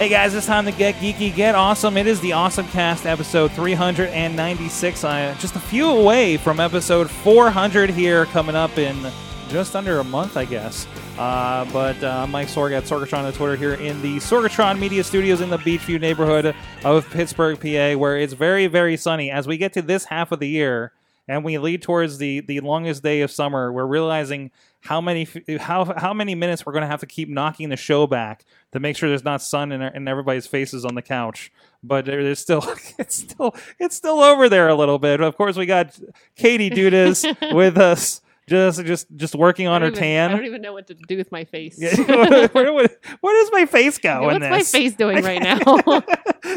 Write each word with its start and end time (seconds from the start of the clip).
Hey 0.00 0.08
guys, 0.08 0.34
it's 0.34 0.46
time 0.46 0.64
to 0.64 0.72
get 0.72 0.94
geeky, 0.94 1.34
get 1.34 1.54
awesome. 1.54 1.98
It 1.98 2.06
is 2.06 2.22
the 2.22 2.32
Awesome 2.32 2.66
Cast 2.68 3.04
episode 3.04 3.52
396. 3.52 5.04
Uh, 5.04 5.36
just 5.38 5.56
a 5.56 5.60
few 5.60 5.90
away 5.90 6.38
from 6.38 6.58
episode 6.58 7.10
400 7.10 7.90
here, 7.90 8.24
coming 8.24 8.56
up 8.56 8.78
in 8.78 9.12
just 9.50 9.76
under 9.76 9.98
a 9.98 10.04
month, 10.04 10.38
I 10.38 10.46
guess. 10.46 10.86
Uh, 11.20 11.66
but 11.70 12.02
uh, 12.02 12.26
Mike 12.26 12.48
Sorg 12.48 12.72
at 12.72 12.84
Sorgatron 12.84 13.24
on 13.24 13.32
Twitter 13.34 13.54
here 13.54 13.74
in 13.74 14.00
the 14.00 14.16
Sorgatron 14.16 14.78
Media 14.78 15.04
Studios 15.04 15.42
in 15.42 15.50
the 15.50 15.58
Beechview 15.58 16.00
neighborhood 16.00 16.54
of 16.82 17.10
Pittsburgh, 17.10 17.60
PA, 17.60 17.98
where 17.98 18.16
it's 18.16 18.32
very, 18.32 18.68
very 18.68 18.96
sunny. 18.96 19.30
As 19.30 19.46
we 19.46 19.58
get 19.58 19.74
to 19.74 19.82
this 19.82 20.06
half 20.06 20.32
of 20.32 20.40
the 20.40 20.48
year 20.48 20.92
and 21.28 21.44
we 21.44 21.58
lead 21.58 21.82
towards 21.82 22.16
the 22.16 22.40
the 22.40 22.60
longest 22.60 23.02
day 23.02 23.20
of 23.20 23.30
summer, 23.30 23.70
we're 23.70 23.84
realizing 23.84 24.50
how 24.80 25.02
many 25.02 25.28
how 25.58 25.92
how 25.94 26.14
many 26.14 26.34
minutes 26.34 26.64
we're 26.64 26.72
going 26.72 26.84
to 26.84 26.88
have 26.88 27.00
to 27.00 27.06
keep 27.06 27.28
knocking 27.28 27.68
the 27.68 27.76
show 27.76 28.06
back 28.06 28.46
to 28.72 28.80
make 28.80 28.96
sure 28.96 29.10
there's 29.10 29.22
not 29.22 29.42
sun 29.42 29.72
in, 29.72 29.82
in 29.82 30.08
everybody's 30.08 30.46
faces 30.46 30.86
on 30.86 30.94
the 30.94 31.02
couch. 31.02 31.52
But 31.82 32.06
there's 32.06 32.38
still 32.38 32.64
it's 32.98 33.16
still 33.16 33.54
it's 33.78 33.94
still 33.94 34.20
over 34.20 34.48
there 34.48 34.68
a 34.68 34.74
little 34.74 34.98
bit. 34.98 35.20
Of 35.20 35.36
course, 35.36 35.58
we 35.58 35.66
got 35.66 36.00
Katie 36.34 36.70
Dudas 36.70 37.52
with 37.54 37.76
us, 37.76 38.22
just 38.50 38.84
just 38.84 39.06
just 39.16 39.34
working 39.34 39.68
on 39.68 39.80
her 39.80 39.88
even- 39.88 40.02
I 40.02 40.28
don't 40.28 40.44
even 40.44 40.60
know 40.60 40.72
what 40.72 40.88
to 40.88 40.94
do 40.94 41.16
with 41.16 41.30
my 41.30 41.44
face. 41.44 41.78
where, 42.06 42.48
where, 42.72 42.88
where 43.20 43.42
does 43.42 43.50
my 43.52 43.64
face 43.66 43.96
go 43.98 44.28
in 44.28 44.40
What's 44.42 44.50
my 44.50 44.62
face 44.62 44.94
doing 44.94 45.22
right 45.24 45.40
now? 45.40 45.60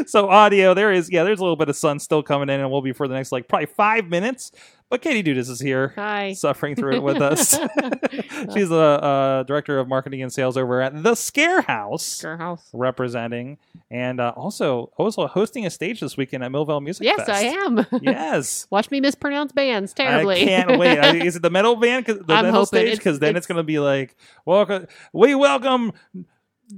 so 0.06 0.28
audio, 0.28 0.74
there 0.74 0.92
is 0.92 1.08
yeah, 1.10 1.22
there's 1.22 1.38
a 1.38 1.42
little 1.42 1.56
bit 1.56 1.68
of 1.68 1.76
sun 1.76 1.98
still 2.00 2.22
coming 2.22 2.48
in, 2.48 2.60
and 2.60 2.70
we'll 2.70 2.82
be 2.82 2.92
for 2.92 3.06
the 3.06 3.14
next 3.14 3.30
like 3.32 3.48
probably 3.48 3.66
five 3.66 4.08
minutes. 4.08 4.50
But 4.90 5.02
Katie 5.02 5.22
Dudas 5.28 5.48
is 5.50 5.58
here, 5.60 5.92
Hi. 5.96 6.34
suffering 6.34 6.76
through 6.76 6.96
it 6.96 7.02
with 7.02 7.16
us. 7.22 7.50
She's 8.54 8.68
the 8.68 8.78
uh, 8.78 9.42
director 9.42 9.78
of 9.78 9.88
marketing 9.88 10.22
and 10.22 10.32
sales 10.32 10.56
over 10.56 10.80
at 10.82 11.02
the 11.02 11.14
Scare 11.14 11.62
House, 11.62 12.20
Girl 12.22 12.36
house. 12.36 12.70
representing 12.72 13.58
and 13.90 14.20
uh, 14.20 14.32
also 14.36 14.92
also 14.96 15.26
hosting 15.26 15.66
a 15.66 15.70
stage 15.70 16.00
this 16.00 16.16
weekend 16.16 16.44
at 16.44 16.52
Millvale 16.52 16.82
Music 16.82 17.04
Yes, 17.04 17.26
Fest. 17.26 17.30
I 17.30 17.40
am. 17.46 17.86
Yes. 18.02 18.66
Watch 18.70 18.90
me 18.90 19.00
mispronounce 19.00 19.50
bands 19.52 19.92
terribly. 19.94 20.42
I 20.42 20.44
can't 20.44 20.78
wait. 20.78 20.98
I- 21.00 21.16
Is 21.16 21.36
it 21.36 21.42
the 21.42 21.50
metal 21.50 21.76
band? 21.76 22.06
The 22.06 22.12
I'm 22.28 22.44
metal 22.44 22.52
hoping 22.60 22.66
stage? 22.66 22.98
Because 22.98 23.18
then 23.18 23.30
it's, 23.36 23.44
it's- 23.44 23.46
going 23.46 23.56
to 23.56 23.62
be 23.64 23.78
like, 23.80 24.16
welcome, 24.44 24.86
we 25.12 25.34
welcome 25.34 25.92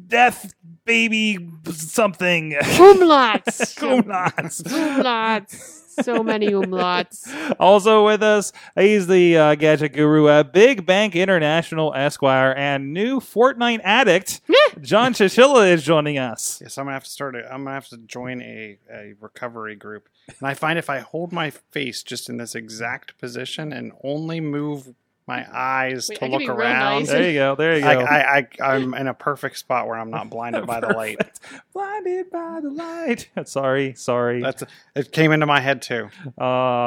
Death 0.09 0.55
Baby 0.85 1.51
something. 1.71 2.53
Umlauts. 2.53 3.75
Kumlots. 3.77 4.63
umlauts. 4.63 5.83
So 6.03 6.23
many 6.23 6.49
umlauts. 6.49 7.55
also 7.59 8.05
with 8.05 8.23
us, 8.23 8.53
he's 8.77 9.07
the 9.07 9.37
uh, 9.37 9.55
gadget 9.55 9.95
guru 9.95 10.29
at 10.29 10.53
Big 10.53 10.85
Bank 10.87 11.17
International 11.17 11.95
Esquire 11.95 12.53
and 12.53 12.93
new 12.93 13.19
Fortnite 13.19 13.81
addict. 13.83 14.43
John 14.81 15.15
Chichilla 15.15 15.73
is 15.73 15.83
joining 15.83 16.19
us. 16.19 16.61
Yes, 16.63 16.77
I'm 16.77 16.85
gonna 16.85 16.95
have 16.95 17.05
to 17.05 17.11
start. 17.11 17.35
A, 17.35 17.51
I'm 17.51 17.65
gonna 17.65 17.75
have 17.75 17.89
to 17.89 17.97
join 17.97 18.43
a, 18.43 18.79
a 18.93 19.15
recovery 19.21 19.75
group, 19.75 20.09
and 20.29 20.47
I 20.47 20.55
find 20.55 20.79
if 20.79 20.91
I 20.91 20.99
hold 21.01 21.33
my 21.33 21.51
face 21.51 22.03
just 22.03 22.29
in 22.29 22.37
this 22.37 22.55
exact 22.55 23.19
position 23.19 23.73
and 23.73 23.93
only 24.05 24.41
move 24.41 24.95
my 25.27 25.45
eyes 25.53 26.09
Wait, 26.09 26.19
to 26.19 26.25
I 26.25 26.29
look 26.29 26.49
around, 26.49 27.01
nice. 27.01 27.09
There 27.09 27.29
you 27.29 27.35
go. 27.35 27.57
There 27.57 27.75
you 27.77 27.83
go. 27.83 27.89
I, 27.89 28.39
I, 28.39 28.49
I, 28.61 28.75
I'm 28.75 28.95
in 28.95 29.09
a 29.09 29.15
perfect 29.15 29.59
spot 29.59 29.87
where 29.89 29.99
I'm 29.99 30.11
not 30.11 30.31
blinded 30.31 30.67
by 30.67 30.81
the 30.81 30.89
light. 30.89 31.19
Blinded 31.73 32.31
by 32.31 32.61
the 32.63 32.71
light. 32.71 33.29
Sorry, 33.45 33.95
sorry. 33.95 34.41
That's 34.41 34.63
it. 34.95 35.13
Came 35.13 35.33
into 35.33 35.47
my 35.47 35.61
head 35.61 35.83
too. 35.83 36.09
Uh, 36.39 36.45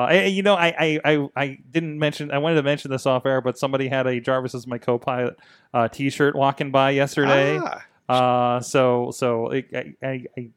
I, 0.07 0.23
you 0.25 0.41
know, 0.41 0.55
I, 0.55 0.67
I, 0.79 0.99
I, 1.05 1.29
I 1.35 1.57
didn't 1.69 1.99
mention. 1.99 2.31
I 2.31 2.37
wanted 2.37 2.55
to 2.55 2.63
mention 2.63 2.91
this 2.91 3.05
off 3.05 3.25
air, 3.25 3.41
but 3.41 3.57
somebody 3.57 3.87
had 3.87 4.07
a 4.07 4.19
Jarvis 4.19 4.53
is 4.53 4.65
my 4.65 4.77
co-pilot 4.77 5.37
uh, 5.73 5.87
T-shirt 5.89 6.35
walking 6.35 6.71
by 6.71 6.91
yesterday. 6.91 7.59
Ah, 7.61 7.83
Uh, 8.09 8.59
so, 8.61 9.11
so 9.11 9.53
I, 9.53 9.63
I, 10.01 10.25
I, 10.35 10.49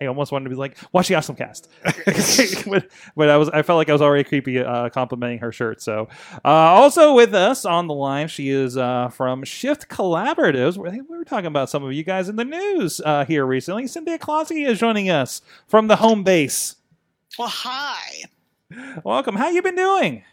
I, 0.00 0.06
almost 0.06 0.32
wanted 0.32 0.44
to 0.44 0.50
be 0.50 0.56
like, 0.56 0.76
"Watch 0.92 1.08
the 1.08 1.14
Awesome 1.14 1.36
Cast," 1.36 1.68
but, 1.84 2.88
but 3.16 3.28
I 3.28 3.36
was, 3.36 3.48
I 3.50 3.62
felt 3.62 3.76
like 3.76 3.88
I 3.88 3.92
was 3.92 4.02
already 4.02 4.24
creepy 4.24 4.58
uh, 4.58 4.88
complimenting 4.90 5.38
her 5.38 5.52
shirt. 5.52 5.80
So, 5.82 6.08
uh, 6.44 6.48
also 6.48 7.14
with 7.14 7.34
us 7.34 7.64
on 7.64 7.86
the 7.86 7.94
line, 7.94 8.28
she 8.28 8.50
is 8.50 8.76
uh, 8.76 9.08
from 9.08 9.44
Shift 9.44 9.88
Collaboratives. 9.88 10.76
We 10.76 11.00
we 11.00 11.16
were 11.18 11.24
talking 11.24 11.46
about 11.46 11.70
some 11.70 11.84
of 11.84 11.92
you 11.92 12.04
guys 12.04 12.28
in 12.28 12.36
the 12.36 12.44
news 12.44 13.00
uh, 13.04 13.24
here 13.24 13.46
recently. 13.46 13.86
Cynthia 13.86 14.18
Closkey 14.18 14.66
is 14.66 14.78
joining 14.78 15.10
us 15.10 15.42
from 15.66 15.88
the 15.88 15.96
home 15.96 16.22
base. 16.24 16.76
Well, 17.38 17.48
hi. 17.48 18.24
Welcome. 19.04 19.36
How 19.36 19.48
you 19.48 19.62
been 19.62 19.76
doing? 19.76 20.24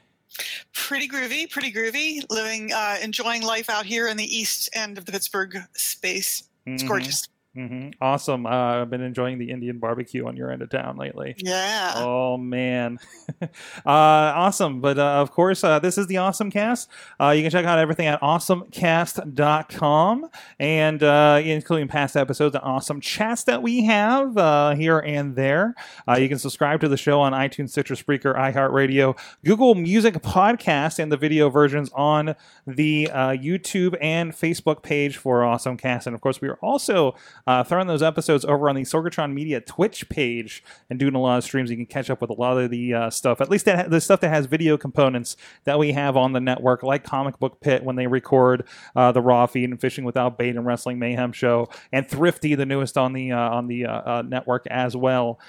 Pretty 0.74 1.08
groovy, 1.08 1.50
pretty 1.50 1.72
groovy. 1.72 2.24
Living, 2.30 2.72
uh, 2.72 2.98
enjoying 3.02 3.42
life 3.42 3.70
out 3.70 3.86
here 3.86 4.08
in 4.08 4.16
the 4.18 4.24
east 4.24 4.70
end 4.74 4.98
of 4.98 5.06
the 5.06 5.12
Pittsburgh 5.12 5.58
space. 5.74 6.44
It's 6.66 6.84
Mhm, 6.84 6.88
gorgeous. 6.88 7.28
Mhm. 7.58 7.96
Awesome. 8.00 8.46
Uh, 8.46 8.82
I've 8.82 8.92
been 8.92 9.02
enjoying 9.02 9.40
the 9.40 9.50
Indian 9.50 9.80
barbecue 9.80 10.28
on 10.28 10.38
your 10.38 10.52
end 10.52 10.62
of 10.62 10.70
town 10.70 10.98
lately. 10.98 11.34
Yeah. 11.40 11.94
Oh 11.98 12.38
man, 12.38 13.00
uh, 13.42 13.48
awesome! 13.86 14.82
But 14.82 15.00
uh, 15.00 15.16
of 15.22 15.32
course, 15.32 15.64
uh, 15.64 15.80
this 15.80 15.98
is 15.98 16.06
the 16.06 16.18
Awesome 16.18 16.52
Cast. 16.52 16.90
Uh, 17.20 17.32
you 17.32 17.42
can 17.42 17.50
check 17.50 17.66
out 17.66 17.80
everything 17.80 18.06
at 18.06 18.22
awesomecast.com 18.22 20.30
and 20.60 21.02
uh, 21.04 21.42
including 21.44 21.88
past 21.88 22.16
episodes 22.16 22.54
and 22.54 22.64
awesome 22.64 23.02
chats 23.02 23.44
that 23.46 23.64
we 23.64 23.84
have 23.86 24.38
uh, 24.38 24.76
here 24.76 25.00
and 25.00 25.36
there. 25.36 25.74
Uh, 26.08 26.18
you 26.18 26.30
can 26.30 26.38
subscribe 26.38 26.82
to 26.82 26.88
the 26.88 26.98
show 26.98 27.20
on 27.20 27.34
iTunes, 27.34 27.72
Stitcher, 27.72 27.96
Spreaker, 27.96 28.36
iHeartRadio, 28.36 29.18
Google 29.44 29.74
Music 29.74 30.14
Podcast, 30.22 31.00
and 31.00 31.12
the 31.12 31.18
video 31.18 31.50
versions 31.50 31.90
on 31.96 32.36
the 32.68 33.10
uh, 33.12 33.30
YouTube 33.32 33.98
and 34.00 34.34
Facebook 34.34 34.84
page 34.84 35.18
for 35.18 35.44
Awesome 35.44 35.78
Cast. 35.78 36.06
And 36.06 36.14
of 36.14 36.22
course, 36.22 36.42
we 36.42 36.48
are 36.48 36.60
also 36.62 37.16
uh, 37.48 37.64
throwing 37.64 37.88
those 37.88 38.04
episodes 38.04 38.46
over 38.46 38.70
on 38.70 38.76
the 38.76 38.82
Sorgatron 38.82 39.34
Media 39.34 39.62
Twitch 39.62 40.08
page 40.10 40.64
and 40.90 41.00
doing 41.00 41.16
a 41.16 41.20
lot 41.20 41.38
of 41.38 41.44
streams. 41.44 41.70
You 41.70 41.78
can 41.78 41.86
catch 41.86 42.10
up 42.10 42.22
with 42.22 42.30
a 42.30 42.34
lot 42.34 42.58
of 42.58 42.70
the 42.70 42.94
uh, 42.94 43.10
stuff, 43.10 43.42
at 43.42 43.50
least 43.50 43.66
that 43.66 43.78
ha- 43.78 43.88
the 43.88 44.02
stuff 44.02 44.20
that 44.22 44.30
has 44.30 44.46
video 44.46 44.78
components 44.78 45.36
that 45.64 45.80
we 45.80 45.92
have 45.92 46.18
on 46.18 46.34
the 46.34 46.40
network, 46.40 46.84
like 46.84 47.04
Comic 47.04 47.40
Book 47.40 47.60
Pit 47.62 47.84
when 47.84 47.96
they 47.96 48.08
record 48.08 48.68
uh, 48.96 49.12
the 49.12 49.22
Raw 49.22 49.46
feed 49.46 49.70
and 49.70 49.80
Fishing 49.80 50.06
Without 50.06 50.38
Bait 50.38 50.56
and 50.56 50.66
Wrestling 50.66 51.00
Mayhem 51.00 51.32
show, 51.32 51.70
and 51.92 52.08
Thrifty, 52.08 52.56
the 52.56 52.66
newest 52.66 52.98
on 52.98 53.14
the 53.14 53.32
uh, 53.32 53.38
on 53.38 53.68
the 53.68 53.86
uh, 53.86 53.92
uh, 53.92 54.24
network 54.26 54.66
as 54.68 54.96
well. 54.96 55.40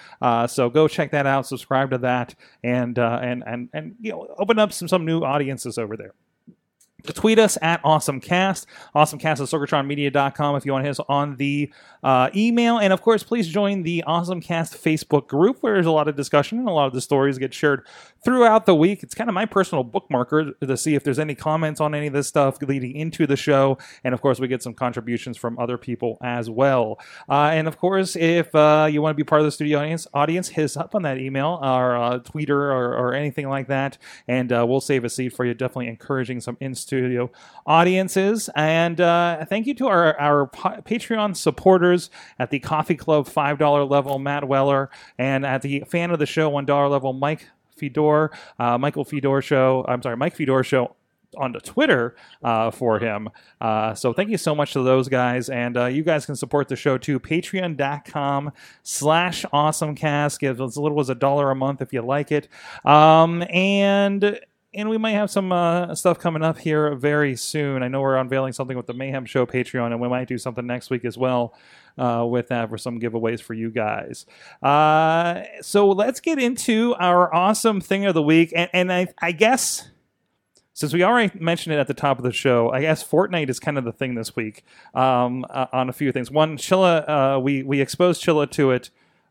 So 0.49 0.71
go 0.71 0.89
check 0.89 1.11
that 1.13 1.27
out, 1.27 1.47
subscribe 1.47 1.91
to 1.91 1.99
that, 1.99 2.35
and 2.63 2.99
and 2.99 3.43
and 3.47 3.69
and 3.73 3.95
you 4.01 4.13
know 4.13 4.35
open 4.39 4.59
up 4.59 4.73
some 4.73 4.89
some 4.89 5.05
new 5.05 5.23
audiences 5.23 5.79
over 5.79 5.97
there 5.97 6.15
tweet 7.01 7.39
us 7.39 7.59
at 7.63 7.83
awesomecast 7.83 8.67
awesomecast 8.95 9.25
at 9.25 9.49
sorgatronmedia.com 9.49 10.57
if 10.57 10.67
you 10.67 10.73
want 10.73 10.83
to 10.83 10.87
hit 10.87 10.99
us 10.99 11.05
on 11.09 11.37
the 11.37 11.73
uh, 12.03 12.31
email. 12.35 12.79
And 12.79 12.93
of 12.93 13.03
course 13.03 13.23
please 13.23 13.49
join 13.49 13.83
the 13.83 14.05
awesomecast 14.07 14.77
facebook 14.79 15.27
group 15.27 15.59
where 15.61 15.75
there's 15.75 15.87
a 15.87 15.91
lot 15.91 16.09
of 16.09 16.17
discussion 16.17 16.59
and 16.59 16.69
a 16.69 16.73
lot 16.73 16.87
of 16.87 16.93
the 16.93 17.01
stories 17.01 17.39
get 17.39 17.53
shared 17.53 17.87
throughout 18.25 18.67
the 18.67 18.75
week 18.75 19.03
it's 19.03 19.15
kind 19.15 19.29
of 19.29 19.35
my 19.35 19.47
personal 19.47 19.85
bookmarker 19.85 20.53
to 20.61 20.77
see 20.77 20.95
if 20.95 21.05
there's 21.05 21.19
any 21.19 21.35
comments 21.35 21.81
on 21.81 21.95
any 21.95 22.07
of 22.07 22.13
this 22.13 22.29
stuff 22.29 22.61
leading 22.63 22.95
into 22.95 23.27
the 23.27 23.37
show. 23.37 23.79
And 24.05 24.15
of 24.15 24.21
course 24.21 24.41
we 24.41 24.49
get 24.49 24.63
some 24.63 24.75
contributions 24.75 25.37
from 25.37 25.59
other 25.59 25.79
people 25.79 26.19
as 26.23 26.51
well. 26.51 26.99
Uh, 27.29 27.51
and 27.53 27.67
of 27.69 27.79
course 27.79 28.17
if 28.17 28.55
uh, 28.55 28.89
you 28.91 29.03
want 29.03 29.15
to 29.15 29.17
be 29.17 29.25
part 29.25 29.41
of 29.41 29.45
the 29.47 29.53
studio 29.53 29.79
audience 29.79 30.07
audience 30.15 30.49
hit 30.49 30.65
us 30.65 30.77
up 30.77 30.95
on 30.95 31.03
that 31.03 31.19
email 31.19 31.59
or 31.63 31.97
uh, 31.97 32.19
tweeter 32.21 32.51
or, 32.51 32.95
or 32.95 33.15
anything 33.15 33.49
like 33.49 33.69
that. 33.69 33.99
And 34.29 34.53
uh, 34.53 34.65
we'll 34.69 34.81
save 34.81 35.05
a 35.05 35.09
seat 35.09 35.31
for 35.31 35.45
you 35.45 35.55
definitely 35.55 35.89
encouraging 35.89 36.41
some 36.41 36.57
in 36.61 36.75
studio 36.75 37.31
audiences. 37.67 38.49
And 38.55 39.01
uh, 39.01 39.45
thank 39.47 39.67
you 39.67 39.75
to 39.75 39.89
our, 39.89 40.19
our 40.19 40.47
pa- 40.47 40.81
Patreon 40.81 41.37
supporters 41.37 42.11
at 42.39 42.51
the 42.51 42.59
Coffee 42.59 42.97
Club 42.97 43.27
$5 43.27 43.91
level, 43.91 44.19
Matt 44.19 44.47
Weller, 44.47 44.91
and 45.19 45.45
at 45.45 45.63
the 45.63 45.85
fan 45.89 46.11
of 46.11 46.19
the 46.19 46.27
show 46.27 46.51
$1 46.51 46.91
level, 46.91 47.13
Mike 47.13 47.47
Fedor, 47.81 48.31
uh, 48.59 48.79
Michael 48.79 49.05
Fedor 49.05 49.43
Show. 49.43 49.85
I'm 49.89 50.03
sorry, 50.03 50.17
Mike 50.17 50.37
Fedor 50.37 50.63
Show 50.63 50.95
onto 51.37 51.61
Twitter 51.61 52.17
uh, 52.43 52.71
for 52.71 52.99
him. 52.99 53.29
Uh, 53.61 53.95
so 53.95 54.13
thank 54.13 54.31
you 54.31 54.39
so 54.39 54.55
much 54.55 54.73
to 54.73 54.83
those 54.83 55.09
guys. 55.09 55.49
And 55.49 55.77
uh, 55.77 55.87
you 55.87 56.03
guys 56.03 56.27
can 56.27 56.37
support 56.37 56.69
the 56.69 56.77
show 56.77 56.99
too. 56.99 57.21
Patreon.com 57.21 58.53
slash 58.83 59.45
awesomecast. 59.53 60.39
Give 60.39 60.61
as 60.61 60.77
little 60.77 61.01
as 61.01 61.09
a 61.09 61.15
dollar 61.15 61.51
a 61.51 61.55
month 61.55 61.83
if 61.83 61.93
you 61.93 62.03
like 62.03 62.33
it. 62.33 62.49
Um, 62.85 63.45
and 63.51 64.41
and 64.73 64.89
we 64.89 64.99
might 64.99 65.13
have 65.13 65.31
some 65.31 65.51
uh, 65.53 65.95
stuff 65.95 66.19
coming 66.19 66.43
up 66.43 66.59
here 66.59 66.95
very 66.95 67.35
soon. 67.37 67.83
I 67.83 67.89
know 67.89 68.01
we're 68.01 68.17
unveiling 68.17 68.53
something 68.53 68.77
with 68.77 68.87
the 68.87 68.95
Mayhem 68.95 69.27
Show 69.27 69.47
Patreon, 69.47 69.87
and 69.87 70.01
we 70.01 70.09
might 70.09 70.29
do 70.29 70.39
something 70.39 70.67
next 70.67 70.91
week 70.91 71.05
as 71.05 71.19
well 71.19 71.55
uh, 71.99 72.25
with 72.29 72.49
that 72.49 72.69
for 72.69 72.79
some 72.79 73.01
giveaways 73.01 73.41
for 73.41 73.55
you 73.55 73.71
guys. 73.71 74.27
Uh, 74.63 75.43
so 75.61 75.89
let's 75.89 76.21
get 76.21 76.39
into 76.39 76.95
our 77.01 77.35
awesome 77.35 77.81
thing 77.81 78.07
of 78.07 78.15
the 78.15 78.23
week, 78.23 78.53
and, 78.55 78.71
and 78.73 78.93
I, 78.93 79.09
I 79.21 79.33
guess 79.33 79.91
since 80.73 80.93
we 80.95 81.03
already 81.03 81.39
mentioned 81.39 81.75
it 81.75 81.79
at 81.79 81.89
the 81.89 81.95
top 81.95 82.19
of 82.19 82.25
the 82.25 82.33
show, 82.33 82.71
I 82.71 82.81
guess 82.81 83.07
Fortnite 83.07 83.51
is 83.51 83.61
kind 83.61 83.77
of 83.77 83.85
the 83.85 83.93
thing 83.93 84.15
this 84.15 84.37
week 84.37 84.65
um, 84.95 85.45
uh, 85.51 85.67
on 85.73 85.89
a 85.89 85.93
few 85.93 86.13
things. 86.13 86.31
One, 86.31 86.57
Chilla, 86.57 87.37
uh, 87.37 87.41
we 87.41 87.63
we 87.63 87.81
exposed 87.81 88.25
Chilla 88.25 88.51
to 88.53 88.71
it 88.71 88.91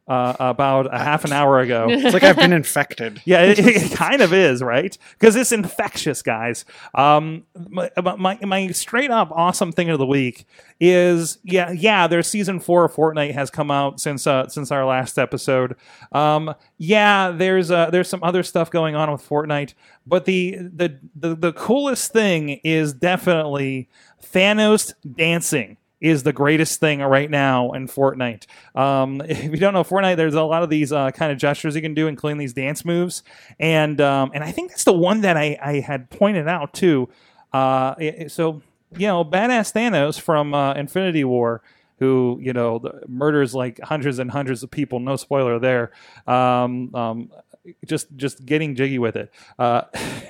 uh, 0.09 0.35
about 0.39 0.93
a 0.93 0.97
half 0.97 1.23
an 1.23 1.31
hour 1.31 1.59
ago. 1.59 1.87
It's 1.99 2.13
like 2.13 2.23
I've 2.23 2.35
been 2.35 2.53
infected. 2.53 3.21
Yeah, 3.29 3.43
it, 3.43 3.59
it 3.59 3.91
kind 3.91 4.21
of 4.21 4.33
is, 4.33 4.63
right? 4.63 4.97
Because 5.11 5.35
it's 5.35 5.51
infectious, 5.51 6.23
guys. 6.23 6.65
Um, 6.95 7.43
my, 7.69 7.91
my 8.17 8.39
my 8.41 8.67
straight 8.69 9.11
up 9.11 9.29
awesome 9.31 9.71
thing 9.71 9.89
of 9.89 9.99
the 9.99 10.05
week 10.05 10.47
is 10.79 11.37
yeah 11.43 11.71
yeah. 11.71 12.07
There's 12.07 12.27
season 12.27 12.59
four 12.59 12.85
of 12.85 12.93
Fortnite 12.93 13.33
has 13.33 13.51
come 13.51 13.69
out 13.69 13.99
since 13.99 14.25
uh, 14.25 14.47
since 14.47 14.71
our 14.71 14.85
last 14.85 15.19
episode. 15.19 15.75
Um, 16.11 16.55
yeah, 16.77 17.29
there's 17.31 17.69
uh, 17.69 17.91
there's 17.91 18.09
some 18.09 18.23
other 18.23 18.41
stuff 18.41 18.71
going 18.71 18.95
on 18.95 19.11
with 19.11 19.27
Fortnite, 19.27 19.73
but 20.07 20.25
the 20.25 20.57
the 20.57 20.97
the, 21.15 21.35
the 21.35 21.53
coolest 21.53 22.11
thing 22.11 22.61
is 22.63 22.93
definitely 22.93 23.89
Thanos 24.23 24.93
dancing 25.15 25.77
is 26.01 26.23
the 26.23 26.33
greatest 26.33 26.79
thing 26.79 27.01
right 27.01 27.29
now 27.29 27.71
in 27.71 27.87
Fortnite. 27.87 28.45
Um, 28.75 29.21
if 29.25 29.43
you 29.43 29.57
don't 29.57 29.73
know 29.73 29.83
Fortnite, 29.83 30.17
there's 30.17 30.33
a 30.33 30.43
lot 30.43 30.63
of 30.63 30.69
these 30.69 30.91
uh, 30.91 31.11
kind 31.11 31.31
of 31.31 31.37
gestures 31.37 31.75
you 31.75 31.81
can 31.81 31.93
do, 31.93 32.07
including 32.07 32.37
these 32.37 32.53
dance 32.53 32.85
moves, 32.85 33.23
and 33.59 33.99
um, 34.01 34.31
and 34.33 34.43
I 34.43 34.51
think 34.51 34.69
that's 34.69 34.83
the 34.83 34.93
one 34.93 35.21
that 35.21 35.37
I, 35.37 35.57
I 35.61 35.79
had 35.79 36.09
pointed 36.09 36.47
out 36.47 36.73
too. 36.73 37.09
Uh, 37.51 37.95
so 38.27 38.61
you 38.97 39.07
know, 39.07 39.23
badass 39.23 39.73
Thanos 39.73 40.19
from 40.19 40.53
uh, 40.53 40.73
Infinity 40.73 41.23
War. 41.23 41.61
Who 41.99 42.39
you 42.41 42.53
know 42.53 42.81
murders 43.09 43.53
like 43.53 43.77
hundreds 43.81 44.19
and 44.19 44.31
hundreds 44.31 44.63
of 44.63 44.71
people? 44.71 45.01
No 45.01 45.17
spoiler 45.17 45.59
there. 45.59 45.91
Um, 46.25 46.95
um, 46.95 47.29
just 47.85 48.15
just 48.15 48.45
getting 48.45 48.75
jiggy 48.75 48.99
with 48.99 49.15
it. 49.15 49.31
Uh, 49.57 49.83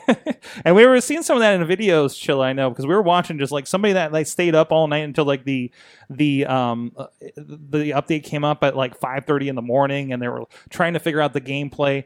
and 0.65 0.75
we 0.75 0.85
were 0.85 0.99
seeing 1.01 1.23
some 1.23 1.37
of 1.37 1.41
that 1.41 1.59
in 1.59 1.67
videos, 1.67 2.19
chill. 2.19 2.41
I 2.41 2.53
know 2.53 2.69
because 2.69 2.85
we 2.85 2.93
were 2.93 3.01
watching 3.01 3.37
just 3.37 3.51
like 3.51 3.67
somebody 3.67 3.93
that 3.93 4.11
like 4.11 4.27
stayed 4.27 4.55
up 4.55 4.71
all 4.71 4.87
night 4.87 4.99
until 4.99 5.25
like 5.25 5.43
the 5.45 5.71
the 6.09 6.45
um 6.45 6.91
uh, 6.97 7.07
the 7.37 7.91
update 7.91 8.23
came 8.23 8.43
up 8.43 8.63
at 8.63 8.75
like 8.75 8.97
five 8.97 9.25
thirty 9.25 9.49
in 9.49 9.55
the 9.55 9.61
morning, 9.61 10.11
and 10.11 10.21
they 10.21 10.27
were 10.27 10.43
trying 10.69 10.93
to 10.93 10.99
figure 10.99 11.21
out 11.21 11.33
the 11.33 11.41
gameplay. 11.41 12.03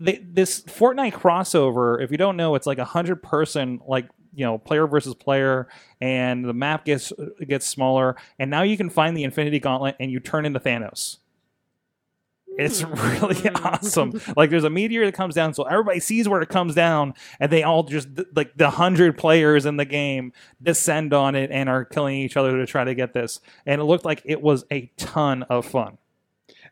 They, 0.00 0.20
this 0.22 0.62
Fortnite 0.62 1.14
crossover, 1.14 2.02
if 2.02 2.10
you 2.10 2.16
don't 2.16 2.36
know, 2.36 2.54
it's 2.54 2.66
like 2.66 2.78
a 2.78 2.84
hundred 2.84 3.22
person 3.22 3.80
like 3.86 4.08
you 4.34 4.44
know 4.44 4.58
player 4.58 4.86
versus 4.86 5.14
player 5.14 5.68
and 6.00 6.44
the 6.44 6.52
map 6.52 6.84
gets 6.84 7.12
gets 7.46 7.66
smaller 7.66 8.16
and 8.38 8.50
now 8.50 8.62
you 8.62 8.76
can 8.76 8.88
find 8.88 9.16
the 9.16 9.24
infinity 9.24 9.58
gauntlet 9.58 9.96
and 9.98 10.12
you 10.12 10.20
turn 10.20 10.44
into 10.46 10.60
thanos 10.60 11.16
it's 12.58 12.82
really 12.82 13.48
awesome. 13.54 14.20
Like 14.36 14.50
there's 14.50 14.64
a 14.64 14.70
meteor 14.70 15.06
that 15.06 15.14
comes 15.14 15.34
down, 15.34 15.54
so 15.54 15.62
everybody 15.62 16.00
sees 16.00 16.28
where 16.28 16.42
it 16.42 16.48
comes 16.50 16.74
down, 16.74 17.14
and 17.40 17.50
they 17.50 17.62
all 17.62 17.84
just 17.84 18.08
like 18.34 18.56
the 18.56 18.70
hundred 18.70 19.16
players 19.16 19.64
in 19.64 19.76
the 19.78 19.84
game 19.86 20.32
descend 20.60 21.14
on 21.14 21.34
it 21.34 21.50
and 21.50 21.68
are 21.68 21.84
killing 21.84 22.16
each 22.16 22.36
other 22.36 22.56
to 22.58 22.66
try 22.66 22.84
to 22.84 22.94
get 22.94 23.14
this. 23.14 23.40
And 23.64 23.80
it 23.80 23.84
looked 23.84 24.04
like 24.04 24.20
it 24.24 24.42
was 24.42 24.64
a 24.70 24.90
ton 24.96 25.44
of 25.44 25.64
fun. 25.64 25.98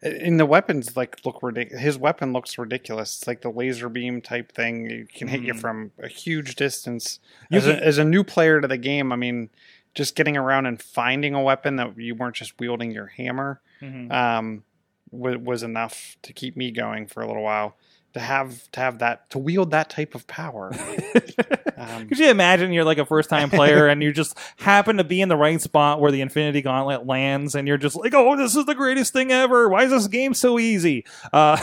And 0.03 0.39
the 0.39 0.45
weapons 0.45 0.95
like 0.97 1.25
look 1.25 1.43
ridiculous. 1.43 1.83
His 1.83 1.97
weapon 1.99 2.33
looks 2.35 2.59
ridiculous. 2.59 3.17
It's 3.17 3.27
like 3.27 3.41
the 3.41 3.51
laser 3.51 3.89
beam 3.89 4.21
type 4.21 4.53
thing. 4.53 4.91
It 4.91 5.15
can 5.15 5.29
hit 5.29 5.41
you 5.41 5.55
Mhm. 5.55 5.61
from 5.61 5.93
a 5.99 6.07
huge 6.09 6.55
distance. 6.57 7.19
As, 7.51 7.65
can- 7.65 7.79
a, 7.79 7.81
as 7.81 7.97
a 7.97 8.05
new 8.05 8.23
player 8.23 8.61
to 8.61 8.69
the 8.69 8.77
game, 8.77 9.11
I 9.11 9.17
mean, 9.17 9.49
just 9.95 10.15
getting 10.15 10.37
around 10.37 10.67
and 10.67 10.81
finding 10.83 11.35
a 11.35 11.41
weapon 11.43 11.77
that 11.77 11.97
you 11.99 12.15
weren't 12.15 12.35
just 12.37 12.61
wielding 12.61 12.91
your 12.91 13.07
hammer 13.07 13.63
um, 14.11 14.65
was, 15.11 15.37
was 15.37 15.63
enough 15.63 16.17
to 16.23 16.33
keep 16.33 16.57
me 16.57 16.71
going 16.71 17.07
for 17.07 17.23
a 17.23 17.27
little 17.27 17.43
while. 17.43 17.77
To 18.17 18.23
have 18.23 18.73
to 18.73 18.81
have 18.81 19.01
that 19.01 19.29
to 19.31 19.39
wield 19.39 19.73
that 19.73 19.91
type 19.91 20.15
of 20.15 20.27
power. 20.27 20.73
Um, 21.79 22.09
Could 22.09 22.19
you 22.19 22.31
imagine 22.31 22.73
you're 22.73 22.85
like 22.85 22.97
a 22.97 23.05
first 23.05 23.29
time 23.29 23.51
player 23.51 23.87
and 23.87 24.03
you 24.03 24.11
just 24.11 24.39
happen 24.57 24.97
to 24.97 25.05
be 25.05 25.21
in 25.21 25.29
the 25.29 25.37
right 25.37 25.61
spot 25.61 26.01
where 26.01 26.11
the 26.11 26.23
Infinity 26.23 26.63
Gauntlet 26.63 27.07
lands 27.07 27.55
and 27.55 27.69
you're 27.69 27.77
just 27.77 27.97
like, 27.97 28.15
oh, 28.15 28.35
this 28.35 28.57
is 28.57 28.65
the 28.65 28.75
greatest 28.75 29.13
thing 29.13 29.31
ever. 29.31 29.69
Why 29.69 29.85
is 29.85 29.91
this 29.91 30.07
game 30.07 30.33
so 30.33 30.59
easy? 30.59 31.05
Uh, 31.35 31.59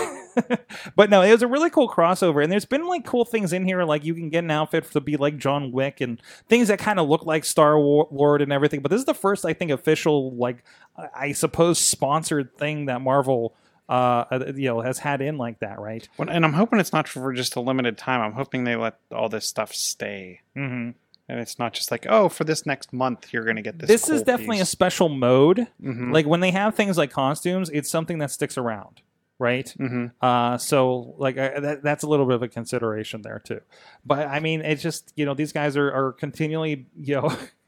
but 0.96 1.10
no, 1.10 1.24
it 1.24 1.32
was 1.32 1.42
a 1.42 1.48
really 1.48 1.72
cool 1.72 1.90
crossover. 1.90 2.44
And 2.44 2.52
there's 2.52 2.66
been 2.66 2.86
like 2.86 3.06
cool 3.06 3.26
things 3.26 3.54
in 3.54 3.66
here, 3.66 3.84
like 3.84 4.06
you 4.06 4.14
can 4.14 4.30
get 4.30 4.44
an 4.44 4.52
outfit 4.52 4.92
to 4.92 5.02
be 5.02 5.18
like 5.18 5.40
John 5.40 5.72
Wick 5.72 6.00
and 6.00 6.22
things 6.48 6.68
that 6.68 6.78
kind 6.78 7.00
of 7.00 7.10
look 7.10 7.26
like 7.26 7.44
Star 7.44 7.80
Lord 7.80 8.44
and 8.44 8.54
everything. 8.54 8.82
But 8.82 8.92
this 8.92 9.00
is 9.00 9.06
the 9.06 9.16
first, 9.16 9.46
I 9.46 9.54
think, 9.54 9.72
official, 9.72 10.36
like, 10.36 10.64
I 10.96 11.32
suppose, 11.32 11.80
sponsored 11.80 12.56
thing 12.56 12.86
that 12.86 13.02
Marvel. 13.02 13.56
Uh, 13.90 14.26
you 14.56 14.70
know, 14.70 14.82
has 14.82 15.00
had 15.00 15.22
in 15.22 15.38
like 15.38 15.60
that, 15.60 15.80
right? 15.80 16.08
Well, 16.18 16.30
and 16.30 16.46
I'm 16.46 16.54
hoping 16.54 16.80
it's 16.80 16.94
not 16.94 17.08
for 17.08 17.34
just 17.34 17.56
a 17.56 17.60
limited 17.60 17.98
time. 17.98 18.22
I'm 18.22 18.32
hoping 18.34 18.64
they 18.64 18.76
let 18.76 18.98
all 19.12 19.28
this 19.30 19.46
stuff 19.46 19.74
stay, 19.74 20.40
Mm-hmm. 20.56 20.92
and 21.30 21.40
it's 21.40 21.60
not 21.60 21.74
just 21.74 21.92
like, 21.92 22.06
oh, 22.10 22.30
for 22.30 22.44
this 22.46 22.66
next 22.66 22.94
month 22.94 23.34
you're 23.34 23.44
going 23.44 23.58
to 23.58 23.62
get 23.62 23.80
this. 23.80 23.88
This, 23.90 24.10
is 24.10 24.24
definitely 24.24 24.60
a 24.62 24.66
special 24.66 25.10
mode. 25.10 25.68
hmm 25.82 26.12
like 26.14 26.26
when 26.26 26.40
they 26.40 26.52
have 26.52 26.76
things 26.76 26.98
like 26.98 27.12
costumes 27.12 27.70
it's 27.72 27.90
something 27.90 28.20
that 28.20 28.32
sticks 28.32 28.58
around 28.58 29.02
right 29.40 29.72
hmm 29.78 30.06
uh 30.22 30.58
so 30.60 31.16
like 31.18 31.38
I, 31.40 31.60
that, 31.60 31.84
that's 31.84 32.04
a 32.04 32.08
little 32.08 32.26
bit 32.28 32.36
of 32.36 32.44
a 32.44 32.48
consideration 32.48 33.24
there 33.24 33.40
too 33.40 33.62
but 34.06 34.28
i 34.28 34.40
mean 34.40 34.62
it's 34.62 34.82
just 34.84 35.12
you 35.16 35.26
know 35.26 35.34
these 35.34 35.52
guys 35.52 35.76
are, 35.76 35.92
are 35.92 36.12
continually 36.14 36.86
you 36.96 37.16
know 37.16 37.36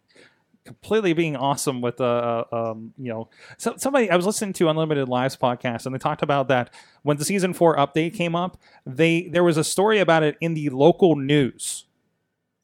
completely 0.66 1.14
being 1.14 1.36
awesome 1.36 1.80
with 1.80 2.02
uh 2.02 2.44
um 2.52 2.94
you 2.98 3.10
know 3.14 3.30
so, 3.58 3.76
somebody 3.78 4.10
i 4.10 4.16
was 4.16 4.26
listening 4.26 4.52
to 4.52 4.68
unlimited 4.68 5.08
lives 5.08 5.38
podcast 5.38 5.86
and 5.86 5.94
they 5.94 6.00
talked 6.00 6.24
about 6.24 6.48
that 6.48 6.74
when 7.04 7.18
the 7.18 7.24
season 7.26 7.54
four 7.54 7.76
update 7.78 8.14
came 8.16 8.36
up 8.36 8.58
they 8.86 9.28
there 9.28 9.44
was 9.44 9.58
a 9.58 9.64
story 9.64 10.00
about 10.00 10.24
it 10.24 10.36
in 10.42 10.56
the 10.56 10.70
local 10.70 11.16
news 11.16 11.86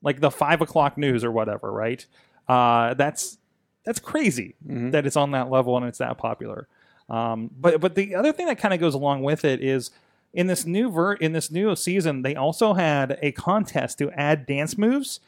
like 0.01 0.19
the 0.19 0.31
five 0.31 0.62
o'clock 0.62 0.98
news 0.98 1.24
or 1.24 1.31
whatever 1.31 1.71
right 1.71 2.07
uh 2.48 2.94
that's 2.95 3.38
that's 3.86 4.00
crazy 4.00 4.56
Mhm. 4.68 4.92
that 4.92 5.06
it's 5.06 5.15
on 5.15 5.31
that 5.31 5.50
level 5.50 5.75
and 5.77 5.86
it's 5.88 5.97
that 6.00 6.18
popular. 6.18 6.68
Um, 7.09 7.50
but 7.59 7.81
but 7.81 7.95
the 7.95 8.13
other 8.15 8.31
thing 8.31 8.45
that 8.45 8.57
kind 8.59 8.73
of 8.73 8.80
goes 8.80 8.94
along 8.94 9.23
with 9.23 9.44
it 9.44 9.59
is 9.61 9.90
in 10.33 10.45
this 10.47 10.66
new 10.66 10.90
ver- 10.90 11.14
in 11.16 11.33
this 11.33 11.49
new 11.52 11.75
season 11.75 12.21
they 12.21 12.35
also 12.35 12.73
had 12.73 13.18
a 13.23 13.31
contest 13.31 13.97
to 13.97 14.11
add 14.11 14.45
dance 14.45 14.78
moves, 14.78 15.19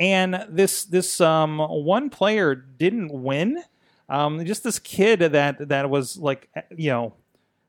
and 0.00 0.46
this 0.48 0.84
this 0.84 1.20
um, 1.20 1.58
one 1.58 2.08
player 2.10 2.54
didn't 2.54 3.12
win. 3.12 3.62
Um, 4.08 4.44
just 4.44 4.64
this 4.64 4.80
kid 4.80 5.20
that 5.20 5.68
that 5.68 5.90
was 5.90 6.16
like 6.16 6.48
you 6.76 6.90
know 6.90 7.14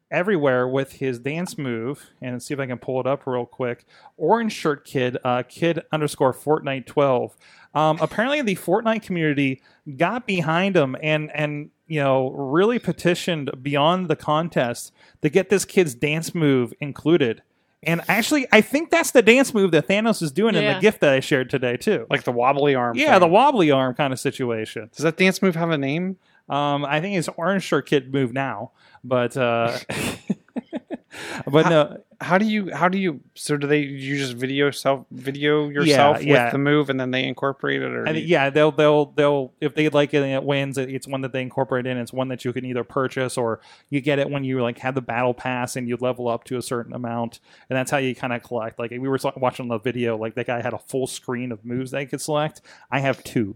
everywhere 0.09 0.67
with 0.67 0.93
his 0.93 1.19
dance 1.19 1.57
move 1.57 2.09
and 2.21 2.41
see 2.41 2.53
if 2.53 2.59
I 2.59 2.65
can 2.65 2.77
pull 2.77 2.99
it 2.99 3.07
up 3.07 3.27
real 3.27 3.45
quick. 3.45 3.85
Orange 4.17 4.51
shirt 4.51 4.85
kid, 4.85 5.17
uh, 5.23 5.43
kid 5.43 5.83
underscore 5.91 6.33
Fortnite 6.33 6.85
twelve. 6.85 7.35
Um, 7.75 7.97
apparently, 8.01 8.41
the 8.41 8.55
Fortnite 8.55 9.03
community 9.03 9.61
got 9.97 10.25
behind 10.25 10.75
him 10.77 10.95
and 11.03 11.29
and 11.35 11.69
you 11.85 11.99
know 11.99 12.31
really 12.31 12.79
petitioned 12.79 13.51
beyond 13.61 14.07
the 14.07 14.15
contest 14.15 14.93
to 15.21 15.29
get 15.29 15.49
this 15.49 15.65
kid's 15.65 15.93
dance 15.93 16.33
move 16.33 16.73
included. 16.79 17.43
And 17.83 18.01
actually, 18.07 18.45
I 18.51 18.61
think 18.61 18.91
that's 18.91 19.09
the 19.11 19.21
dance 19.23 19.53
move 19.53 19.71
that 19.71 19.87
Thanos 19.87 20.21
is 20.21 20.31
doing 20.31 20.53
in 20.55 20.61
Yeah. 20.63 20.75
the 20.75 20.79
gift 20.81 20.99
that 21.01 21.13
I 21.13 21.19
shared 21.19 21.49
today 21.49 21.77
too. 21.77 22.05
like 22.09 22.23
the 22.23 22.31
wobbly 22.31 22.75
arm. 22.75 22.95
yeah, 22.97 23.11
thing. 23.13 23.21
the 23.21 23.27
wobbly 23.27 23.71
arm 23.71 23.95
kind 23.95 24.13
of 24.13 24.19
situation. 24.19 24.89
Does 24.95 25.03
that 25.03 25.17
dance 25.17 25.41
move 25.41 25.55
have 25.55 25.71
a 25.71 25.77
name? 25.77 26.17
Um, 26.49 26.85
I 26.85 26.99
think 27.01 27.17
it's 27.17 27.29
orange 27.37 27.63
shirt 27.63 27.87
kid 27.87 28.13
move 28.13 28.33
now, 28.33 28.71
but 29.03 29.35
uh, 29.37 29.77
but 31.47 31.69
no, 31.69 31.97
How 32.19 32.37
do 32.37 32.45
you? 32.45 32.73
How 32.73 32.87
do 32.87 32.97
you? 32.97 33.21
So 33.35 33.57
do 33.57 33.67
they? 33.67 33.79
You 33.79 34.17
just 34.17 34.33
video 34.33 34.71
self 34.71 35.05
video 35.11 35.69
yourself 35.69 36.23
yeah. 36.23 36.45
with 36.45 36.53
the 36.53 36.57
move, 36.57 36.89
and 36.89 36.99
then 36.99 37.11
they 37.11 37.23
incorporate 37.25 37.81
it, 37.81 37.91
or 37.91 38.05
think, 38.05 38.17
you- 38.17 38.23
yeah, 38.23 38.49
they'll 38.49 38.71
they'll 38.71 39.07
they'll 39.07 39.53
if 39.59 39.75
they 39.75 39.89
like 39.89 40.13
it 40.13 40.23
and 40.23 40.31
it 40.31 40.43
wins, 40.43 40.77
it- 40.77 40.89
it's 40.89 41.07
one 41.07 41.21
that 41.21 41.33
they 41.33 41.41
incorporate 41.41 41.85
in. 41.85 41.97
It's 41.97 42.13
one 42.13 42.29
that 42.29 42.45
you 42.45 42.53
can 42.53 42.65
either 42.65 42.83
purchase 42.83 43.37
or 43.37 43.59
you 43.89 44.01
get 44.01 44.19
it 44.19 44.29
when 44.29 44.43
you 44.43 44.61
like 44.61 44.79
have 44.79 44.95
the 44.95 45.01
battle 45.01 45.33
pass 45.33 45.75
and 45.75 45.87
you 45.87 45.97
level 45.99 46.27
up 46.27 46.43
to 46.45 46.57
a 46.57 46.61
certain 46.61 46.93
amount, 46.93 47.39
and 47.69 47.77
that's 47.77 47.91
how 47.91 47.97
you 47.97 48.15
kind 48.15 48.33
of 48.33 48.43
collect. 48.43 48.79
Like 48.79 48.91
we 48.91 48.99
were 48.99 49.19
watching 49.35 49.67
the 49.67 49.79
video, 49.79 50.17
like 50.17 50.35
that 50.35 50.47
guy 50.47 50.61
had 50.61 50.73
a 50.73 50.79
full 50.79 51.07
screen 51.07 51.51
of 51.51 51.65
moves 51.65 51.91
that 51.91 52.01
he 52.01 52.05
could 52.05 52.21
select. 52.21 52.61
I 52.89 52.99
have 52.99 53.23
two. 53.23 53.55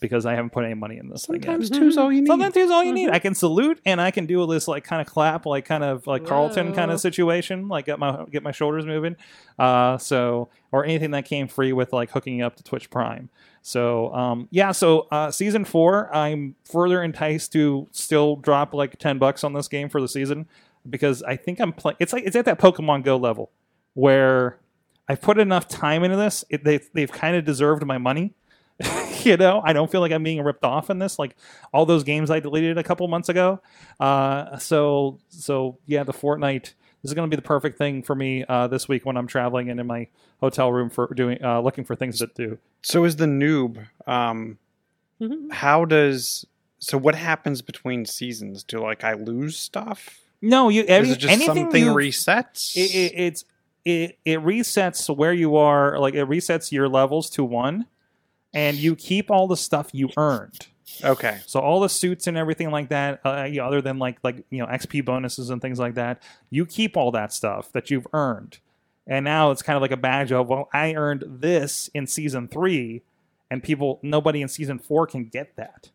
Because 0.00 0.26
I 0.26 0.34
haven't 0.34 0.50
put 0.50 0.64
any 0.64 0.74
money 0.74 0.98
in 0.98 1.08
this 1.08 1.26
thing. 1.26 1.42
Sometimes 1.42 1.70
two's 1.70 1.96
all 1.96 2.12
you 2.12 2.22
need. 2.22 2.28
Sometimes 2.28 2.54
two's 2.54 2.70
all 2.70 2.84
you 2.84 2.92
need. 2.92 3.10
I 3.10 3.18
can 3.18 3.34
salute 3.34 3.80
and 3.84 4.00
I 4.00 4.10
can 4.10 4.26
do 4.26 4.46
this 4.46 4.68
like 4.68 4.84
kind 4.84 5.00
of 5.00 5.06
clap, 5.06 5.46
like 5.46 5.64
kind 5.64 5.84
of 5.84 6.06
like 6.06 6.26
Carlton 6.26 6.74
kind 6.74 6.90
of 6.90 7.00
situation, 7.00 7.68
like 7.68 7.86
get 7.86 7.98
my 7.98 8.24
get 8.30 8.42
my 8.42 8.52
shoulders 8.52 8.86
moving. 8.86 9.16
Uh, 9.58 9.98
so 9.98 10.48
or 10.72 10.84
anything 10.84 11.12
that 11.12 11.24
came 11.24 11.48
free 11.48 11.72
with 11.72 11.92
like 11.92 12.10
hooking 12.10 12.42
up 12.42 12.56
to 12.56 12.62
Twitch 12.62 12.90
Prime. 12.90 13.28
So 13.62 14.14
um, 14.14 14.48
yeah, 14.50 14.72
so 14.72 15.08
uh, 15.10 15.30
season 15.30 15.64
four, 15.64 16.14
I'm 16.14 16.54
further 16.64 17.02
enticed 17.02 17.52
to 17.52 17.88
still 17.90 18.36
drop 18.36 18.74
like 18.74 18.98
ten 18.98 19.18
bucks 19.18 19.42
on 19.42 19.54
this 19.54 19.68
game 19.68 19.88
for 19.88 20.00
the 20.00 20.08
season 20.08 20.46
because 20.88 21.22
I 21.22 21.36
think 21.36 21.60
I'm 21.60 21.72
playing. 21.72 21.96
It's 22.00 22.12
like 22.12 22.24
it's 22.24 22.36
at 22.36 22.44
that 22.44 22.58
Pokemon 22.58 23.04
Go 23.04 23.16
level 23.16 23.50
where 23.94 24.58
I've 25.08 25.20
put 25.20 25.38
enough 25.38 25.68
time 25.68 26.04
into 26.04 26.16
this. 26.16 26.44
It, 26.48 26.64
they 26.64 26.80
they've 26.92 27.10
kind 27.10 27.36
of 27.36 27.44
deserved 27.44 27.84
my 27.84 27.98
money. 27.98 28.34
you 29.30 29.36
know, 29.36 29.60
I 29.64 29.72
don't 29.72 29.90
feel 29.90 30.00
like 30.00 30.12
I'm 30.12 30.22
being 30.22 30.42
ripped 30.42 30.64
off 30.64 30.88
in 30.90 30.98
this. 30.98 31.18
Like 31.18 31.36
all 31.72 31.84
those 31.86 32.04
games 32.04 32.30
I 32.30 32.40
deleted 32.40 32.78
a 32.78 32.82
couple 32.84 33.06
months 33.08 33.28
ago. 33.28 33.60
Uh, 34.00 34.56
so 34.58 35.18
so 35.28 35.78
yeah, 35.86 36.04
the 36.04 36.12
Fortnite. 36.12 36.72
This 37.02 37.10
is 37.10 37.14
going 37.14 37.30
to 37.30 37.36
be 37.36 37.40
the 37.40 37.46
perfect 37.46 37.78
thing 37.78 38.02
for 38.02 38.14
me 38.16 38.44
uh, 38.48 38.66
this 38.66 38.88
week 38.88 39.04
when 39.06 39.16
I'm 39.16 39.26
traveling 39.28 39.70
and 39.70 39.78
in 39.78 39.86
my 39.86 40.08
hotel 40.40 40.72
room 40.72 40.90
for 40.90 41.12
doing 41.14 41.38
uh, 41.44 41.60
looking 41.60 41.84
for 41.84 41.94
things 41.94 42.18
to 42.18 42.26
do. 42.34 42.58
So 42.82 43.04
is 43.04 43.16
the 43.16 43.26
noob. 43.26 43.86
Um, 44.06 44.58
Mhm. 45.20 45.50
how 45.52 45.84
does 45.86 46.44
so? 46.78 46.98
What 46.98 47.14
happens 47.14 47.62
between 47.62 48.04
seasons? 48.04 48.62
Do 48.62 48.80
like 48.80 49.02
I 49.04 49.14
lose 49.14 49.56
stuff? 49.56 50.20
No, 50.42 50.68
you 50.68 50.82
Is 50.82 50.88
any, 50.90 51.10
it 51.10 51.18
just 51.18 51.32
anything 51.32 51.64
something 51.64 51.84
resets? 51.84 52.76
it, 52.76 52.94
it, 52.94 53.12
it's 53.16 53.44
it, 53.86 54.18
it 54.26 54.40
resets 54.40 55.14
where 55.16 55.32
you 55.32 55.56
are 55.56 55.98
like 55.98 56.12
it 56.14 56.28
resets 56.28 56.70
your 56.70 56.86
levels 56.88 57.30
to 57.30 57.44
one 57.44 57.86
and 58.56 58.76
you 58.78 58.96
keep 58.96 59.30
all 59.30 59.46
the 59.46 59.56
stuff 59.56 59.90
you 59.92 60.08
earned 60.16 60.66
okay. 61.04 61.38
so 61.46 61.60
all 61.60 61.78
the 61.78 61.88
suits 61.88 62.26
and 62.26 62.36
everything 62.36 62.70
like 62.70 62.88
that 62.88 63.20
uh, 63.24 63.44
you 63.44 63.58
know, 63.58 63.66
other 63.66 63.80
than 63.82 63.98
like 63.98 64.18
like 64.24 64.44
you 64.50 64.58
know 64.58 64.66
xp 64.66 65.04
bonuses 65.04 65.50
and 65.50 65.62
things 65.62 65.78
like 65.78 65.94
that 65.94 66.22
you 66.50 66.66
keep 66.66 66.96
all 66.96 67.12
that 67.12 67.32
stuff 67.32 67.70
that 67.72 67.90
you've 67.90 68.06
earned 68.12 68.58
and 69.06 69.24
now 69.24 69.50
it's 69.50 69.62
kind 69.62 69.76
of 69.76 69.82
like 69.82 69.92
a 69.92 69.96
badge 69.96 70.32
of 70.32 70.48
well 70.48 70.68
i 70.72 70.94
earned 70.94 71.22
this 71.26 71.88
in 71.94 72.06
season 72.06 72.48
three 72.48 73.02
and 73.50 73.62
people 73.62 74.00
nobody 74.02 74.42
in 74.42 74.48
season 74.48 74.78
four 74.78 75.06
can 75.06 75.24
get 75.26 75.54
that 75.56 75.90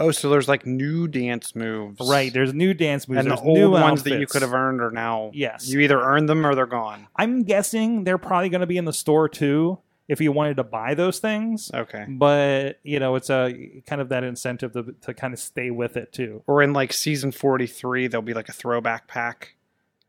Oh, 0.00 0.12
so 0.12 0.30
there's 0.30 0.46
like 0.46 0.64
new 0.64 1.08
dance 1.08 1.56
moves, 1.56 2.08
right 2.08 2.32
there's 2.32 2.54
new 2.54 2.72
dance 2.72 3.08
moves 3.08 3.18
And 3.18 3.26
the 3.26 3.34
there's 3.34 3.44
old 3.44 3.58
new 3.58 3.70
ones 3.72 4.04
that 4.04 4.20
you 4.20 4.28
could 4.28 4.42
have 4.42 4.54
earned 4.54 4.80
are 4.80 4.92
now. 4.92 5.32
Yes. 5.34 5.68
You 5.68 5.80
either 5.80 6.00
earned 6.00 6.28
them 6.28 6.46
or 6.46 6.54
they're 6.54 6.66
gone. 6.66 7.08
i'm 7.16 7.42
guessing 7.42 8.04
they're 8.04 8.16
probably 8.16 8.48
going 8.48 8.60
to 8.60 8.66
be 8.68 8.76
in 8.76 8.84
the 8.84 8.92
store 8.92 9.28
too 9.28 9.76
if 10.08 10.20
you 10.20 10.32
wanted 10.32 10.56
to 10.56 10.64
buy 10.64 10.94
those 10.94 11.18
things 11.18 11.70
Okay. 11.72 12.06
but 12.08 12.80
you 12.82 12.98
know 12.98 13.14
it's 13.14 13.28
a 13.30 13.82
kind 13.86 14.00
of 14.00 14.08
that 14.08 14.24
incentive 14.24 14.72
to, 14.72 14.94
to 15.02 15.12
kind 15.14 15.34
of 15.34 15.38
stay 15.40 15.70
with 15.70 15.96
it 15.96 16.12
too 16.12 16.42
Or 16.46 16.62
in 16.62 16.72
like 16.72 16.92
season 16.92 17.30
43, 17.30 18.06
there'll 18.08 18.22
be 18.22 18.34
like 18.34 18.48
a 18.48 18.52
throwback 18.52 19.06
pack. 19.06 19.54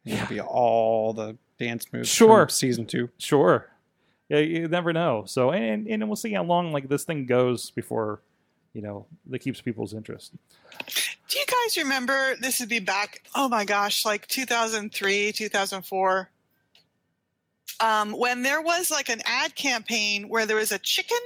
And 0.06 0.13
It'll 0.15 0.27
be 0.27 0.39
all 0.41 1.13
the 1.13 1.38
dance 1.60 1.86
moves 1.91 2.08
Sure. 2.10 2.44
from 2.46 2.50
season 2.50 2.86
two. 2.86 3.10
sure 3.18 3.68
yeah, 4.29 4.38
you 4.39 4.68
never 4.68 4.94
know 4.94 5.24
so 5.27 5.51
and, 5.51 5.88
and 5.88 6.08
we'll 6.08 6.15
see 6.15 6.32
how 6.34 6.44
long 6.44 6.72
like 6.72 6.88
this 6.88 7.03
thing 7.03 7.25
goes 7.25 7.72
before 7.72 8.22
you 8.74 8.82
know 8.82 9.06
that 9.27 9.39
keeps 9.39 9.60
people's 9.60 9.94
interest 9.94 10.34
Do 11.27 11.38
you 11.39 11.46
guys 11.46 11.77
remember? 11.77 12.36
This 12.41 12.60
would 12.60 12.70
be 12.70 12.79
back. 12.79 13.22
Oh 13.36 13.48
my 13.50 13.65
gosh, 13.65 14.03
like 14.06 14.25
2003, 14.27 15.32
2004. 15.32 16.29
Um, 17.81 18.12
when 18.12 18.41
there 18.43 18.62
was 18.62 18.91
like 18.91 19.07
an 19.09 19.21
ad 19.25 19.55
campaign 19.55 20.27
where 20.27 20.45
there 20.45 20.57
was 20.57 20.71
a 20.71 20.79
chicken 20.79 21.17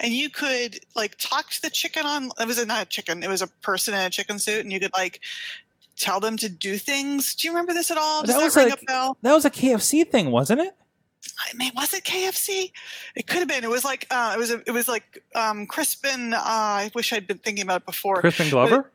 and 0.00 0.12
you 0.12 0.28
could 0.28 0.80
like 0.94 1.16
talk 1.18 1.48
to 1.50 1.62
the 1.62 1.70
chicken 1.70 2.04
on 2.04 2.30
it 2.38 2.46
was 2.46 2.64
not 2.66 2.82
a 2.82 2.86
chicken 2.86 3.22
it 3.22 3.28
was 3.28 3.40
a 3.40 3.46
person 3.62 3.94
in 3.94 4.00
a 4.00 4.10
chicken 4.10 4.38
suit 4.38 4.60
and 4.60 4.70
you 4.70 4.78
could 4.80 4.92
like 4.92 5.20
tell 5.96 6.20
them 6.20 6.36
to 6.36 6.48
do 6.50 6.76
things 6.76 7.34
do 7.34 7.48
you 7.48 7.52
remember 7.52 7.72
this 7.72 7.90
at 7.90 7.96
all 7.96 8.20
does 8.22 8.34
That 8.34 8.38
that, 8.40 8.44
was 8.44 8.56
ring 8.56 8.68
like- 8.68 8.82
a 8.82 8.84
bell 8.84 9.16
that 9.22 9.32
was 9.32 9.46
a 9.46 9.50
kfc 9.50 10.06
thing 10.10 10.30
wasn't 10.30 10.60
it 10.60 10.74
I 11.38 11.56
mean, 11.56 11.72
was 11.74 11.92
it 11.94 12.04
KFC? 12.04 12.70
It 13.16 13.26
could 13.26 13.38
have 13.38 13.48
been. 13.48 13.64
It 13.64 13.70
was 13.70 13.82
like 13.82 14.06
uh, 14.10 14.32
it 14.36 14.38
was. 14.38 14.50
A, 14.50 14.62
it 14.66 14.72
was 14.72 14.88
like 14.88 15.22
um, 15.34 15.66
Crispin. 15.66 16.34
Uh, 16.34 16.38
I 16.38 16.90
wish 16.94 17.14
I'd 17.14 17.26
been 17.26 17.38
thinking 17.38 17.62
about 17.64 17.80
it 17.80 17.86
before. 17.86 18.20
crispin 18.20 18.50
glover 18.50 18.90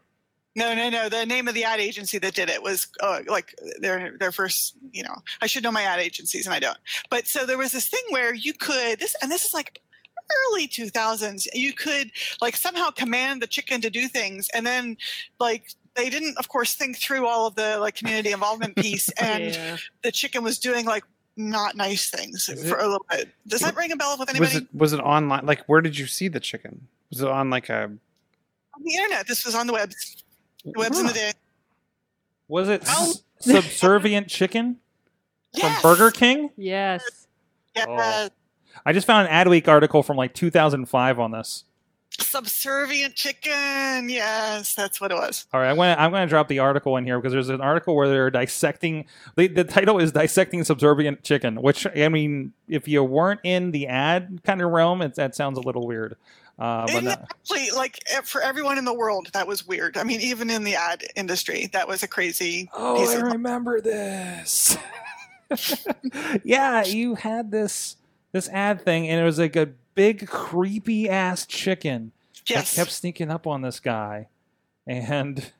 No, 0.55 0.73
no, 0.73 0.89
no. 0.89 1.09
The 1.09 1.25
name 1.25 1.47
of 1.47 1.53
the 1.53 1.63
ad 1.63 1.79
agency 1.79 2.17
that 2.17 2.33
did 2.33 2.49
it 2.49 2.61
was 2.61 2.87
uh, 3.01 3.19
like 3.27 3.55
their 3.79 4.17
their 4.17 4.31
first. 4.31 4.75
You 4.91 5.03
know, 5.03 5.15
I 5.41 5.47
should 5.47 5.63
know 5.63 5.71
my 5.71 5.83
ad 5.83 5.99
agencies, 5.99 6.45
and 6.45 6.53
I 6.53 6.59
don't. 6.59 6.77
But 7.09 7.27
so 7.27 7.45
there 7.45 7.57
was 7.57 7.71
this 7.71 7.87
thing 7.87 8.01
where 8.09 8.33
you 8.33 8.53
could 8.53 8.99
this, 8.99 9.15
and 9.21 9.31
this 9.31 9.45
is 9.45 9.53
like 9.53 9.81
early 10.51 10.67
2000s. 10.67 11.47
You 11.53 11.73
could 11.73 12.11
like 12.41 12.55
somehow 12.55 12.89
command 12.89 13.41
the 13.41 13.47
chicken 13.47 13.79
to 13.81 13.89
do 13.89 14.07
things, 14.07 14.49
and 14.53 14.65
then 14.65 14.97
like 15.39 15.71
they 15.95 16.09
didn't, 16.09 16.37
of 16.37 16.49
course, 16.49 16.73
think 16.73 16.97
through 16.97 17.27
all 17.27 17.45
of 17.45 17.55
the 17.55 17.77
like 17.79 17.95
community 17.95 18.31
involvement 18.31 18.75
piece, 18.77 19.09
and 19.21 19.53
Yeah. 19.53 19.77
the 20.03 20.11
chicken 20.11 20.43
was 20.43 20.57
doing 20.59 20.85
like 20.85 21.03
not 21.37 21.75
nice 21.77 22.09
things 22.09 22.49
Is 22.49 22.67
for 22.67 22.77
it- 22.79 22.83
a 22.83 22.87
little 22.87 23.05
bit. 23.09 23.29
Does 23.47 23.61
that 23.61 23.75
ring 23.77 23.91
a 23.91 23.95
bell 23.95 24.17
with 24.19 24.29
Was 24.29 24.35
anybody? 24.49 24.57
it 24.65 24.75
was 24.77 24.93
it 24.93 24.99
online? 24.99 25.45
Like, 25.45 25.63
where 25.67 25.79
did 25.81 25.97
you 25.97 26.07
see 26.07 26.27
the 26.27 26.39
chicken? 26.39 26.87
Was 27.11 27.21
it 27.21 27.27
on 27.27 27.49
like 27.51 27.69
a? 27.69 27.83
on 27.83 28.83
the 28.83 28.95
internet. 28.95 29.27
This 29.27 29.45
was 29.45 29.53
on 29.55 29.67
the 29.67 29.73
webs. 29.73 30.23
The 30.65 30.73
webs 30.75 30.99
in 30.99 31.05
the 31.07 31.13
day. 31.13 31.31
was 32.47 32.69
it 32.69 32.83
Oh. 32.87 33.11
s- 33.11 33.23
subservient 33.39 34.27
chicken 34.27 34.77
Yes. 35.53 35.81
from 35.81 35.91
burger 35.95 36.11
king 36.11 36.49
Yes. 36.57 37.03
Yes. 37.75 37.85
Oh. 37.89 38.29
i 38.85 38.93
just 38.93 39.07
found 39.07 39.27
an 39.27 39.33
adweek 39.33 39.67
article 39.67 40.03
from 40.03 40.17
like 40.17 40.33
2005 40.33 41.19
on 41.19 41.31
this 41.31 41.63
Subservient 42.21 43.15
chicken. 43.15 44.09
Yes, 44.09 44.75
that's 44.75 44.99
what 44.99 45.09
it 45.11 45.15
was. 45.15 45.45
All 45.53 45.61
right, 45.61 45.69
I'm 45.69 45.77
going 45.77 45.95
to 45.95 46.01
I'm 46.01 46.11
going 46.11 46.27
to 46.27 46.29
drop 46.29 46.49
the 46.49 46.59
article 46.59 46.97
in 46.97 47.05
here 47.05 47.17
because 47.17 47.31
there's 47.31 47.47
an 47.49 47.61
article 47.61 47.95
where 47.95 48.09
they're 48.09 48.29
dissecting. 48.29 49.05
The, 49.37 49.47
the 49.47 49.63
title 49.63 49.99
is 49.99 50.11
"Dissecting 50.11 50.65
Subservient 50.65 51.23
Chicken," 51.23 51.61
which 51.61 51.87
I 51.95 52.09
mean, 52.09 52.51
if 52.67 52.87
you 52.89 53.03
weren't 53.05 53.39
in 53.43 53.71
the 53.71 53.87
ad 53.87 54.41
kind 54.43 54.61
of 54.61 54.69
realm, 54.71 55.01
it, 55.01 55.15
that 55.15 55.33
sounds 55.33 55.57
a 55.57 55.61
little 55.61 55.87
weird. 55.87 56.17
Uh, 56.59 56.85
but 56.87 56.95
And 56.95 57.07
uh, 57.07 57.17
actually, 57.21 57.71
like 57.71 57.97
for 58.23 58.41
everyone 58.41 58.77
in 58.77 58.85
the 58.85 58.93
world, 58.93 59.29
that 59.33 59.47
was 59.47 59.65
weird. 59.65 59.97
I 59.97 60.03
mean, 60.03 60.19
even 60.19 60.49
in 60.49 60.63
the 60.63 60.75
ad 60.75 61.03
industry, 61.15 61.69
that 61.71 61.87
was 61.87 62.03
a 62.03 62.07
crazy 62.07 62.69
oh, 62.73 62.97
piece 62.97 63.11
I 63.11 63.15
of. 63.25 63.31
remember 63.31 63.79
this. 63.79 64.77
yeah, 66.43 66.83
you 66.83 67.15
had 67.15 67.51
this 67.51 67.95
this 68.33 68.49
ad 68.49 68.83
thing, 68.83 69.07
and 69.07 69.19
it 69.19 69.23
was 69.23 69.39
like 69.39 69.55
a 69.55 69.69
big 69.95 70.27
creepy 70.27 71.09
ass 71.09 71.45
chicken 71.45 72.11
Yes. 72.49 72.71
that 72.73 72.81
kept 72.81 72.91
sneaking 72.91 73.29
up 73.29 73.45
on 73.47 73.61
this 73.61 73.79
guy 73.79 74.27
and 74.87 75.51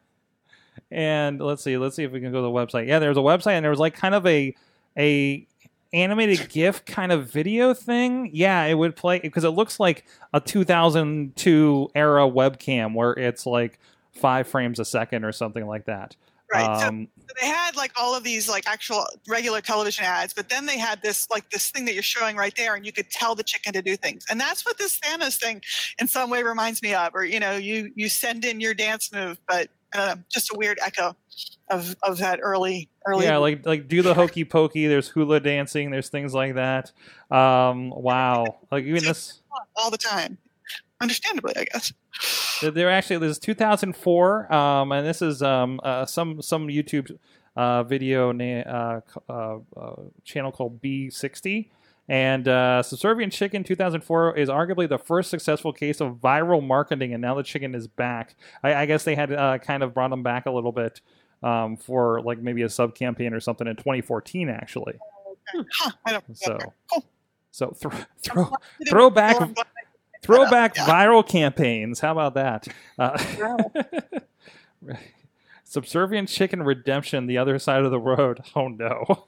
and 0.90 1.40
let's 1.40 1.64
see 1.64 1.78
let's 1.78 1.96
see 1.96 2.04
if 2.04 2.12
we 2.12 2.20
can 2.20 2.32
go 2.32 2.38
to 2.38 2.42
the 2.42 2.50
website 2.50 2.88
yeah 2.88 3.00
there 3.00 3.10
was 3.10 3.18
a 3.18 3.22
website 3.22 3.52
and 3.54 3.64
there 3.64 3.70
was 3.70 3.80
like 3.80 3.94
kind 3.96 4.16
of 4.16 4.26
a 4.26 4.56
a 4.98 5.46
animated 5.94 6.50
gif 6.50 6.86
kind 6.86 7.12
of 7.12 7.32
video 7.32 7.74
thing 7.74 8.30
yeah 8.34 8.64
it 8.66 8.76
would 8.76 8.96
play 8.96 9.20
because 9.20 9.44
it 9.44 9.50
looks 9.50 9.80
like 9.80 10.06
a 10.34 10.40
2002 10.40 11.90
era 11.96 12.30
webcam 12.30 12.94
where 12.94 13.14
it's 13.14 13.46
like 13.46 13.80
five 14.12 14.48
frames 14.48 14.80
a 14.80 14.86
second 14.86 15.24
or 15.24 15.32
something 15.32 15.66
like 15.66 15.86
that 15.86 16.16
Right. 16.52 16.80
so 16.80 16.88
um, 16.88 17.08
they 17.40 17.48
had 17.48 17.76
like 17.76 17.92
all 17.96 18.16
of 18.16 18.24
these 18.24 18.50
like 18.50 18.68
actual 18.68 19.06
regular 19.28 19.62
television 19.62 20.04
ads, 20.06 20.34
but 20.34 20.50
then 20.50 20.66
they 20.66 20.80
had 20.80 21.02
this 21.02 21.30
like 21.30 21.50
this 21.52 21.70
thing 21.70 21.86
that 21.86 21.94
you're 21.94 22.02
showing 22.02 22.36
right 22.36 22.56
there, 22.56 22.74
and 22.74 22.86
you 22.86 22.92
could 22.92 23.10
tell 23.12 23.36
the 23.36 23.44
chicken 23.44 23.72
to 23.74 23.84
do 23.84 23.96
things. 23.96 24.26
And 24.30 24.40
that's 24.40 24.66
what 24.66 24.80
this 24.80 25.00
Thanos 25.00 25.40
thing, 25.40 25.62
in 26.00 26.08
some 26.08 26.32
way, 26.32 26.42
reminds 26.42 26.82
me 26.82 26.96
of. 26.96 27.14
Or 27.14 27.24
you 27.24 27.40
know, 27.40 27.56
you 27.56 27.92
you 27.96 28.10
send 28.10 28.46
in 28.46 28.60
your 28.60 28.74
dance 28.74 29.14
move, 29.14 29.40
but 29.48 29.70
I 29.94 29.98
don't 29.98 30.08
know, 30.08 30.24
just 30.30 30.52
a 30.52 30.58
weird 30.58 30.80
echo 30.84 31.16
of 31.70 31.96
of 32.04 32.18
that 32.18 32.40
early 32.42 32.90
early. 33.06 33.26
yeah 33.26 33.38
like 33.38 33.66
like 33.66 33.88
do 33.88 34.02
the 34.02 34.14
hokey 34.14 34.44
pokey 34.44 34.88
there's 34.88 35.08
hula 35.08 35.40
dancing 35.40 35.92
there's 35.92 36.10
things 36.10 36.34
like 36.34 36.56
that 36.56 36.92
um 37.32 37.92
wow 37.92 38.46
like 38.72 38.86
even 38.86 39.04
this 39.04 39.42
all 39.76 39.90
the 39.92 39.98
time. 39.98 40.38
Understandably, 41.02 41.54
I 41.56 41.66
guess. 41.72 41.94
There- 42.62 42.90
actually 42.90 43.20
there's 43.20 43.40
2004, 43.40 44.54
um, 44.54 44.92
and 44.92 45.08
this 45.08 45.22
is 45.22 45.42
um, 45.42 45.80
uh, 45.84 46.06
some 46.06 46.42
some 46.42 46.68
YouTube 46.68 47.18
uh, 47.56 47.84
video 47.84 48.32
na- 48.34 48.62
uh, 48.62 49.02
uh, 49.30 49.60
uh, 49.80 49.96
channel 50.26 50.52
called 50.52 50.82
B60. 50.82 51.70
And 52.10 52.48
uh, 52.48 52.82
Subservient 52.82 53.32
Chicken 53.32 53.64
2004 53.64 54.36
is 54.36 54.50
arguably 54.50 54.90
the 54.90 54.98
first 54.98 55.30
successful 55.30 55.72
case 55.72 56.02
of 56.02 56.16
viral 56.16 56.66
marketing, 56.66 57.14
and 57.14 57.22
now 57.22 57.36
the 57.36 57.44
chicken 57.44 57.76
is 57.76 57.88
back. 57.88 58.36
I, 58.64 58.74
I 58.74 58.86
guess 58.88 59.04
they 59.04 59.14
had 59.14 59.32
uh, 59.32 59.60
kind 59.60 59.84
of 59.84 59.94
brought 59.94 60.10
them 60.10 60.24
back 60.24 60.48
a 60.48 60.52
little 60.52 60.72
bit 60.72 61.02
um, 61.44 61.78
for 61.78 62.22
like 62.22 62.40
maybe 62.40 62.62
a 62.64 62.70
sub 62.70 62.96
campaign 62.96 63.34
or 63.34 63.40
something 63.40 63.68
in 63.68 63.76
2014, 63.76 64.50
actually. 64.50 64.98
Huh, 66.06 66.22
So, 66.34 66.58
Cool. 66.92 67.06
so 67.52 67.72
throw 67.72 67.92
throw 68.24 68.52
throwback 68.88 69.38
throwback 70.22 70.76
Yeah. 70.78 70.86
viral 70.86 71.28
campaigns. 71.28 72.00
How 72.00 72.12
about 72.12 72.34
that? 72.36 72.68
Uh, 72.98 73.18
Subservient 75.64 76.30
Chicken 76.30 76.64
Redemption, 76.64 77.28
the 77.28 77.38
other 77.38 77.60
side 77.60 77.84
of 77.84 77.92
the 77.92 78.00
road. 78.00 78.42
Oh 78.56 78.68
no. 78.70 79.28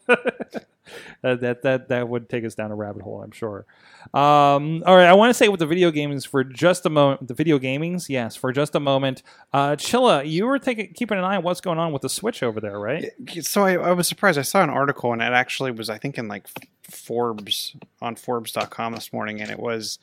Uh, 1.24 1.36
that 1.36 1.62
that 1.62 1.88
that 1.89 2.10
would 2.10 2.27
take 2.29 2.43
us 2.43 2.55
down 2.55 2.71
a 2.71 2.75
rabbit 2.75 3.03
hole, 3.03 3.21
I'm 3.21 3.31
sure. 3.31 3.65
Um, 4.12 4.81
all 4.88 4.95
right, 4.95 5.05
I 5.05 5.13
want 5.13 5.29
to 5.29 5.36
say 5.36 5.50
with 5.50 5.60
the 5.60 5.67
video 5.67 5.91
games 5.91 6.25
for 6.25 6.43
just 6.43 6.83
a 6.88 6.89
moment. 6.89 7.27
The 7.27 7.36
video 7.36 7.60
gamings, 7.60 8.10
yes, 8.10 8.36
for 8.36 8.51
just 8.51 8.74
a 8.74 8.79
moment. 8.79 9.21
Uh, 9.53 9.75
Chilla, 9.75 10.27
you 10.27 10.48
were 10.48 10.57
taking 10.57 10.93
keeping 10.93 11.19
an 11.19 11.24
eye 11.24 11.36
on 11.36 11.43
what's 11.43 11.62
going 11.62 11.77
on 11.77 11.93
with 11.93 12.01
the 12.01 12.10
Switch 12.10 12.41
over 12.41 12.60
there, 12.60 12.79
right? 12.79 13.12
So 13.41 13.63
I, 13.63 13.74
I 13.74 13.91
was 13.91 14.07
surprised. 14.07 14.39
I 14.39 14.41
saw 14.41 14.63
an 14.63 14.71
article 14.71 15.13
and 15.13 15.21
it 15.21 15.25
actually 15.25 15.71
was, 15.71 15.91
I 15.91 16.00
think, 16.00 16.17
in 16.17 16.27
like 16.27 16.48
Forbes 16.81 17.75
on 18.01 18.15
Forbes.com 18.15 18.93
this 18.93 19.13
morning, 19.13 19.41
and 19.41 19.51
it 19.51 19.60
was 19.60 20.00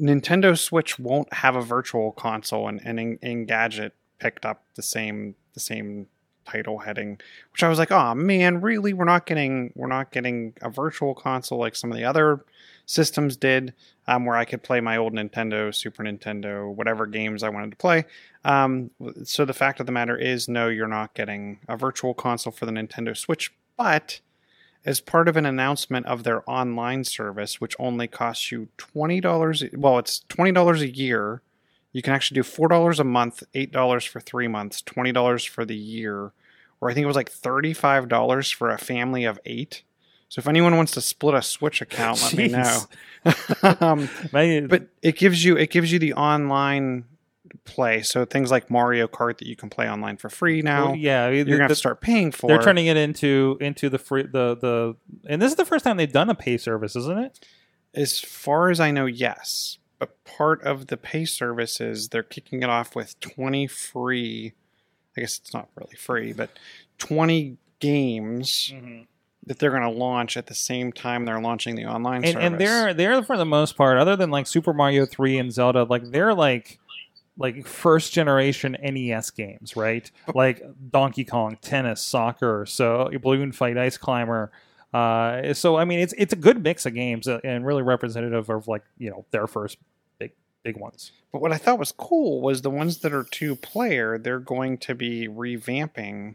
Nintendo 0.00 0.58
Switch 0.58 0.98
won't 0.98 1.32
have 1.32 1.54
a 1.54 1.62
virtual 1.62 2.12
console, 2.12 2.68
and, 2.68 2.80
and 2.84 2.98
En- 2.98 3.18
Engadget 3.46 3.92
picked 4.18 4.44
up 4.44 4.64
the 4.74 4.82
same 4.82 5.36
the 5.54 5.60
same 5.60 6.06
title 6.44 6.78
heading, 6.78 7.18
which 7.52 7.62
I 7.62 7.68
was 7.68 7.78
like, 7.78 7.90
oh 7.90 8.14
man, 8.14 8.60
really? 8.60 8.92
We're 8.92 9.04
not 9.04 9.26
getting 9.26 9.72
we're 9.74 9.88
not 9.88 10.10
getting 10.12 10.54
a 10.62 10.70
virtual 10.70 11.14
console 11.14 11.58
like 11.58 11.76
some 11.76 11.90
of 11.90 11.96
the 11.96 12.04
other 12.04 12.44
systems 12.86 13.36
did, 13.36 13.72
um, 14.06 14.26
where 14.26 14.36
I 14.36 14.44
could 14.44 14.62
play 14.62 14.80
my 14.80 14.96
old 14.96 15.14
Nintendo, 15.14 15.74
Super 15.74 16.02
Nintendo, 16.04 16.72
whatever 16.72 17.06
games 17.06 17.42
I 17.42 17.48
wanted 17.48 17.70
to 17.70 17.76
play. 17.76 18.04
Um, 18.44 18.90
so 19.24 19.44
the 19.44 19.54
fact 19.54 19.80
of 19.80 19.86
the 19.86 19.92
matter 19.92 20.16
is, 20.16 20.48
no, 20.48 20.68
you're 20.68 20.86
not 20.86 21.14
getting 21.14 21.60
a 21.66 21.76
virtual 21.76 22.12
console 22.12 22.52
for 22.52 22.66
the 22.66 22.72
Nintendo 22.72 23.16
Switch, 23.16 23.52
but 23.76 24.20
as 24.84 25.00
part 25.00 25.28
of 25.28 25.36
an 25.38 25.46
announcement 25.46 26.04
of 26.04 26.24
their 26.24 26.48
online 26.48 27.04
service, 27.04 27.58
which 27.60 27.74
only 27.78 28.06
costs 28.06 28.52
you 28.52 28.68
twenty 28.76 29.20
dollars. 29.20 29.64
Well, 29.72 29.98
it's 29.98 30.20
twenty 30.28 30.52
dollars 30.52 30.82
a 30.82 30.94
year. 30.94 31.40
You 31.94 32.02
can 32.02 32.12
actually 32.12 32.34
do 32.34 32.42
four 32.42 32.68
dollars 32.68 33.00
a 33.00 33.04
month, 33.04 33.44
eight 33.54 33.70
dollars 33.70 34.04
for 34.04 34.20
three 34.20 34.48
months, 34.48 34.82
twenty 34.82 35.12
dollars 35.12 35.44
for 35.44 35.64
the 35.64 35.76
year, 35.76 36.32
or 36.80 36.90
I 36.90 36.94
think 36.94 37.04
it 37.04 37.06
was 37.06 37.16
like 37.16 37.30
thirty-five 37.30 38.08
dollars 38.08 38.50
for 38.50 38.68
a 38.68 38.76
family 38.76 39.24
of 39.24 39.38
eight. 39.46 39.84
So 40.28 40.40
if 40.40 40.48
anyone 40.48 40.76
wants 40.76 40.90
to 40.92 41.00
split 41.00 41.36
a 41.36 41.42
Switch 41.42 41.80
account, 41.80 42.20
let 42.20 42.34
me 42.34 42.48
know. 42.48 42.80
um, 43.80 44.08
but 44.66 44.88
it 45.00 45.16
gives 45.16 45.44
you 45.44 45.56
it 45.56 45.70
gives 45.70 45.92
you 45.92 46.00
the 46.00 46.14
online 46.14 47.04
play. 47.64 48.02
So 48.02 48.24
things 48.24 48.50
like 48.50 48.70
Mario 48.70 49.06
Kart 49.06 49.38
that 49.38 49.46
you 49.46 49.54
can 49.54 49.70
play 49.70 49.88
online 49.88 50.16
for 50.16 50.28
free 50.28 50.62
now. 50.62 50.86
well, 50.86 50.96
yeah, 50.96 51.28
You're 51.28 51.44
gonna 51.44 51.58
have 51.60 51.68
to 51.68 51.76
start 51.76 52.00
paying 52.00 52.32
for. 52.32 52.48
They're 52.48 52.60
turning 52.60 52.86
it 52.86 52.96
into 52.96 53.56
into 53.60 53.88
the 53.88 53.98
free 53.98 54.24
the 54.24 54.56
the 54.56 54.96
and 55.28 55.40
this 55.40 55.52
is 55.52 55.56
the 55.56 55.64
first 55.64 55.84
time 55.84 55.96
they've 55.96 56.10
done 56.10 56.28
a 56.28 56.34
pay 56.34 56.56
service, 56.56 56.96
isn't 56.96 57.18
it? 57.18 57.46
As 57.94 58.18
far 58.18 58.70
as 58.70 58.80
I 58.80 58.90
know, 58.90 59.06
yes. 59.06 59.78
But 60.04 60.24
part 60.24 60.62
of 60.62 60.88
the 60.88 60.96
pay 60.98 61.24
services, 61.24 62.08
they're 62.10 62.22
kicking 62.22 62.62
it 62.62 62.68
off 62.68 62.94
with 62.94 63.18
20 63.20 63.66
free. 63.66 64.52
I 65.16 65.20
guess 65.22 65.38
it's 65.38 65.54
not 65.54 65.68
really 65.76 65.96
free, 65.96 66.34
but 66.34 66.50
20 66.98 67.56
games 67.80 68.70
that 69.46 69.58
they're 69.58 69.70
going 69.70 69.82
to 69.82 69.88
launch 69.88 70.36
at 70.36 70.46
the 70.46 70.54
same 70.54 70.92
time 70.92 71.24
they're 71.24 71.40
launching 71.40 71.74
the 71.74 71.86
online 71.86 72.16
And, 72.24 72.32
service. 72.34 72.44
and 72.46 72.58
they're 72.58 72.92
they're 72.94 73.22
for 73.22 73.36
the 73.38 73.46
most 73.46 73.76
part, 73.78 73.96
other 73.96 74.14
than 74.16 74.30
like 74.30 74.46
Super 74.46 74.74
Mario 74.74 75.06
three 75.06 75.38
and 75.38 75.50
Zelda, 75.50 75.84
like 75.84 76.10
they're 76.10 76.34
like 76.34 76.78
like 77.38 77.66
first 77.66 78.12
generation 78.12 78.76
NES 78.82 79.30
games, 79.30 79.76
right? 79.76 80.10
Like 80.34 80.62
Donkey 80.90 81.24
Kong, 81.24 81.56
tennis, 81.62 82.02
soccer, 82.02 82.66
so 82.66 83.10
Balloon 83.22 83.52
Fight, 83.52 83.78
Ice 83.78 83.96
Climber. 83.96 84.52
Uh, 84.92 85.52
so 85.54 85.76
I 85.76 85.84
mean, 85.84 85.98
it's 86.00 86.12
it's 86.18 86.32
a 86.32 86.36
good 86.36 86.62
mix 86.62 86.84
of 86.86 86.94
games 86.94 87.26
uh, 87.26 87.40
and 87.42 87.64
really 87.66 87.82
representative 87.82 88.50
of 88.50 88.68
like 88.68 88.82
you 88.98 89.10
know 89.10 89.24
their 89.30 89.46
first 89.46 89.78
big 90.64 90.74
big 90.74 90.80
ones. 90.82 91.12
But 91.32 91.40
what 91.42 91.52
I 91.52 91.56
thought 91.58 91.78
was 91.78 91.92
cool 91.92 92.40
was 92.40 92.62
the 92.62 92.70
ones 92.70 92.98
that 92.98 93.12
are 93.12 93.24
two 93.24 93.54
player, 93.56 94.18
they're 94.18 94.38
going 94.40 94.78
to 94.78 94.94
be 94.94 95.28
revamping 95.28 96.34